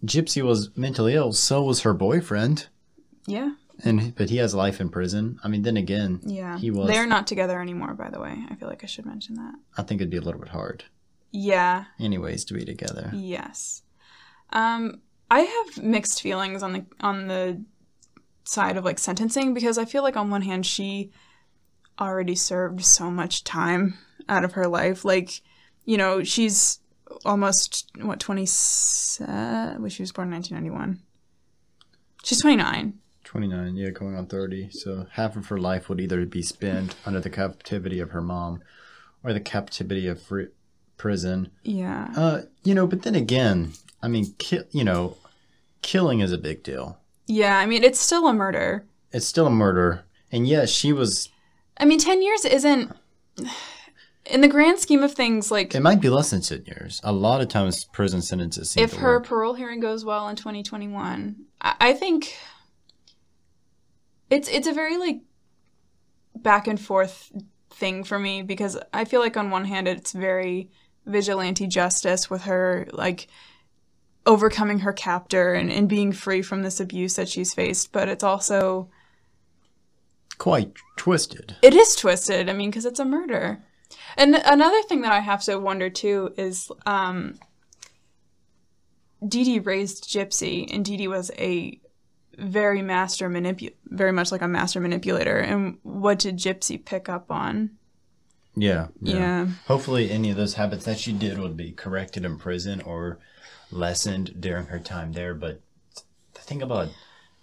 Gypsy 0.05 0.41
was 0.41 0.69
mentally 0.77 1.13
ill, 1.15 1.33
so 1.33 1.63
was 1.63 1.81
her 1.81 1.93
boyfriend, 1.93 2.67
Yeah. 3.27 3.51
and 3.83 4.15
but 4.15 4.29
he 4.29 4.37
has 4.37 4.55
life 4.55 4.79
in 4.81 4.89
prison. 4.89 5.37
I 5.43 5.47
mean, 5.49 5.63
then 5.63 5.75
again, 5.77 6.21
Yeah. 6.23 6.57
he 6.57 6.71
was. 6.71 6.87
They're 6.87 7.05
not 7.07 7.27
together 7.27 7.61
anymore, 7.61 7.93
by 7.93 8.09
the 8.09 8.19
way. 8.21 8.37
I 8.49 8.55
feel 8.55 8.67
like 8.69 8.83
I 8.83 8.87
should 8.87 9.05
mention 9.05 9.35
that. 9.35 9.55
I 9.77 9.83
think 9.83 9.99
it'd 10.01 10.09
be 10.11 10.17
a 10.17 10.21
little 10.21 10.39
bit 10.39 10.49
hard, 10.49 10.85
Yeah. 11.31 11.85
anyways, 11.99 12.45
to 12.45 12.53
be 12.53 12.65
together. 12.65 13.11
Yes. 13.13 13.83
Um, 14.51 15.01
I 15.29 15.39
have 15.41 15.83
mixed 15.83 16.21
feelings 16.21 16.61
on 16.61 16.73
the 16.73 16.85
on 16.99 17.27
the 17.27 17.63
side 18.43 18.75
of 18.75 18.83
like 18.83 18.99
sentencing 18.99 19.53
because 19.53 19.77
I 19.77 19.85
feel 19.85 20.03
like 20.03 20.17
on 20.17 20.29
one 20.29 20.41
hand 20.41 20.65
she 20.65 21.11
already 21.99 22.35
served 22.35 22.83
so 22.83 23.09
much 23.09 23.43
time 23.43 23.97
out 24.27 24.43
of 24.43 24.53
her 24.53 24.67
life. 24.67 25.05
Like, 25.05 25.41
you 25.85 25.97
know, 25.97 26.23
she's 26.23 26.79
almost 27.23 27.89
what 28.01 28.19
twenty 28.19 28.45
seven. 28.45 29.81
Well, 29.81 29.89
she 29.89 30.03
was 30.03 30.11
born 30.11 30.27
in 30.27 30.31
nineteen 30.33 30.55
ninety 30.55 30.69
one. 30.69 31.01
She's 32.23 32.41
twenty 32.41 32.57
nine. 32.57 32.95
29, 33.23 33.77
yeah, 33.77 33.91
going 33.91 34.17
on 34.17 34.25
30. 34.25 34.71
So 34.71 35.05
half 35.11 35.37
of 35.37 35.47
her 35.47 35.57
life 35.57 35.87
would 35.87 36.01
either 36.01 36.25
be 36.25 36.41
spent 36.41 36.95
under 37.05 37.21
the 37.21 37.29
captivity 37.29 38.01
of 38.01 38.09
her 38.09 38.19
mom 38.19 38.61
or 39.23 39.31
the 39.31 39.39
captivity 39.39 40.05
of 40.07 40.21
fr- 40.21 40.51
prison. 41.01 41.49
Yeah. 41.63 42.13
Uh, 42.15 42.41
you 42.63 42.75
know, 42.75 42.85
but 42.85 43.01
then 43.01 43.15
again, 43.15 43.73
I 44.03 44.07
mean, 44.07 44.35
ki- 44.37 44.67
you 44.69 44.83
know, 44.83 45.17
killing 45.81 46.19
is 46.19 46.31
a 46.31 46.37
big 46.37 46.61
deal. 46.61 46.99
Yeah. 47.25 47.57
I 47.57 47.65
mean, 47.65 47.83
it's 47.83 47.99
still 47.99 48.27
a 48.27 48.33
murder. 48.33 48.85
It's 49.11 49.25
still 49.25 49.47
a 49.47 49.51
murder. 49.51 50.03
And 50.31 50.47
yes, 50.47 50.69
she 50.69 50.93
was, 50.93 51.29
I 51.77 51.85
mean, 51.85 51.97
ten 51.97 52.21
years 52.21 52.45
isn't. 52.45 52.91
In 54.27 54.41
the 54.41 54.47
grand 54.47 54.77
scheme 54.77 55.01
of 55.01 55.13
things, 55.13 55.49
like 55.49 55.73
it 55.73 55.81
might 55.81 55.99
be 55.99 56.09
less 56.09 56.29
than 56.29 56.41
10 56.41 56.65
years. 56.67 57.01
A 57.03 57.11
lot 57.11 57.41
of 57.41 57.47
times 57.47 57.85
prison 57.85 58.21
sentences 58.21 58.69
seem 58.69 58.83
if 58.83 58.93
her 58.93 59.15
work. 59.17 59.25
parole 59.25 59.55
hearing 59.55 59.79
goes 59.79 60.05
well 60.05 60.29
in 60.29 60.35
2021 60.35 61.35
I, 61.59 61.73
I 61.79 61.93
think 61.93 62.37
it's 64.29 64.47
it's 64.47 64.67
a 64.67 64.73
very 64.73 64.97
like 64.97 65.21
back 66.35 66.67
and 66.67 66.79
forth 66.79 67.31
thing 67.71 68.03
for 68.03 68.19
me 68.19 68.41
because 68.43 68.77
i 68.93 69.03
feel 69.05 69.21
like 69.21 69.35
on 69.37 69.49
one 69.49 69.65
hand 69.65 69.87
it's 69.87 70.11
very 70.11 70.69
vigilante 71.05 71.67
justice 71.67 72.29
with 72.29 72.43
her 72.43 72.87
like 72.91 73.27
overcoming 74.25 74.79
her 74.79 74.93
captor 74.93 75.53
and, 75.53 75.71
and 75.71 75.89
being 75.89 76.11
free 76.11 76.41
from 76.41 76.61
this 76.61 76.79
abuse 76.79 77.15
that 77.15 77.27
she's 77.29 77.53
faced 77.53 77.91
but 77.91 78.07
it's 78.07 78.23
also 78.23 78.89
Quite 80.37 80.73
twisted. 80.97 81.55
it 81.61 81.73
is 81.73 81.95
twisted 81.95 82.49
i 82.49 82.53
mean 82.53 82.69
because 82.69 82.85
it's 82.85 82.99
a 82.99 83.05
murder 83.05 83.63
and 84.17 84.35
another 84.35 84.81
thing 84.83 85.01
that 85.01 85.11
i 85.11 85.19
have 85.19 85.43
to 85.43 85.57
wonder 85.57 85.89
too 85.89 86.33
is 86.37 86.71
um 86.85 87.35
Dee 89.27 89.43
Dee 89.43 89.59
raised 89.59 90.05
Gypsy, 90.05 90.67
and 90.73 90.83
Dee 90.83 90.97
Dee 90.97 91.07
was 91.07 91.29
a 91.37 91.79
very 92.37 92.81
master 92.81 93.29
manipu- 93.29 93.75
very 93.85 94.11
much 94.11 94.31
like 94.31 94.41
a 94.41 94.47
master 94.47 94.79
manipulator. 94.79 95.37
And 95.37 95.77
what 95.83 96.19
did 96.19 96.37
Gypsy 96.37 96.83
pick 96.83 97.07
up 97.07 97.29
on? 97.29 97.71
Yeah, 98.55 98.87
Yeah. 99.01 99.47
Hopefully, 99.67 100.11
any 100.11 100.29
of 100.29 100.37
those 100.37 100.55
habits 100.55 100.85
that 100.85 100.99
she 100.99 101.13
did 101.13 101.39
would 101.39 101.55
be 101.55 101.71
corrected 101.71 102.25
in 102.25 102.37
prison 102.37 102.81
or 102.81 103.19
lessened 103.71 104.41
during 104.41 104.65
her 104.67 104.79
time 104.79 105.13
there. 105.13 105.33
But 105.33 105.61
the 106.33 106.41
thing 106.41 106.61
about 106.61 106.89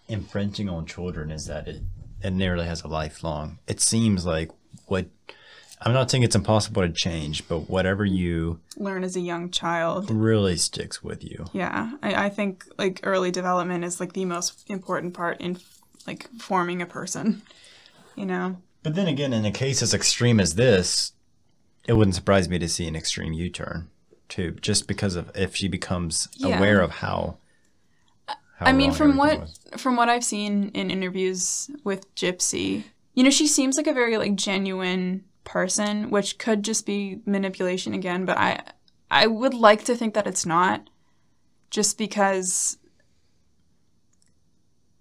infringing 0.06 0.68
on 0.68 0.86
children 0.86 1.30
is 1.30 1.46
that 1.46 1.66
it, 1.66 1.82
it 2.22 2.32
nearly 2.32 2.66
has 2.66 2.82
a 2.82 2.88
lifelong. 2.88 3.58
It 3.66 3.80
seems 3.80 4.26
like 4.26 4.50
what 4.86 5.06
I'm 5.80 5.92
not 5.92 6.10
saying 6.10 6.24
it's 6.24 6.34
impossible 6.36 6.82
to 6.82 6.92
change, 6.92 7.46
but 7.48 7.70
whatever 7.70 8.04
you 8.04 8.60
Learn 8.76 9.04
as 9.04 9.16
a 9.16 9.20
young 9.20 9.50
child. 9.50 10.10
really 10.10 10.56
sticks 10.56 11.02
with 11.02 11.24
you. 11.24 11.46
Yeah, 11.52 11.92
I, 12.02 12.26
I 12.26 12.28
think 12.28 12.64
like 12.76 13.00
early 13.04 13.30
development 13.30 13.84
is 13.84 14.00
like 14.00 14.12
the 14.12 14.24
most 14.24 14.68
important 14.68 15.14
part 15.14 15.40
in 15.40 15.58
like 16.06 16.28
forming 16.38 16.82
a 16.82 16.86
person. 16.86 17.42
You 18.16 18.26
know. 18.26 18.56
But 18.82 18.94
then 18.94 19.08
again, 19.08 19.32
in 19.32 19.44
a 19.44 19.50
case 19.50 19.82
as 19.82 19.92
extreme 19.92 20.40
as 20.40 20.54
this, 20.54 21.12
it 21.86 21.94
wouldn't 21.94 22.14
surprise 22.14 22.48
me 22.48 22.58
to 22.58 22.68
see 22.68 22.86
an 22.86 22.96
extreme 22.96 23.32
U-turn 23.32 23.88
too, 24.28 24.52
just 24.60 24.86
because 24.86 25.16
of 25.16 25.30
if 25.34 25.56
she 25.56 25.68
becomes 25.68 26.28
Yeah. 26.34 26.56
aware 26.56 26.80
of 26.80 26.90
how. 26.90 27.38
how 28.28 28.66
I 28.66 28.72
mean, 28.72 28.92
from 28.92 29.16
what 29.16 29.40
was. 29.40 29.58
from 29.76 29.96
what 29.96 30.08
I've 30.08 30.24
seen 30.24 30.70
in 30.74 30.90
interviews 30.90 31.70
with 31.84 32.14
Gypsy, 32.14 32.84
you 33.14 33.24
know, 33.24 33.30
she 33.30 33.46
seems 33.46 33.76
like 33.76 33.86
a 33.86 33.92
very 33.94 34.16
like 34.18 34.34
genuine 34.36 35.24
person, 35.44 36.10
which 36.10 36.38
could 36.38 36.62
just 36.62 36.84
be 36.86 37.20
manipulation 37.24 37.94
again. 37.94 38.24
But 38.26 38.36
I 38.38 38.62
I 39.10 39.26
would 39.26 39.54
like 39.54 39.84
to 39.84 39.96
think 39.96 40.12
that 40.14 40.26
it's 40.26 40.44
not, 40.44 40.88
just 41.70 41.96
because 41.96 42.76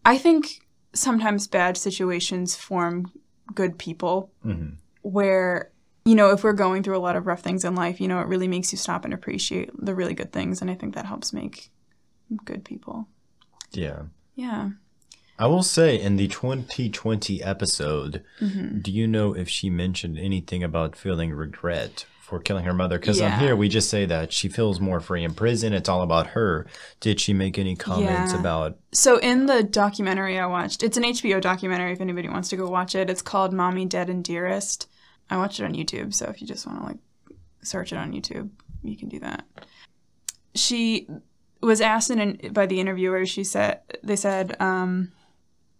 I 0.05 0.17
think 0.17 0.61
sometimes 0.93 1.47
bad 1.47 1.75
situations 1.77 2.55
form 2.55 3.11
good 3.53 3.77
people. 3.77 4.31
Mhm. 4.45 4.75
Where 5.01 5.71
you 6.05 6.15
know, 6.15 6.31
if 6.31 6.41
we're 6.41 6.53
going 6.53 6.83
through 6.83 6.95
a 6.95 6.99
lot 6.99 7.17
of 7.17 7.27
rough 7.27 7.41
things 7.41 7.65
in 7.65 7.75
life, 7.75 7.99
you 7.99 8.07
know, 8.07 8.21
it 8.21 8.27
really 8.27 8.47
makes 8.47 8.71
you 8.71 8.77
stop 8.77 9.03
and 9.03 9.13
appreciate 9.13 9.69
the 9.77 9.93
really 9.93 10.13
good 10.13 10.31
things, 10.31 10.61
and 10.61 10.71
I 10.71 10.75
think 10.75 10.95
that 10.95 11.05
helps 11.05 11.33
make 11.33 11.69
good 12.45 12.63
people. 12.63 13.09
Yeah. 13.73 14.03
Yeah. 14.33 14.69
I 15.37 15.47
will 15.47 15.63
say 15.63 15.99
in 15.99 16.15
the 16.15 16.29
2020 16.29 17.43
episode, 17.43 18.23
Mm-hmm. 18.39 18.79
do 18.79 18.91
you 18.91 19.05
know 19.05 19.35
if 19.35 19.49
she 19.49 19.69
mentioned 19.69 20.17
anything 20.17 20.63
about 20.63 20.95
feeling 20.95 21.33
regret 21.33 22.05
for 22.27 22.39
killing 22.39 22.65
her 22.65 22.73
mother? 22.73 22.99
Because 22.99 23.19
Yeah. 23.19 23.33
on 23.35 23.39
here 23.39 23.55
we 23.55 23.69
just 23.69 23.89
say 23.89 24.05
that 24.05 24.33
she 24.33 24.49
feels 24.49 24.81
more 24.81 24.99
free 24.99 25.23
in 25.23 25.33
prison. 25.33 25.71
It's 25.71 25.87
all 25.87 26.01
about 26.01 26.27
her. 26.27 26.67
Did 26.99 27.21
she 27.21 27.33
make 27.33 27.57
any 27.57 27.73
comments 27.77 28.33
Yeah. 28.33 28.39
about? 28.41 28.77
So 28.91 29.17
in 29.19 29.45
the 29.45 29.63
documentary 29.63 30.37
I 30.37 30.45
watched, 30.45 30.83
it's 30.83 30.97
an 30.97 31.05
HBO 31.05 31.39
documentary 31.39 31.93
if 31.93 32.01
anybody 32.01 32.27
wants 32.27 32.49
to 32.49 32.57
go 32.57 32.69
watch 32.69 32.95
it. 32.95 33.09
It's 33.09 33.21
called 33.21 33.53
Mommy 33.53 33.85
Dead 33.85 34.09
and 34.09 34.25
Dearest. 34.25 34.89
I 35.29 35.37
watched 35.37 35.61
it 35.61 35.63
on 35.63 35.73
YouTube, 35.73 36.13
so 36.13 36.25
if 36.25 36.41
you 36.41 36.47
just 36.47 36.67
want 36.67 36.79
to 36.79 36.85
like 36.85 36.97
search 37.61 37.93
it 37.93 37.97
on 37.97 38.11
YouTube, 38.11 38.49
you 38.83 38.97
can 38.97 39.07
do 39.07 39.19
that. 39.21 39.45
She 40.53 41.07
was 41.61 41.79
asked 41.79 42.09
in 42.09 42.19
an, 42.19 42.39
by 42.51 42.65
the 42.65 42.79
interviewer, 42.81 43.25
she 43.25 43.45
said 43.45 43.79
they 44.03 44.15
said, 44.17 44.59
um, 44.61 45.13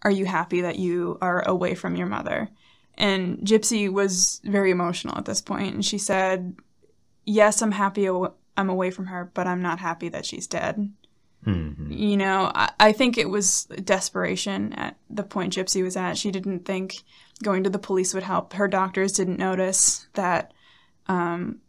"Are 0.04 0.12
you 0.12 0.26
happy 0.26 0.62
that 0.62 0.80
you 0.80 1.18
are 1.22 1.42
away 1.48 1.76
from 1.76 1.98
your 1.98 2.08
mother?" 2.08 2.50
And 2.98 3.38
Gypsy 3.40 3.92
was 3.92 4.42
very 4.44 4.72
emotional 4.72 5.18
at 5.18 5.26
this 5.26 5.42
point, 5.42 5.74
and 5.76 5.86
she 5.86 5.98
said, 5.98 6.56
"Yes, 7.26 7.62
I'm 7.62 7.72
happy 7.74 8.08
I'm 8.10 8.70
away 8.70 8.90
from 8.92 9.06
her, 9.08 9.30
but 9.34 9.46
I'm 9.48 9.62
not 9.62 9.80
happy 9.80 10.10
that 10.10 10.26
she's 10.26 10.48
dead." 10.48 10.92
Mhm. 11.46 11.96
you 11.98 12.18
know, 12.18 12.52
I, 12.54 12.72
I 12.80 12.92
think 12.92 13.18
it 13.18 13.30
was 13.30 13.66
desperation 13.84 14.74
at 14.74 14.98
the 15.10 15.24
point 15.24 15.54
Gypsy 15.54 15.84
was 15.84 15.96
at. 15.96 16.18
She 16.18 16.32
didn't 16.32 16.66
think 16.66 16.96
going 17.44 17.64
to 17.64 17.70
the 17.70 17.80
police 17.80 18.14
would 18.14 18.24
help. 18.24 18.54
Her 18.54 18.68
doctors 18.68 19.14
didn't 19.14 19.38
notice 19.40 20.08
that 20.16 20.52
um, 21.08 21.60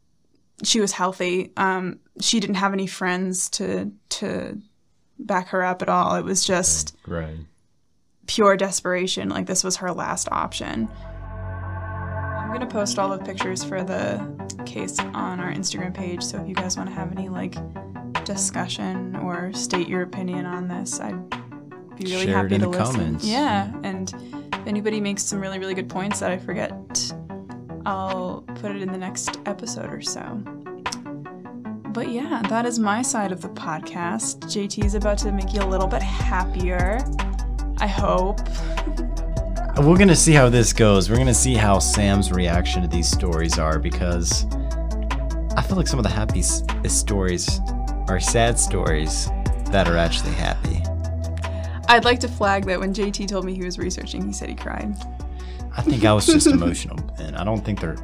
she 0.64 0.80
was 0.80 0.92
healthy. 0.92 1.52
Um, 1.56 2.00
she 2.20 2.40
didn't 2.40 2.56
have 2.56 2.72
any 2.72 2.86
friends 2.86 3.48
to 3.50 3.92
to 4.08 4.60
back 5.18 5.48
her 5.48 5.62
up 5.62 5.82
at 5.82 5.88
all. 5.90 6.16
It 6.16 6.24
was 6.24 6.42
just 6.44 6.96
Right. 7.06 7.36
pure 8.26 8.56
desperation. 8.56 9.28
Like 9.28 9.46
this 9.46 9.62
was 9.62 9.76
her 9.76 9.92
last 9.92 10.28
option. 10.32 10.88
I'm 12.48 12.54
gonna 12.54 12.66
post 12.66 12.98
all 12.98 13.10
the 13.10 13.22
pictures 13.22 13.62
for 13.62 13.84
the 13.84 14.26
case 14.64 14.98
on 14.98 15.38
our 15.38 15.52
Instagram 15.52 15.92
page. 15.92 16.22
So 16.22 16.40
if 16.40 16.48
you 16.48 16.54
guys 16.54 16.78
want 16.78 16.88
to 16.88 16.94
have 16.94 17.12
any 17.12 17.28
like 17.28 17.56
discussion 18.24 19.16
or 19.16 19.52
state 19.52 19.86
your 19.86 20.00
opinion 20.00 20.46
on 20.46 20.66
this, 20.66 20.98
I'd 20.98 21.28
be 21.28 22.04
really 22.04 22.24
Share 22.24 22.30
it 22.30 22.36
happy 22.36 22.54
in 22.54 22.60
to 22.62 22.66
the 22.66 22.70
listen. 22.70 22.94
comments. 22.94 23.26
Yeah, 23.26 23.70
and 23.84 24.14
if 24.54 24.66
anybody 24.66 24.98
makes 24.98 25.24
some 25.24 25.40
really 25.40 25.58
really 25.58 25.74
good 25.74 25.90
points 25.90 26.20
that 26.20 26.30
I 26.30 26.38
forget, 26.38 26.72
I'll 27.84 28.46
put 28.54 28.70
it 28.74 28.80
in 28.80 28.92
the 28.92 28.98
next 28.98 29.38
episode 29.44 29.92
or 29.92 30.00
so. 30.00 30.22
But 31.92 32.08
yeah, 32.08 32.40
that 32.48 32.64
is 32.64 32.78
my 32.78 33.02
side 33.02 33.30
of 33.30 33.42
the 33.42 33.50
podcast. 33.50 34.38
JT 34.44 34.86
is 34.86 34.94
about 34.94 35.18
to 35.18 35.32
make 35.32 35.52
you 35.52 35.60
a 35.60 35.66
little 35.68 35.86
bit 35.86 36.00
happier. 36.02 36.98
I 37.76 37.86
hope. 37.86 38.40
We're 39.80 39.96
gonna 39.96 40.16
see 40.16 40.32
how 40.32 40.48
this 40.48 40.72
goes. 40.72 41.08
We're 41.08 41.16
gonna 41.16 41.32
see 41.34 41.54
how 41.54 41.78
Sam's 41.78 42.32
reaction 42.32 42.82
to 42.82 42.88
these 42.88 43.08
stories 43.08 43.58
are 43.58 43.78
because 43.78 44.44
I 45.56 45.62
feel 45.62 45.76
like 45.76 45.86
some 45.86 45.98
of 45.98 46.02
the 46.02 46.10
happy 46.10 46.40
s- 46.40 46.62
stories 46.88 47.60
are 48.08 48.18
sad 48.20 48.58
stories 48.58 49.26
that 49.70 49.88
are 49.88 49.96
actually 49.96 50.32
happy. 50.32 50.82
I'd 51.88 52.04
like 52.04 52.20
to 52.20 52.28
flag 52.28 52.66
that 52.66 52.78
when 52.80 52.92
JT 52.92 53.28
told 53.28 53.44
me 53.44 53.54
he 53.54 53.64
was 53.64 53.78
researching, 53.78 54.26
he 54.26 54.32
said 54.32 54.48
he 54.48 54.54
cried. 54.54 54.94
I 55.76 55.82
think 55.82 56.04
I 56.04 56.12
was 56.12 56.26
just 56.26 56.46
emotional, 56.58 56.98
and 57.18 57.36
I 57.36 57.44
don't 57.44 57.64
think 57.64 57.80
they're. 57.80 57.96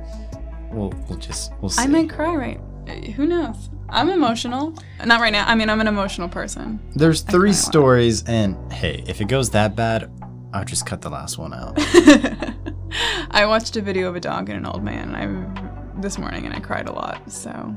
We'll 0.70 0.92
we'll 1.08 1.18
just 1.18 1.52
we'll 1.60 1.68
see. 1.70 1.82
I 1.82 1.86
might 1.86 2.08
cry 2.08 2.34
right. 2.34 2.60
uh, 2.88 2.92
Who 3.12 3.26
knows? 3.26 3.68
I'm 3.88 4.10
emotional. 4.10 4.74
Not 5.04 5.20
right 5.20 5.32
now. 5.32 5.46
I 5.46 5.54
mean, 5.54 5.68
I'm 5.68 5.80
an 5.80 5.86
emotional 5.88 6.28
person. 6.28 6.80
There's 6.94 7.20
three 7.20 7.52
stories, 7.52 8.24
and 8.26 8.56
hey, 8.72 9.04
if 9.06 9.20
it 9.20 9.28
goes 9.28 9.50
that 9.50 9.76
bad, 9.76 10.10
I'll 10.54 10.64
just 10.64 10.86
cut 10.86 11.00
the 11.02 11.10
last 11.10 11.36
one 11.36 11.52
out. 11.52 11.74
I 13.32 13.44
watched 13.44 13.76
a 13.76 13.82
video 13.82 14.08
of 14.08 14.14
a 14.14 14.20
dog 14.20 14.48
and 14.48 14.58
an 14.58 14.66
old 14.66 14.84
man 14.84 15.12
I, 15.16 16.00
this 16.00 16.16
morning 16.16 16.46
and 16.46 16.54
I 16.54 16.60
cried 16.60 16.88
a 16.88 16.92
lot. 16.92 17.28
So, 17.30 17.76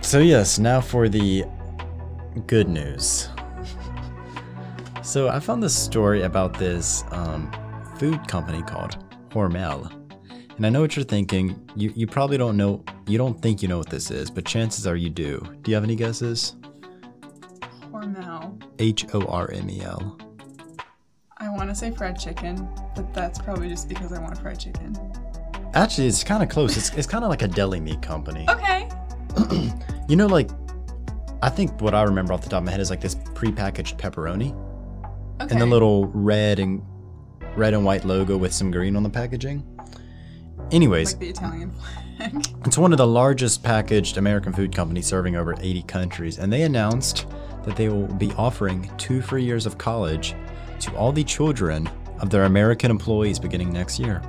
So, 0.00 0.18
yes, 0.18 0.58
now 0.58 0.80
for 0.80 1.08
the 1.08 1.44
good 2.48 2.68
news. 2.68 3.28
So, 5.04 5.28
I 5.28 5.38
found 5.38 5.62
this 5.62 5.76
story 5.76 6.22
about 6.22 6.58
this 6.58 7.04
um, 7.12 7.52
food 7.98 8.26
company 8.26 8.62
called 8.62 8.98
Hormel. 9.30 9.88
And 10.56 10.66
I 10.66 10.70
know 10.70 10.80
what 10.80 10.96
you're 10.96 11.04
thinking. 11.04 11.70
You, 11.76 11.92
you 11.94 12.08
probably 12.08 12.36
don't 12.36 12.56
know, 12.56 12.84
you 13.06 13.16
don't 13.16 13.40
think 13.40 13.62
you 13.62 13.68
know 13.68 13.78
what 13.78 13.90
this 13.90 14.10
is, 14.10 14.28
but 14.28 14.44
chances 14.44 14.88
are 14.88 14.96
you 14.96 15.08
do. 15.08 15.38
Do 15.62 15.70
you 15.70 15.76
have 15.76 15.84
any 15.84 15.94
guesses? 15.94 16.56
Hormel. 17.92 18.60
H 18.80 19.06
O 19.14 19.20
R 19.26 19.52
M 19.52 19.70
E 19.70 19.82
L. 19.82 20.18
I 21.42 21.48
want 21.48 21.70
to 21.70 21.74
say 21.74 21.90
fried 21.90 22.16
chicken, 22.20 22.68
but 22.94 23.12
that's 23.12 23.36
probably 23.36 23.68
just 23.68 23.88
because 23.88 24.12
I 24.12 24.20
want 24.20 24.38
fried 24.38 24.60
chicken. 24.60 24.96
Actually, 25.74 26.06
it's 26.06 26.22
kind 26.22 26.40
of 26.40 26.48
close. 26.48 26.76
It's, 26.76 26.90
it's 26.90 27.06
kind 27.06 27.24
of 27.24 27.30
like 27.30 27.42
a 27.42 27.48
deli 27.48 27.80
meat 27.80 28.00
company. 28.00 28.46
Okay. 28.52 28.88
You 30.08 30.16
know, 30.16 30.26
like, 30.26 30.50
I 31.42 31.48
think 31.48 31.80
what 31.80 31.94
I 31.94 32.02
remember 32.02 32.32
off 32.32 32.42
the 32.42 32.50
top 32.50 32.58
of 32.58 32.64
my 32.64 32.72
head 32.72 32.80
is 32.80 32.90
like 32.90 33.00
this 33.00 33.14
prepackaged 33.14 33.96
pepperoni. 33.96 34.50
Okay. 35.40 35.52
and 35.52 35.60
the 35.60 35.64
little 35.64 36.06
red 36.08 36.58
and 36.58 36.82
red 37.56 37.72
and 37.72 37.84
white 37.84 38.04
logo 38.04 38.36
with 38.36 38.52
some 38.52 38.70
green 38.70 38.94
on 38.94 39.04
the 39.04 39.10
packaging. 39.10 39.64
Anyways, 40.70 41.12
like 41.12 41.20
the 41.20 41.28
Italian 41.30 41.72
flag. 42.18 42.46
it's 42.66 42.76
one 42.76 42.92
of 42.92 42.98
the 42.98 43.06
largest 43.06 43.62
packaged 43.62 44.18
American 44.18 44.52
food 44.52 44.74
companies 44.74 45.06
serving 45.06 45.36
over 45.36 45.54
80 45.58 45.82
countries, 45.84 46.38
and 46.38 46.52
they 46.52 46.62
announced 46.62 47.26
that 47.64 47.76
they 47.76 47.88
will 47.88 48.06
be 48.06 48.32
offering 48.32 48.90
two 48.98 49.22
free 49.22 49.44
years 49.44 49.66
of 49.66 49.78
college 49.78 50.34
to 50.82 50.94
all 50.96 51.12
the 51.12 51.24
children 51.24 51.88
of 52.20 52.30
their 52.30 52.44
American 52.44 52.90
employees 52.90 53.38
beginning 53.38 53.72
next 53.72 53.98
year. 53.98 54.22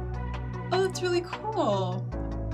oh, 0.71 0.83
that's 0.83 1.01
really 1.01 1.21
cool. 1.21 2.05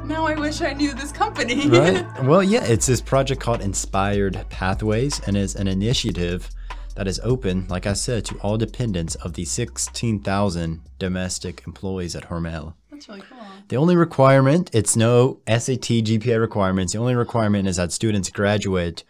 Now 0.06 0.26
I 0.26 0.34
wish 0.36 0.62
I 0.62 0.74
knew 0.74 0.94
this 0.94 1.12
company. 1.12 1.68
Right? 1.70 2.24
well, 2.24 2.42
yeah, 2.44 2.64
it's 2.64 2.88
this 2.88 3.02
project 3.02 3.40
called 3.42 3.62
Inspired 3.62 4.44
Pathways 4.50 5.20
and 5.28 5.38
is 5.38 5.56
an 5.56 5.68
initiative 5.68 6.50
that 6.96 7.08
is 7.08 7.20
open, 7.24 7.68
like 7.70 7.86
I 7.86 7.94
said, 7.94 8.26
to 8.26 8.36
all 8.40 8.58
dependents 8.58 9.16
of 9.16 9.34
the 9.34 9.46
16,000 9.46 10.82
domestic 10.98 11.64
employees 11.68 12.16
at 12.16 12.24
Hormel. 12.30 12.74
that's 12.92 13.08
really 13.08 13.22
cool. 13.22 13.38
The 13.70 13.78
only 13.78 13.96
requirement, 13.96 14.70
it's 14.74 14.96
no 14.96 15.40
SAT 15.48 15.88
GPA 16.08 16.40
requirements. 16.42 16.94
The 16.94 17.00
only 17.00 17.16
requirement 17.16 17.68
is 17.68 17.78
that 17.78 17.92
students 17.92 18.30
graduate 18.32 19.04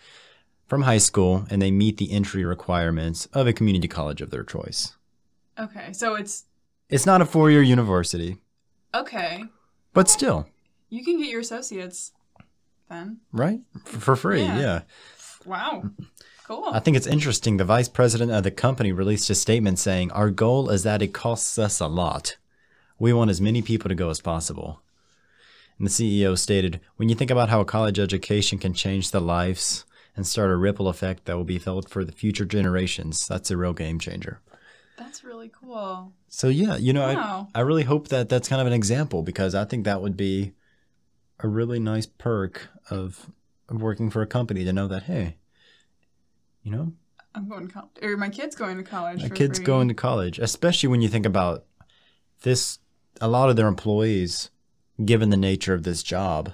from 0.70 0.84
high 0.84 1.00
school 1.00 1.46
and 1.50 1.62
they 1.62 1.72
meet 1.72 1.98
the 1.98 2.12
entry 2.12 2.46
requirements 2.46 3.26
of 3.34 3.48
a 3.48 3.54
community 3.54 3.88
college 3.88 4.22
of 4.22 4.30
their 4.30 4.44
choice. 4.44 4.96
Okay, 5.60 5.92
so 5.94 6.16
it's 6.16 6.46
It's 6.90 7.06
not 7.06 7.22
a 7.22 7.26
four 7.26 7.52
year 7.52 7.62
university, 7.62 8.38
okay. 8.94 9.44
but 9.94 10.08
still, 10.08 10.48
You 10.90 11.04
can 11.04 11.18
get 11.20 11.30
your 11.30 11.42
associates 11.42 12.12
then. 12.90 13.18
right? 13.34 13.60
For 13.84 14.16
free, 14.16 14.44
Yeah. 14.44 14.60
yeah. 14.60 14.82
Wow. 15.46 15.90
Cool. 16.46 16.70
I 16.72 16.80
think 16.80 16.98
it's 16.98 17.06
interesting. 17.08 17.58
The 17.58 17.66
vice 17.66 17.88
president 17.88 18.32
of 18.32 18.44
the 18.44 18.50
company 18.52 18.92
released 18.92 19.30
a 19.30 19.36
statement 19.36 19.78
saying, 19.80 20.12
Our 20.12 20.32
goal 20.32 20.70
is 20.72 20.82
that 20.84 21.02
it 21.02 21.14
costs 21.14 21.60
us 21.60 21.80
a 21.80 21.88
lot. 21.88 22.38
We 22.98 23.14
want 23.14 23.30
as 23.30 23.40
many 23.40 23.62
people 23.62 23.88
to 23.90 23.96
go 23.96 24.10
as 24.10 24.20
possible. 24.22 24.82
And 25.78 25.86
the 25.88 25.92
CEO 25.92 26.36
stated, 26.38 26.82
When 26.98 27.08
you 27.08 27.16
think 27.16 27.30
about 27.32 27.50
how 27.50 27.62
a 27.62 27.66
college 27.66 28.00
education 28.00 28.58
can 28.58 28.74
change 28.74 29.12
the 29.12 29.22
lives 29.22 29.86
and 30.20 30.28
start 30.28 30.52
a 30.52 30.58
ripple 30.58 30.90
effect 30.90 31.24
that 31.24 31.38
will 31.38 31.46
be 31.46 31.58
felt 31.58 31.88
for 31.90 32.04
the 32.04 32.12
future 32.12 32.44
generations, 32.44 33.26
that's 33.26 33.50
a 33.50 33.56
real 33.56 33.72
game 33.72 34.00
changer. 34.00 34.42
That's 34.98 35.24
really 35.24 35.50
cool. 35.50 36.12
So, 36.28 36.50
yeah, 36.50 36.76
you 36.76 36.92
know, 36.92 37.08
Wow. 37.08 37.48
I, 37.56 37.60
I 37.60 37.62
really 37.62 37.84
hope 37.84 38.10
that 38.10 38.28
that's 38.28 38.50
kind 38.50 38.60
of 38.60 38.68
an 38.68 38.74
example 38.74 39.24
because 39.24 39.56
I 39.56 39.64
think 39.64 39.86
that 39.86 40.02
would 40.02 40.18
be 40.18 40.52
a 41.40 41.48
really 41.48 41.80
nice 41.80 42.06
perk 42.06 42.68
of, 42.90 43.32
of 43.70 43.82
working 43.82 44.10
for 44.10 44.22
a 44.22 44.28
company 44.28 44.66
to 44.66 44.74
know 44.74 44.90
that, 44.90 45.04
hey, 45.04 45.38
you 46.64 46.72
know, 46.72 46.92
I'm 47.34 47.48
going 47.48 47.70
to 47.70 47.74
college, 47.74 47.92
or 48.02 48.18
my 48.18 48.28
kid's 48.28 48.58
going 48.58 48.76
to 48.76 48.84
college. 48.84 49.22
My 49.22 49.30
kids 49.30 49.60
free. 49.60 49.66
going 49.66 49.88
to 49.88 49.94
college, 49.94 50.38
especially 50.38 50.90
when 50.90 51.00
you 51.00 51.08
think 51.08 51.26
about 51.26 51.64
this. 52.42 52.80
A 53.22 53.30
lot 53.30 53.50
of 53.50 53.56
their 53.56 53.68
employees, 53.68 54.50
given 55.06 55.30
the 55.30 55.38
nature 55.38 55.74
of 55.74 55.84
this 55.84 56.04
job, 56.04 56.52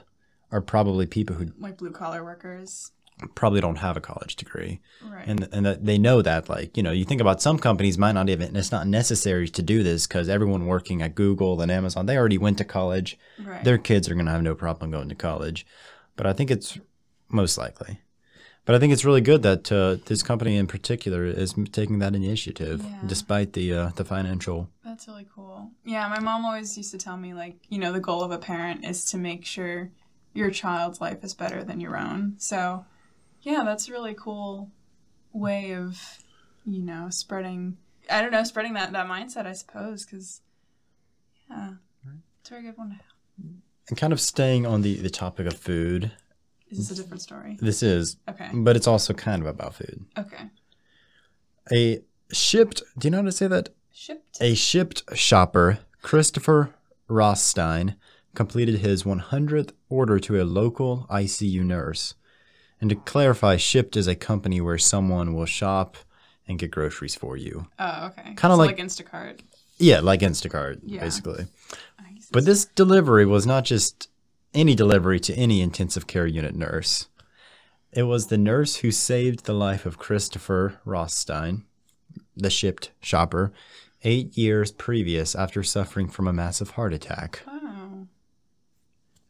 are 0.51 0.61
probably 0.61 1.07
people 1.07 1.36
who 1.36 1.47
like 1.57 1.78
blue 1.78 1.89
collar 1.89 2.24
workers. 2.24 2.91
Probably 3.34 3.61
don't 3.61 3.78
have 3.78 3.95
a 3.97 4.01
college 4.01 4.36
degree, 4.36 4.82
Right. 5.03 5.26
and 5.28 5.47
and 5.51 5.66
that 5.66 5.86
they 5.86 5.97
know 5.97 6.22
that. 6.22 6.49
Like 6.49 6.76
you 6.78 6.84
know, 6.84 6.91
you 6.91 7.05
think 7.05 7.22
about 7.22 7.41
some 7.41 7.57
companies 7.57 7.97
might 7.97 8.11
not 8.13 8.30
even. 8.30 8.55
It's 8.55 8.72
not 8.72 8.88
necessary 8.88 9.47
to 9.49 9.61
do 9.61 9.84
this 9.84 10.05
because 10.07 10.28
everyone 10.30 10.66
working 10.66 11.01
at 11.01 11.16
Google 11.16 11.61
and 11.61 11.72
Amazon 11.72 12.05
they 12.05 12.18
already 12.18 12.38
went 12.38 12.57
to 12.57 12.66
college. 12.66 13.18
right. 13.43 13.63
Their 13.63 13.78
kids 13.78 14.09
are 14.09 14.13
going 14.16 14.26
to 14.26 14.32
have 14.32 14.43
no 14.43 14.55
problem 14.55 14.91
going 14.91 15.09
to 15.09 15.16
college, 15.16 15.66
but 16.16 16.26
I 16.26 16.34
think 16.34 16.51
it's 16.51 16.78
most 17.30 17.57
likely. 17.57 18.01
But 18.66 18.74
I 18.74 18.80
think 18.80 18.91
it's 18.93 19.05
really 19.05 19.22
good 19.22 19.43
that 19.43 19.72
uh, 19.72 19.97
this 20.07 20.24
company 20.24 20.57
in 20.57 20.66
particular 20.66 21.24
is 21.26 21.53
taking 21.72 21.99
that 21.99 22.16
initiative, 22.16 22.82
Yeah. 22.84 22.97
despite 23.05 23.53
the 23.53 23.72
uh, 23.74 23.89
the 23.95 24.03
financial 24.03 24.70
That's 24.84 25.07
really 25.07 25.28
cool. 25.36 25.70
Yeah, 25.86 26.07
my 26.09 26.20
mom 26.20 26.45
always 26.45 26.76
used 26.76 26.91
to 26.91 26.97
tell 26.97 27.16
me 27.16 27.34
like, 27.36 27.57
you 27.70 27.78
know, 27.78 27.93
the 27.93 27.99
goal 27.99 28.24
of 28.24 28.32
a 28.32 28.39
parent 28.39 28.84
is 28.84 29.05
to 29.11 29.18
make 29.18 29.45
sure 29.45 29.91
your 30.34 30.49
child's 30.49 30.99
life 30.99 31.24
is 31.24 31.34
better 31.36 31.63
than 31.63 31.80
your 31.80 31.95
own. 31.95 32.36
So, 32.39 32.86
yeah, 33.46 33.64
that's 33.64 33.88
a 33.88 33.91
really 33.91 34.16
cool 34.18 34.72
way 35.32 35.74
of, 35.76 36.00
you 36.66 36.82
know, 36.82 37.10
spreading 37.10 37.78
I 38.10 38.22
don't 38.22 38.32
know, 38.32 38.43
spreading 38.43 38.74
that 38.74 38.91
that 38.91 39.08
mindset, 39.08 39.46
I 39.46 39.54
suppose, 39.54 40.06
cuz 40.06 40.41
yeah. 41.50 41.74
It's 42.41 42.50
a 42.50 42.54
very 42.54 42.64
good 42.64 42.78
one. 42.78 42.89
to 42.89 42.96
have. 42.96 43.04
And 43.89 43.98
kind 43.98 44.14
of 44.14 44.20
staying 44.20 44.66
on 44.66 44.82
the, 44.82 44.96
the 44.98 45.10
topic 45.10 45.46
of 45.48 45.54
food, 45.58 46.12
This 46.70 46.80
Is 46.80 46.89
this 46.89 47.00
a 47.00 47.02
different 47.04 47.22
story? 47.22 47.58
this 47.62 47.82
is, 47.84 48.18
Okay. 48.28 48.50
but 48.54 48.76
it's 48.76 48.88
also 48.88 49.14
kind 49.14 49.41
of 49.41 49.48
about 49.48 49.76
food. 49.76 50.06
Okay. 50.18 50.50
A 51.72 52.02
Shipt, 52.32 52.82
do 52.98 53.08
you 53.08 53.12
know 53.12 53.18
how 53.20 53.24
to 53.26 53.32
say 53.32 53.48
that? 53.48 53.70
Shipt. 53.93 54.39
A 54.41 54.54
Shipt 54.56 55.04
shopper, 55.16 55.80
Christopher 56.02 56.74
Rothstein, 57.08 57.96
completed 58.34 58.80
his 58.80 59.04
100th 59.04 59.72
order 59.89 60.20
to 60.20 60.41
a 60.41 60.43
local 60.43 61.06
ICU 61.10 61.64
nurse. 61.64 62.16
And 62.82 62.89
to 62.89 62.95
clarify, 62.95 63.55
Shipt 63.57 63.95
is 63.95 64.07
a 64.07 64.15
company 64.15 64.59
where 64.61 64.78
someone 64.78 65.34
will 65.34 65.45
shop 65.45 65.97
and 66.47 66.59
get 66.59 66.71
groceries 66.71 67.15
for 67.15 67.38
you. 67.38 67.67
Oh, 67.80 68.07
okay. 68.07 68.23
Kinda 68.23 68.39
So 68.41 68.55
like- 68.55 68.78
like 68.78 68.86
Instacart. 68.86 69.39
Yeah, 69.78 69.99
like 70.01 70.21
Instacart, 70.21 70.80
Yeah. 70.86 71.01
basically. 71.01 71.47
But 72.32 72.45
this 72.45 72.65
delivery 72.65 73.26
was 73.26 73.45
not 73.45 73.65
just 73.65 74.09
any 74.53 74.73
delivery 74.76 75.19
to 75.21 75.34
any 75.36 75.61
intensive 75.61 76.07
care 76.07 76.26
unit 76.28 76.55
nurse. 76.55 77.07
It 77.91 78.03
was 78.03 78.28
the 78.28 78.38
nurse 78.38 78.78
who 78.78 78.91
saved 78.91 79.45
the 79.45 79.53
life 79.53 79.86
of 79.86 79.97
Christopher 79.97 80.80
Rothstein, 80.86 81.63
the 82.36 82.49
Shipt 82.49 82.91
shopper, 83.01 83.53
eight 84.03 84.38
years 84.38 84.71
previous 84.71 85.34
after 85.36 85.63
suffering 85.63 86.07
from 86.09 86.28
a 86.28 86.34
massive 86.34 86.71
heart 86.71 86.93
attack. 86.93 87.41
Wow. 87.47 88.07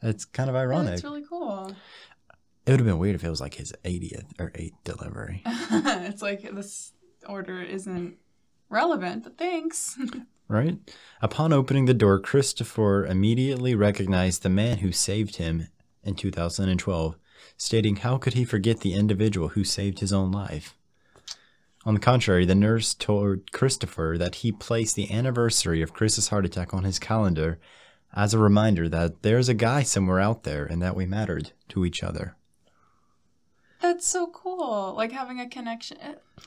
It's 0.02 0.26
kind 0.26 0.50
of 0.50 0.56
Oh, 0.56 0.60
ironic. 0.60 0.92
that's 0.92 1.04
really 1.04 1.24
cool. 1.28 1.74
It 2.66 2.72
would 2.72 2.80
have 2.80 2.88
been 2.88 2.98
weird 2.98 3.16
if 3.16 3.24
it 3.24 3.30
was 3.30 3.42
like 3.42 3.56
his 3.56 3.74
80th 3.84 4.40
or 4.40 4.52
8th 4.52 4.74
delivery. 4.84 5.44
it's 5.46 6.22
like 6.22 6.42
this 6.54 6.94
order 7.28 7.62
isn't 7.62 8.16
relevant, 8.70 9.24
but 9.24 9.38
thanks. 9.38 9.98
right? 10.48 10.78
Upon 11.22 11.54
opening 11.54 11.86
the 11.86 11.94
door, 11.94 12.20
Christopher 12.20 13.06
immediately 13.06 13.76
recognized 13.76 14.42
the 14.42 14.50
man 14.50 14.80
who 14.80 14.92
saved 14.92 15.36
him 15.36 15.68
in 16.04 16.16
2012, 16.16 17.16
stating 17.58 17.98
how 17.98 18.18
could 18.18 18.34
he 18.34 18.46
forget 18.46 18.80
the 18.80 18.94
individual 18.94 19.50
who 19.50 19.64
saved 19.64 20.00
his 20.00 20.14
own 20.14 20.32
life? 20.32 20.76
On 21.86 21.94
the 21.94 22.00
contrary, 22.00 22.46
the 22.46 22.56
nurse 22.56 22.96
told 22.96 23.52
Christopher 23.52 24.18
that 24.18 24.36
he 24.36 24.52
placed 24.52 24.96
the 24.96 25.12
anniversary 25.14 25.84
of 25.84 25.94
Chris's 25.94 26.30
heart 26.30 26.46
attack 26.46 26.74
on 26.74 26.84
his 26.84 26.98
calendar 26.98 27.60
as 28.16 28.34
a 28.34 28.40
reminder 28.40 28.90
that 28.90 29.22
there's 29.22 29.50
a 29.50 29.54
guy 29.54 29.84
somewhere 29.84 30.20
out 30.20 30.44
there 30.44 30.66
and 30.66 30.82
that 30.82 30.96
we 30.96 31.06
mattered 31.06 31.52
to 31.70 31.86
each 31.86 32.02
other. 32.02 32.36
That's 33.86 34.08
so 34.08 34.26
cool. 34.26 34.96
Like 34.98 35.12
having 35.12 35.40
a 35.40 35.48
connection. 35.48 35.98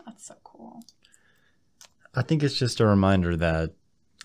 That's 0.04 0.26
so 0.26 0.34
cool. 0.42 0.82
I 2.12 2.22
think 2.22 2.42
it's 2.42 2.58
just 2.58 2.80
a 2.80 2.86
reminder 2.86 3.36
that 3.36 3.74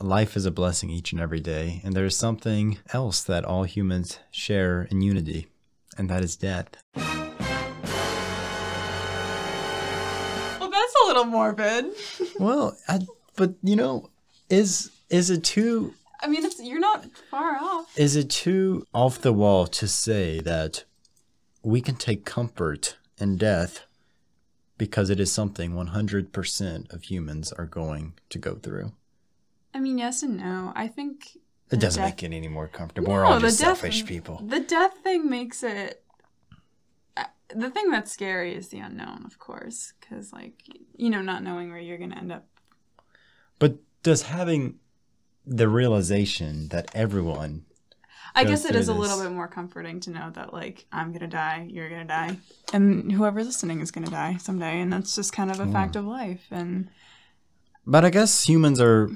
life 0.01 0.35
is 0.35 0.47
a 0.47 0.51
blessing 0.51 0.89
each 0.89 1.11
and 1.11 1.21
every 1.21 1.39
day, 1.39 1.79
and 1.83 1.93
there's 1.93 2.17
something 2.17 2.79
else 2.91 3.21
that 3.21 3.45
all 3.45 3.65
humans 3.65 4.17
share 4.31 4.87
in 4.89 5.01
unity, 5.01 5.45
and 5.95 6.09
that 6.09 6.23
is 6.23 6.35
death. 6.35 6.69
Well, 6.95 7.05
that's 10.71 10.95
a 11.03 11.05
little 11.05 11.25
morbid. 11.25 11.85
Well, 12.39 12.75
I, 12.87 13.01
but 13.35 13.53
you 13.61 13.75
know, 13.75 14.09
is 14.49 14.89
is 15.11 15.29
it 15.29 15.43
too 15.43 15.93
I 16.19 16.25
mean, 16.27 16.43
it's, 16.43 16.59
you're 16.59 16.79
not 16.79 17.05
far 17.29 17.57
off. 17.61 17.95
is 17.95 18.15
it 18.15 18.31
too 18.31 18.87
off 18.91 19.21
the 19.21 19.33
wall 19.33 19.67
to 19.67 19.87
say 19.87 20.39
that 20.39 20.85
we 21.61 21.79
can 21.79 21.93
take 21.95 22.25
comfort 22.25 22.97
in 23.17 23.37
death 23.37 23.85
because 24.77 25.09
it 25.09 25.19
is 25.19 25.31
something 25.31 25.73
100% 25.73 26.93
of 26.93 27.03
humans 27.03 27.51
are 27.53 27.65
going 27.65 28.13
to 28.29 28.39
go 28.39 28.55
through? 28.55 28.91
I 29.73 29.79
mean, 29.79 29.97
yes 29.97 30.23
and 30.23 30.37
no. 30.37 30.71
I 30.75 30.87
think 30.87 31.37
It 31.71 31.79
doesn't 31.79 32.01
death- 32.01 32.11
make 32.15 32.23
it 32.23 32.35
any 32.35 32.47
more 32.47 32.67
comfortable. 32.67 33.11
We're 33.11 33.25
all 33.25 33.35
the 33.39 33.47
just 33.47 33.59
death- 33.59 33.77
selfish 33.79 34.05
people. 34.05 34.41
The 34.45 34.59
death 34.59 34.97
thing 35.03 35.29
makes 35.29 35.63
it. 35.63 36.03
uh, 37.17 37.25
The 37.55 37.69
thing 37.69 37.89
that's 37.89 38.11
scary 38.11 38.53
is 38.55 38.69
the 38.69 38.79
unknown, 38.79 39.25
of 39.25 39.39
course, 39.39 39.93
because 39.99 40.31
like 40.33 40.61
you 40.95 41.09
know, 41.09 41.21
not 41.21 41.43
knowing 41.43 41.69
where 41.71 41.79
you're 41.79 41.97
gonna 41.97 42.17
end 42.17 42.31
up. 42.31 42.45
But 43.59 43.77
does 44.03 44.23
having 44.23 44.79
the 45.45 45.67
realization 45.67 46.69
that 46.69 46.89
everyone 46.93 47.65
I 48.35 48.43
guess 48.43 48.65
it 48.65 48.69
is 48.69 48.71
through 48.71 48.79
is 48.79 48.87
a 48.89 48.93
little 48.93 49.21
bit 49.21 49.31
more 49.31 49.47
comforting 49.47 49.99
to 50.01 50.11
know 50.11 50.31
that 50.31 50.53
like 50.53 50.85
I'm 50.91 51.11
gonna 51.11 51.27
die, 51.27 51.67
you're 51.69 51.89
gonna 51.89 52.05
die, 52.05 52.37
and 52.71 53.11
whoever's 53.11 53.45
listening 53.45 53.79
is 53.79 53.91
gonna 53.91 54.07
die 54.07 54.37
someday, 54.37 54.81
and 54.81 54.91
that's 54.91 55.15
just 55.15 55.33
kind 55.33 55.51
of 55.51 55.59
a 55.59 55.65
hmm. 55.65 55.73
fact 55.73 55.95
of 55.95 56.05
life. 56.05 56.45
And 56.51 56.89
But 57.85 58.05
I 58.05 58.09
guess 58.09 58.47
humans 58.47 58.81
are, 58.81 59.09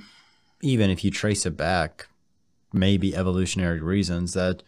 even 0.61 0.89
if 0.89 1.03
you 1.03 1.11
trace 1.11 1.45
it 1.45 1.57
back, 1.57 2.07
maybe 2.71 3.15
evolutionary 3.15 3.81
reasons, 3.81 4.33
that 4.33 4.63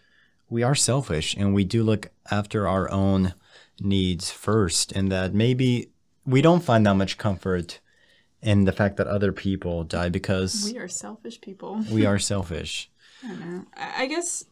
we 0.50 0.64
are 0.64 0.76
selfish 0.76 1.36
and 1.36 1.54
we 1.54 1.64
do 1.64 1.84
look 1.84 2.10
after 2.32 2.68
our 2.68 2.90
own 2.92 3.34
needs 3.80 4.32
first, 4.32 4.92
and 4.94 5.12
that 5.12 5.34
maybe 5.34 5.92
we 6.26 6.42
don't 6.42 6.64
find 6.64 6.86
that 6.86 6.96
much 6.96 7.18
comfort 7.18 7.80
in 8.42 8.66
the 8.66 8.72
fact 8.72 8.98
that 8.98 9.08
other 9.08 9.32
people 9.32 9.84
die 9.84 10.10
because 10.10 10.72
we 10.72 10.80
are 10.80 10.88
selfish 10.88 11.40
people. 11.42 11.84
we 11.92 12.06
are 12.06 12.20
selfish. 12.34 12.90
I 13.24 13.28
don't 13.28 13.40
know. 13.40 13.66
I 13.76 14.04
I 14.04 14.06
guess 14.08 14.46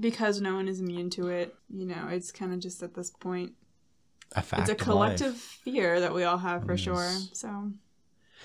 because 0.00 0.40
no 0.40 0.54
one 0.54 0.68
is 0.68 0.80
immune 0.80 1.10
to 1.10 1.28
it, 1.28 1.54
you 1.68 1.86
know, 1.86 2.08
it's 2.08 2.32
kind 2.32 2.52
of 2.52 2.60
just 2.60 2.82
at 2.82 2.94
this 2.94 3.10
point, 3.10 3.52
A 4.34 4.42
fact 4.42 4.62
it's 4.62 4.70
a 4.70 4.72
of 4.72 4.78
life. 4.78 4.84
collective 4.84 5.36
fear 5.36 6.00
that 6.00 6.14
we 6.14 6.24
all 6.24 6.38
have 6.38 6.64
for 6.64 6.74
mm, 6.74 6.78
sure. 6.78 7.10
So, 7.32 7.72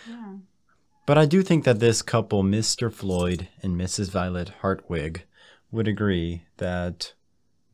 yeah. 0.07 0.34
But 1.05 1.17
I 1.17 1.26
do 1.26 1.41
think 1.41 1.63
that 1.63 1.80
this 1.80 2.01
couple, 2.01 2.43
Mr. 2.43 2.91
Floyd 2.93 3.47
and 3.63 3.80
Mrs. 3.80 4.11
Violet 4.11 4.49
Hartwig, 4.61 5.24
would 5.72 5.88
agree 5.88 6.43
that 6.57 7.13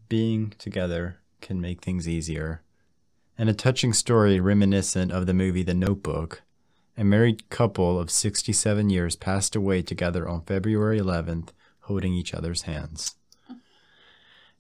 being 0.07 0.53
together 0.57 1.19
can 1.41 1.59
make 1.59 1.81
things 1.81 2.07
easier. 2.07 2.61
And 3.37 3.49
a 3.49 3.53
touching 3.53 3.91
story 3.93 4.39
reminiscent 4.39 5.11
of 5.11 5.25
the 5.25 5.33
movie 5.33 5.63
The 5.63 5.73
Notebook, 5.73 6.43
a 6.97 7.03
married 7.03 7.49
couple 7.49 7.99
of 7.99 8.09
67 8.09 8.89
years 8.89 9.15
passed 9.17 9.55
away 9.55 9.81
together 9.81 10.27
on 10.29 10.41
February 10.43 10.99
11th, 10.99 11.49
holding 11.85 12.13
each 12.13 12.33
other's 12.33 12.63
hands. 12.63 13.15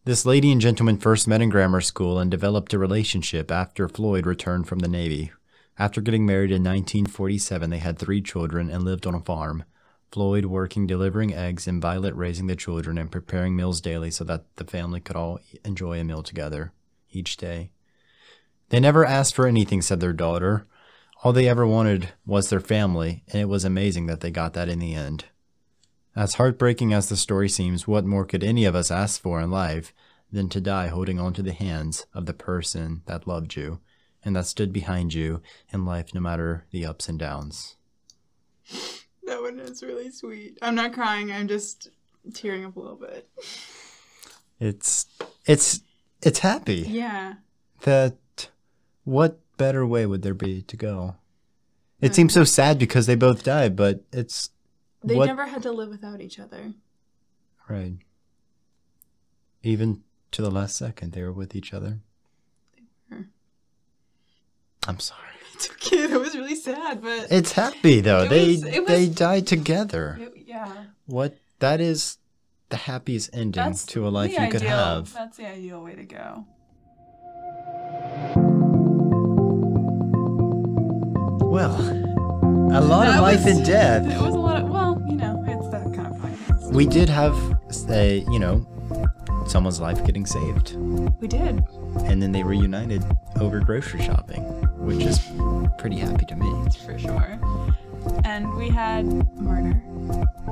This 0.05 0.25
lady 0.25 0.51
and 0.51 0.61
gentleman 0.61 0.97
first 0.97 1.27
met 1.27 1.41
in 1.41 1.49
grammar 1.49 1.81
school 1.81 2.19
and 2.19 2.29
developed 2.29 2.73
a 2.73 2.79
relationship 2.79 3.51
after 3.51 3.89
Floyd 3.89 4.27
returned 4.27 4.67
from 4.67 4.79
the 4.79 4.87
Navy. 4.87 5.31
After 5.79 5.99
getting 5.99 6.25
married 6.25 6.51
in 6.51 6.63
1947, 6.63 7.69
they 7.71 7.79
had 7.79 7.97
three 7.97 8.21
children 8.21 8.69
and 8.69 8.83
lived 8.83 9.07
on 9.07 9.15
a 9.15 9.19
farm. 9.19 9.63
Floyd 10.11 10.45
working 10.45 10.85
delivering 10.85 11.33
eggs 11.33 11.67
and 11.67 11.81
Violet 11.81 12.13
raising 12.13 12.47
the 12.47 12.55
children 12.55 12.97
and 12.97 13.11
preparing 13.11 13.55
meals 13.55 13.81
daily 13.81 14.11
so 14.11 14.23
that 14.23 14.45
the 14.57 14.63
family 14.63 14.99
could 14.99 15.15
all 15.15 15.39
enjoy 15.65 15.99
a 15.99 16.03
meal 16.03 16.21
together 16.21 16.71
each 17.11 17.35
day. 17.35 17.71
They 18.69 18.79
never 18.79 19.05
asked 19.05 19.35
for 19.35 19.47
anything, 19.47 19.81
said 19.81 19.99
their 19.99 20.13
daughter. 20.13 20.67
All 21.23 21.33
they 21.33 21.49
ever 21.49 21.65
wanted 21.65 22.13
was 22.25 22.49
their 22.49 22.59
family, 22.59 23.23
and 23.27 23.41
it 23.41 23.49
was 23.49 23.65
amazing 23.65 24.05
that 24.05 24.21
they 24.21 24.31
got 24.31 24.53
that 24.53 24.69
in 24.69 24.79
the 24.79 24.93
end. 24.93 25.25
As 26.15 26.35
heartbreaking 26.35 26.93
as 26.93 27.09
the 27.09 27.17
story 27.17 27.49
seems, 27.49 27.87
what 27.87 28.05
more 28.05 28.25
could 28.25 28.43
any 28.43 28.65
of 28.65 28.75
us 28.75 28.89
ask 28.89 29.21
for 29.21 29.41
in 29.41 29.51
life 29.51 29.93
than 30.31 30.47
to 30.49 30.61
die 30.61 30.87
holding 30.87 31.19
on 31.19 31.33
to 31.33 31.43
the 31.43 31.51
hands 31.53 32.05
of 32.13 32.25
the 32.25 32.33
person 32.33 33.01
that 33.05 33.27
loved 33.27 33.55
you 33.55 33.79
and 34.23 34.35
that 34.35 34.45
stood 34.47 34.71
behind 34.71 35.13
you 35.13 35.41
in 35.73 35.85
life 35.85 36.13
no 36.13 36.21
matter 36.21 36.65
the 36.71 36.85
ups 36.85 37.09
and 37.09 37.19
downs? 37.19 37.75
That 39.25 39.41
one 39.41 39.59
is 39.59 39.83
really 39.83 40.09
sweet. 40.09 40.57
I'm 40.61 40.75
not 40.75 40.93
crying. 40.93 41.31
I'm 41.31 41.47
just 41.47 41.89
tearing 42.33 42.63
up 42.65 42.75
a 42.75 42.79
little 42.79 42.95
bit. 42.95 43.29
It's 44.59 45.05
it's 45.45 45.81
it's 46.21 46.39
happy 46.39 46.85
Yeah. 46.87 47.33
that 47.81 48.49
what 49.03 49.39
better 49.57 49.85
way 49.85 50.05
would 50.05 50.21
there 50.21 50.33
be 50.33 50.61
to 50.63 50.77
go? 50.77 51.15
It 52.01 52.15
seems 52.15 52.33
so 52.33 52.43
sad 52.43 52.77
because 52.79 53.05
they 53.05 53.15
both 53.15 53.43
died, 53.43 53.75
but 53.75 54.03
it's 54.11 54.49
They 55.07 55.15
what 55.15 55.25
never 55.27 55.45
had 55.45 55.61
to 55.63 55.71
live 55.71 55.89
without 55.89 56.21
each 56.21 56.39
other. 56.39 56.73
right. 57.69 57.93
Even 59.63 60.03
to 60.31 60.41
the 60.41 60.51
last 60.51 60.75
second, 60.75 61.13
they 61.13 61.23
were 61.23 61.31
with 61.31 61.55
each 61.55 61.73
other. 61.73 61.99
were. 63.09 63.25
I'm 64.87 64.99
sorry. 64.99 65.21
It's 65.55 65.69
okay. 65.71 66.07
That 66.07 66.19
was 66.19 66.35
really 66.35 66.55
sad, 66.55 67.01
but 67.01 67.31
It's 67.31 67.53
happy 67.53 68.01
though. 68.01 68.23
It 68.23 68.29
they 68.29 68.47
was- 68.47 68.63
was- 68.65 68.87
they 68.87 69.07
died 69.07 69.47
together. 69.47 70.17
it- 70.19 70.43
yeah. 70.45 70.85
What 71.05 71.37
that 71.59 71.79
is 71.79 72.17
the 72.69 72.75
happiest 72.77 73.29
ending 73.33 73.51
That's 73.63 73.85
to 73.87 74.05
a 74.07 74.09
life 74.09 74.31
you 74.37 74.49
could 74.49 74.61
have. 74.63 75.13
That's 75.13 75.37
the 75.37 75.47
ideal 75.47 75.81
way 75.81 75.95
to 75.95 76.03
go. 76.03 76.45
Well, 81.41 81.79
a 82.75 82.81
lot 82.81 83.07
of 83.07 83.21
life 83.21 83.45
was- 83.45 83.57
and 83.57 83.65
death. 83.65 84.05
It 84.11 84.21
was 84.21 84.35
a 84.35 84.39
lot 84.39 84.61
of 84.61 84.69
We 86.75 86.85
did 86.85 87.07
have 87.09 87.35
a, 87.89 88.19
you 88.29 88.37
know, 88.39 88.67
someone's 89.47 89.79
life 89.79 90.05
getting 90.05 90.25
saved. 90.25 90.75
We 91.21 91.27
did. 91.27 91.63
And 92.03 92.21
then 92.21 92.31
they 92.31 92.43
reunited 92.43 93.03
over 93.39 93.59
grocery 93.61 94.01
shopping, 94.03 94.43
which 94.77 95.05
is 95.05 95.19
pretty 95.77 95.97
happy 95.97 96.25
to 96.25 96.35
me. 96.35 96.69
for 96.85 96.97
sure. 96.99 97.39
And 98.23 98.53
we 98.55 98.69
had 98.69 99.05
murder. 99.39 99.81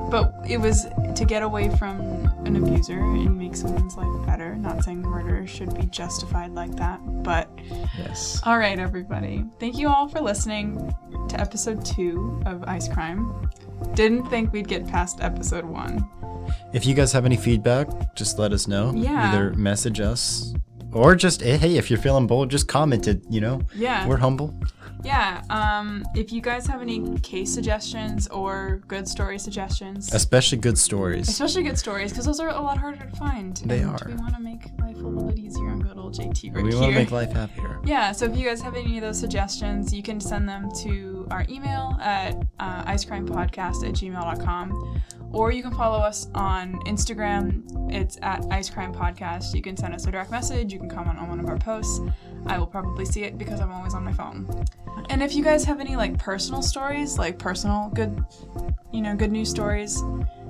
But 0.09 0.33
it 0.47 0.57
was 0.59 0.87
to 1.15 1.25
get 1.25 1.43
away 1.43 1.69
from 1.75 1.99
an 2.45 2.55
abuser 2.55 2.99
and 2.99 3.37
make 3.37 3.55
someone's 3.55 3.95
life 3.95 4.25
better. 4.25 4.55
Not 4.55 4.83
saying 4.83 5.01
murder 5.01 5.45
should 5.45 5.75
be 5.75 5.85
justified 5.87 6.51
like 6.53 6.75
that, 6.77 6.99
but 7.23 7.49
Yes. 7.97 8.41
all 8.45 8.57
right, 8.57 8.79
everybody. 8.79 9.43
Thank 9.59 9.77
you 9.77 9.89
all 9.89 10.07
for 10.07 10.21
listening 10.21 10.95
to 11.29 11.39
episode 11.39 11.85
two 11.85 12.41
of 12.45 12.63
Ice 12.63 12.87
Crime. 12.87 13.49
Didn't 13.95 14.25
think 14.29 14.51
we'd 14.53 14.67
get 14.67 14.87
past 14.87 15.19
episode 15.21 15.65
one. 15.65 16.07
If 16.73 16.85
you 16.85 16.93
guys 16.93 17.11
have 17.13 17.25
any 17.25 17.37
feedback, 17.37 18.15
just 18.15 18.39
let 18.39 18.51
us 18.51 18.67
know. 18.67 18.91
Yeah. 18.95 19.29
Either 19.31 19.53
message 19.53 19.99
us 19.99 20.53
or 20.91 21.15
just, 21.15 21.41
eh, 21.43 21.57
hey, 21.57 21.77
if 21.77 21.89
you're 21.89 21.99
feeling 21.99 22.27
bold, 22.27 22.49
just 22.51 22.67
comment 22.67 23.07
it, 23.07 23.21
you 23.29 23.41
know? 23.41 23.61
Yeah. 23.75 24.07
We're 24.07 24.17
humble. 24.17 24.53
Yeah. 25.03 25.41
Um, 25.49 26.05
if 26.15 26.31
you 26.31 26.41
guys 26.41 26.65
have 26.67 26.81
any 26.81 27.17
case 27.19 27.53
suggestions 27.53 28.27
or 28.29 28.81
good 28.87 29.05
story 29.07 29.37
suggestions, 29.37 30.13
Especially 30.13 30.57
good 30.57 30.77
stories. 30.77 31.27
especially 31.27 31.63
good 31.63 31.77
stories, 31.77 32.11
because 32.11 32.25
those 32.25 32.39
are 32.39 32.49
a 32.49 32.59
lot 32.61 32.77
harder 32.77 33.05
to 33.05 33.15
find. 33.17 33.57
They 33.65 33.83
are. 33.83 33.97
We 34.07 34.15
want 34.15 34.33
to 34.35 34.41
make 34.41 34.63
life 34.79 34.95
a 34.97 34.99
little 35.07 35.27
bit 35.29 35.37
easier 35.39 35.69
on 35.69 35.81
good 35.81 35.97
old 35.97 36.13
JT 36.13 36.53
right 36.55 36.63
We 36.63 36.71
here. 36.71 36.79
want 36.79 36.93
to 36.93 36.97
make 36.99 37.11
life 37.11 37.31
happier. 37.33 37.79
Yeah, 37.85 38.11
so 38.13 38.25
if 38.25 38.37
you 38.37 38.45
guys 38.47 38.61
have 38.61 38.75
any 38.75 38.97
of 38.97 39.03
those 39.03 39.19
suggestions, 39.19 39.93
you 39.93 40.03
can 40.03 40.21
send 40.21 40.47
them 40.47 40.69
to 40.83 41.12
our 41.31 41.45
email 41.49 41.97
at 42.01 42.35
uh, 42.59 42.83
icecrimepodcast 42.85 43.87
at 43.87 43.93
gmail.com. 43.93 45.01
Or 45.31 45.51
you 45.51 45.63
can 45.63 45.73
follow 45.73 45.97
us 45.97 46.27
on 46.35 46.79
Instagram. 46.85 47.63
It's 47.91 48.19
at 48.21 48.45
Ice 48.51 48.69
Crime 48.69 48.93
Podcast. 48.93 49.55
You 49.55 49.63
can 49.63 49.75
send 49.75 49.95
us 49.95 50.05
a 50.05 50.11
direct 50.11 50.29
message. 50.29 50.71
You 50.71 50.77
can 50.77 50.89
comment 50.89 51.17
on 51.17 51.27
one 51.27 51.39
of 51.39 51.47
our 51.47 51.57
posts. 51.57 52.01
I 52.45 52.59
will 52.59 52.67
probably 52.67 53.05
see 53.05 53.23
it 53.23 53.39
because 53.39 53.59
I'm 53.59 53.71
always 53.71 53.95
on 53.95 54.03
my 54.03 54.13
phone. 54.13 54.47
And 55.09 55.23
if 55.23 55.33
you 55.33 55.43
guys 55.43 55.63
have 55.63 55.79
any 55.79 55.95
like 55.95 56.19
personal 56.19 56.61
stories, 56.61 57.17
like 57.17 57.39
personal 57.39 57.89
good, 57.95 58.23
you 58.91 59.01
know, 59.01 59.15
good 59.15 59.31
news 59.31 59.49
stories 59.49 60.03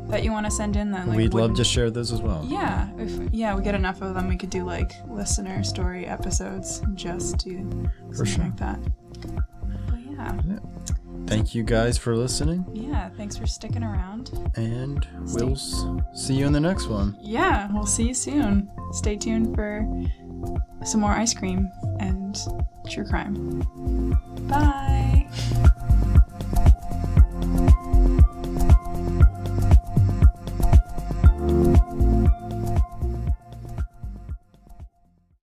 that 0.09 0.23
you 0.23 0.31
want 0.31 0.45
to 0.45 0.51
send 0.51 0.75
in, 0.75 0.91
then 0.91 1.07
like, 1.07 1.17
We'd 1.17 1.33
love 1.33 1.55
to 1.55 1.63
share 1.63 1.89
those 1.89 2.11
as 2.11 2.21
well. 2.21 2.45
Yeah, 2.47 2.89
if 2.97 3.33
yeah, 3.33 3.55
we 3.55 3.63
get 3.63 3.75
enough 3.75 4.01
of 4.01 4.13
them, 4.13 4.27
we 4.27 4.35
could 4.35 4.49
do 4.49 4.65
like 4.65 4.91
listener 5.07 5.63
story 5.63 6.05
episodes 6.05 6.81
just 6.93 7.39
to 7.41 7.89
something 8.11 8.25
sure. 8.25 8.43
like 8.43 8.57
that. 8.57 8.79
Yeah, 10.17 10.39
Thank 11.27 11.55
you 11.55 11.63
guys 11.63 11.97
for 11.97 12.15
listening, 12.15 12.65
yeah. 12.73 13.09
Thanks 13.17 13.37
for 13.37 13.47
sticking 13.47 13.83
around. 13.83 14.29
and 14.55 15.07
we'll 15.33 15.53
s- 15.53 15.85
see 16.13 16.35
you 16.35 16.45
in 16.45 16.53
the 16.53 16.59
next 16.59 16.87
one. 16.87 17.17
Yeah, 17.21 17.69
we'll 17.71 17.85
see 17.85 18.07
you 18.07 18.13
soon. 18.13 18.69
Stay 18.91 19.15
tuned 19.15 19.55
for 19.55 19.87
some 20.83 21.01
more 21.01 21.11
ice 21.11 21.33
cream 21.33 21.69
and 21.99 22.37
true 22.89 23.05
crime. 23.05 23.61
Bye. 24.47 25.27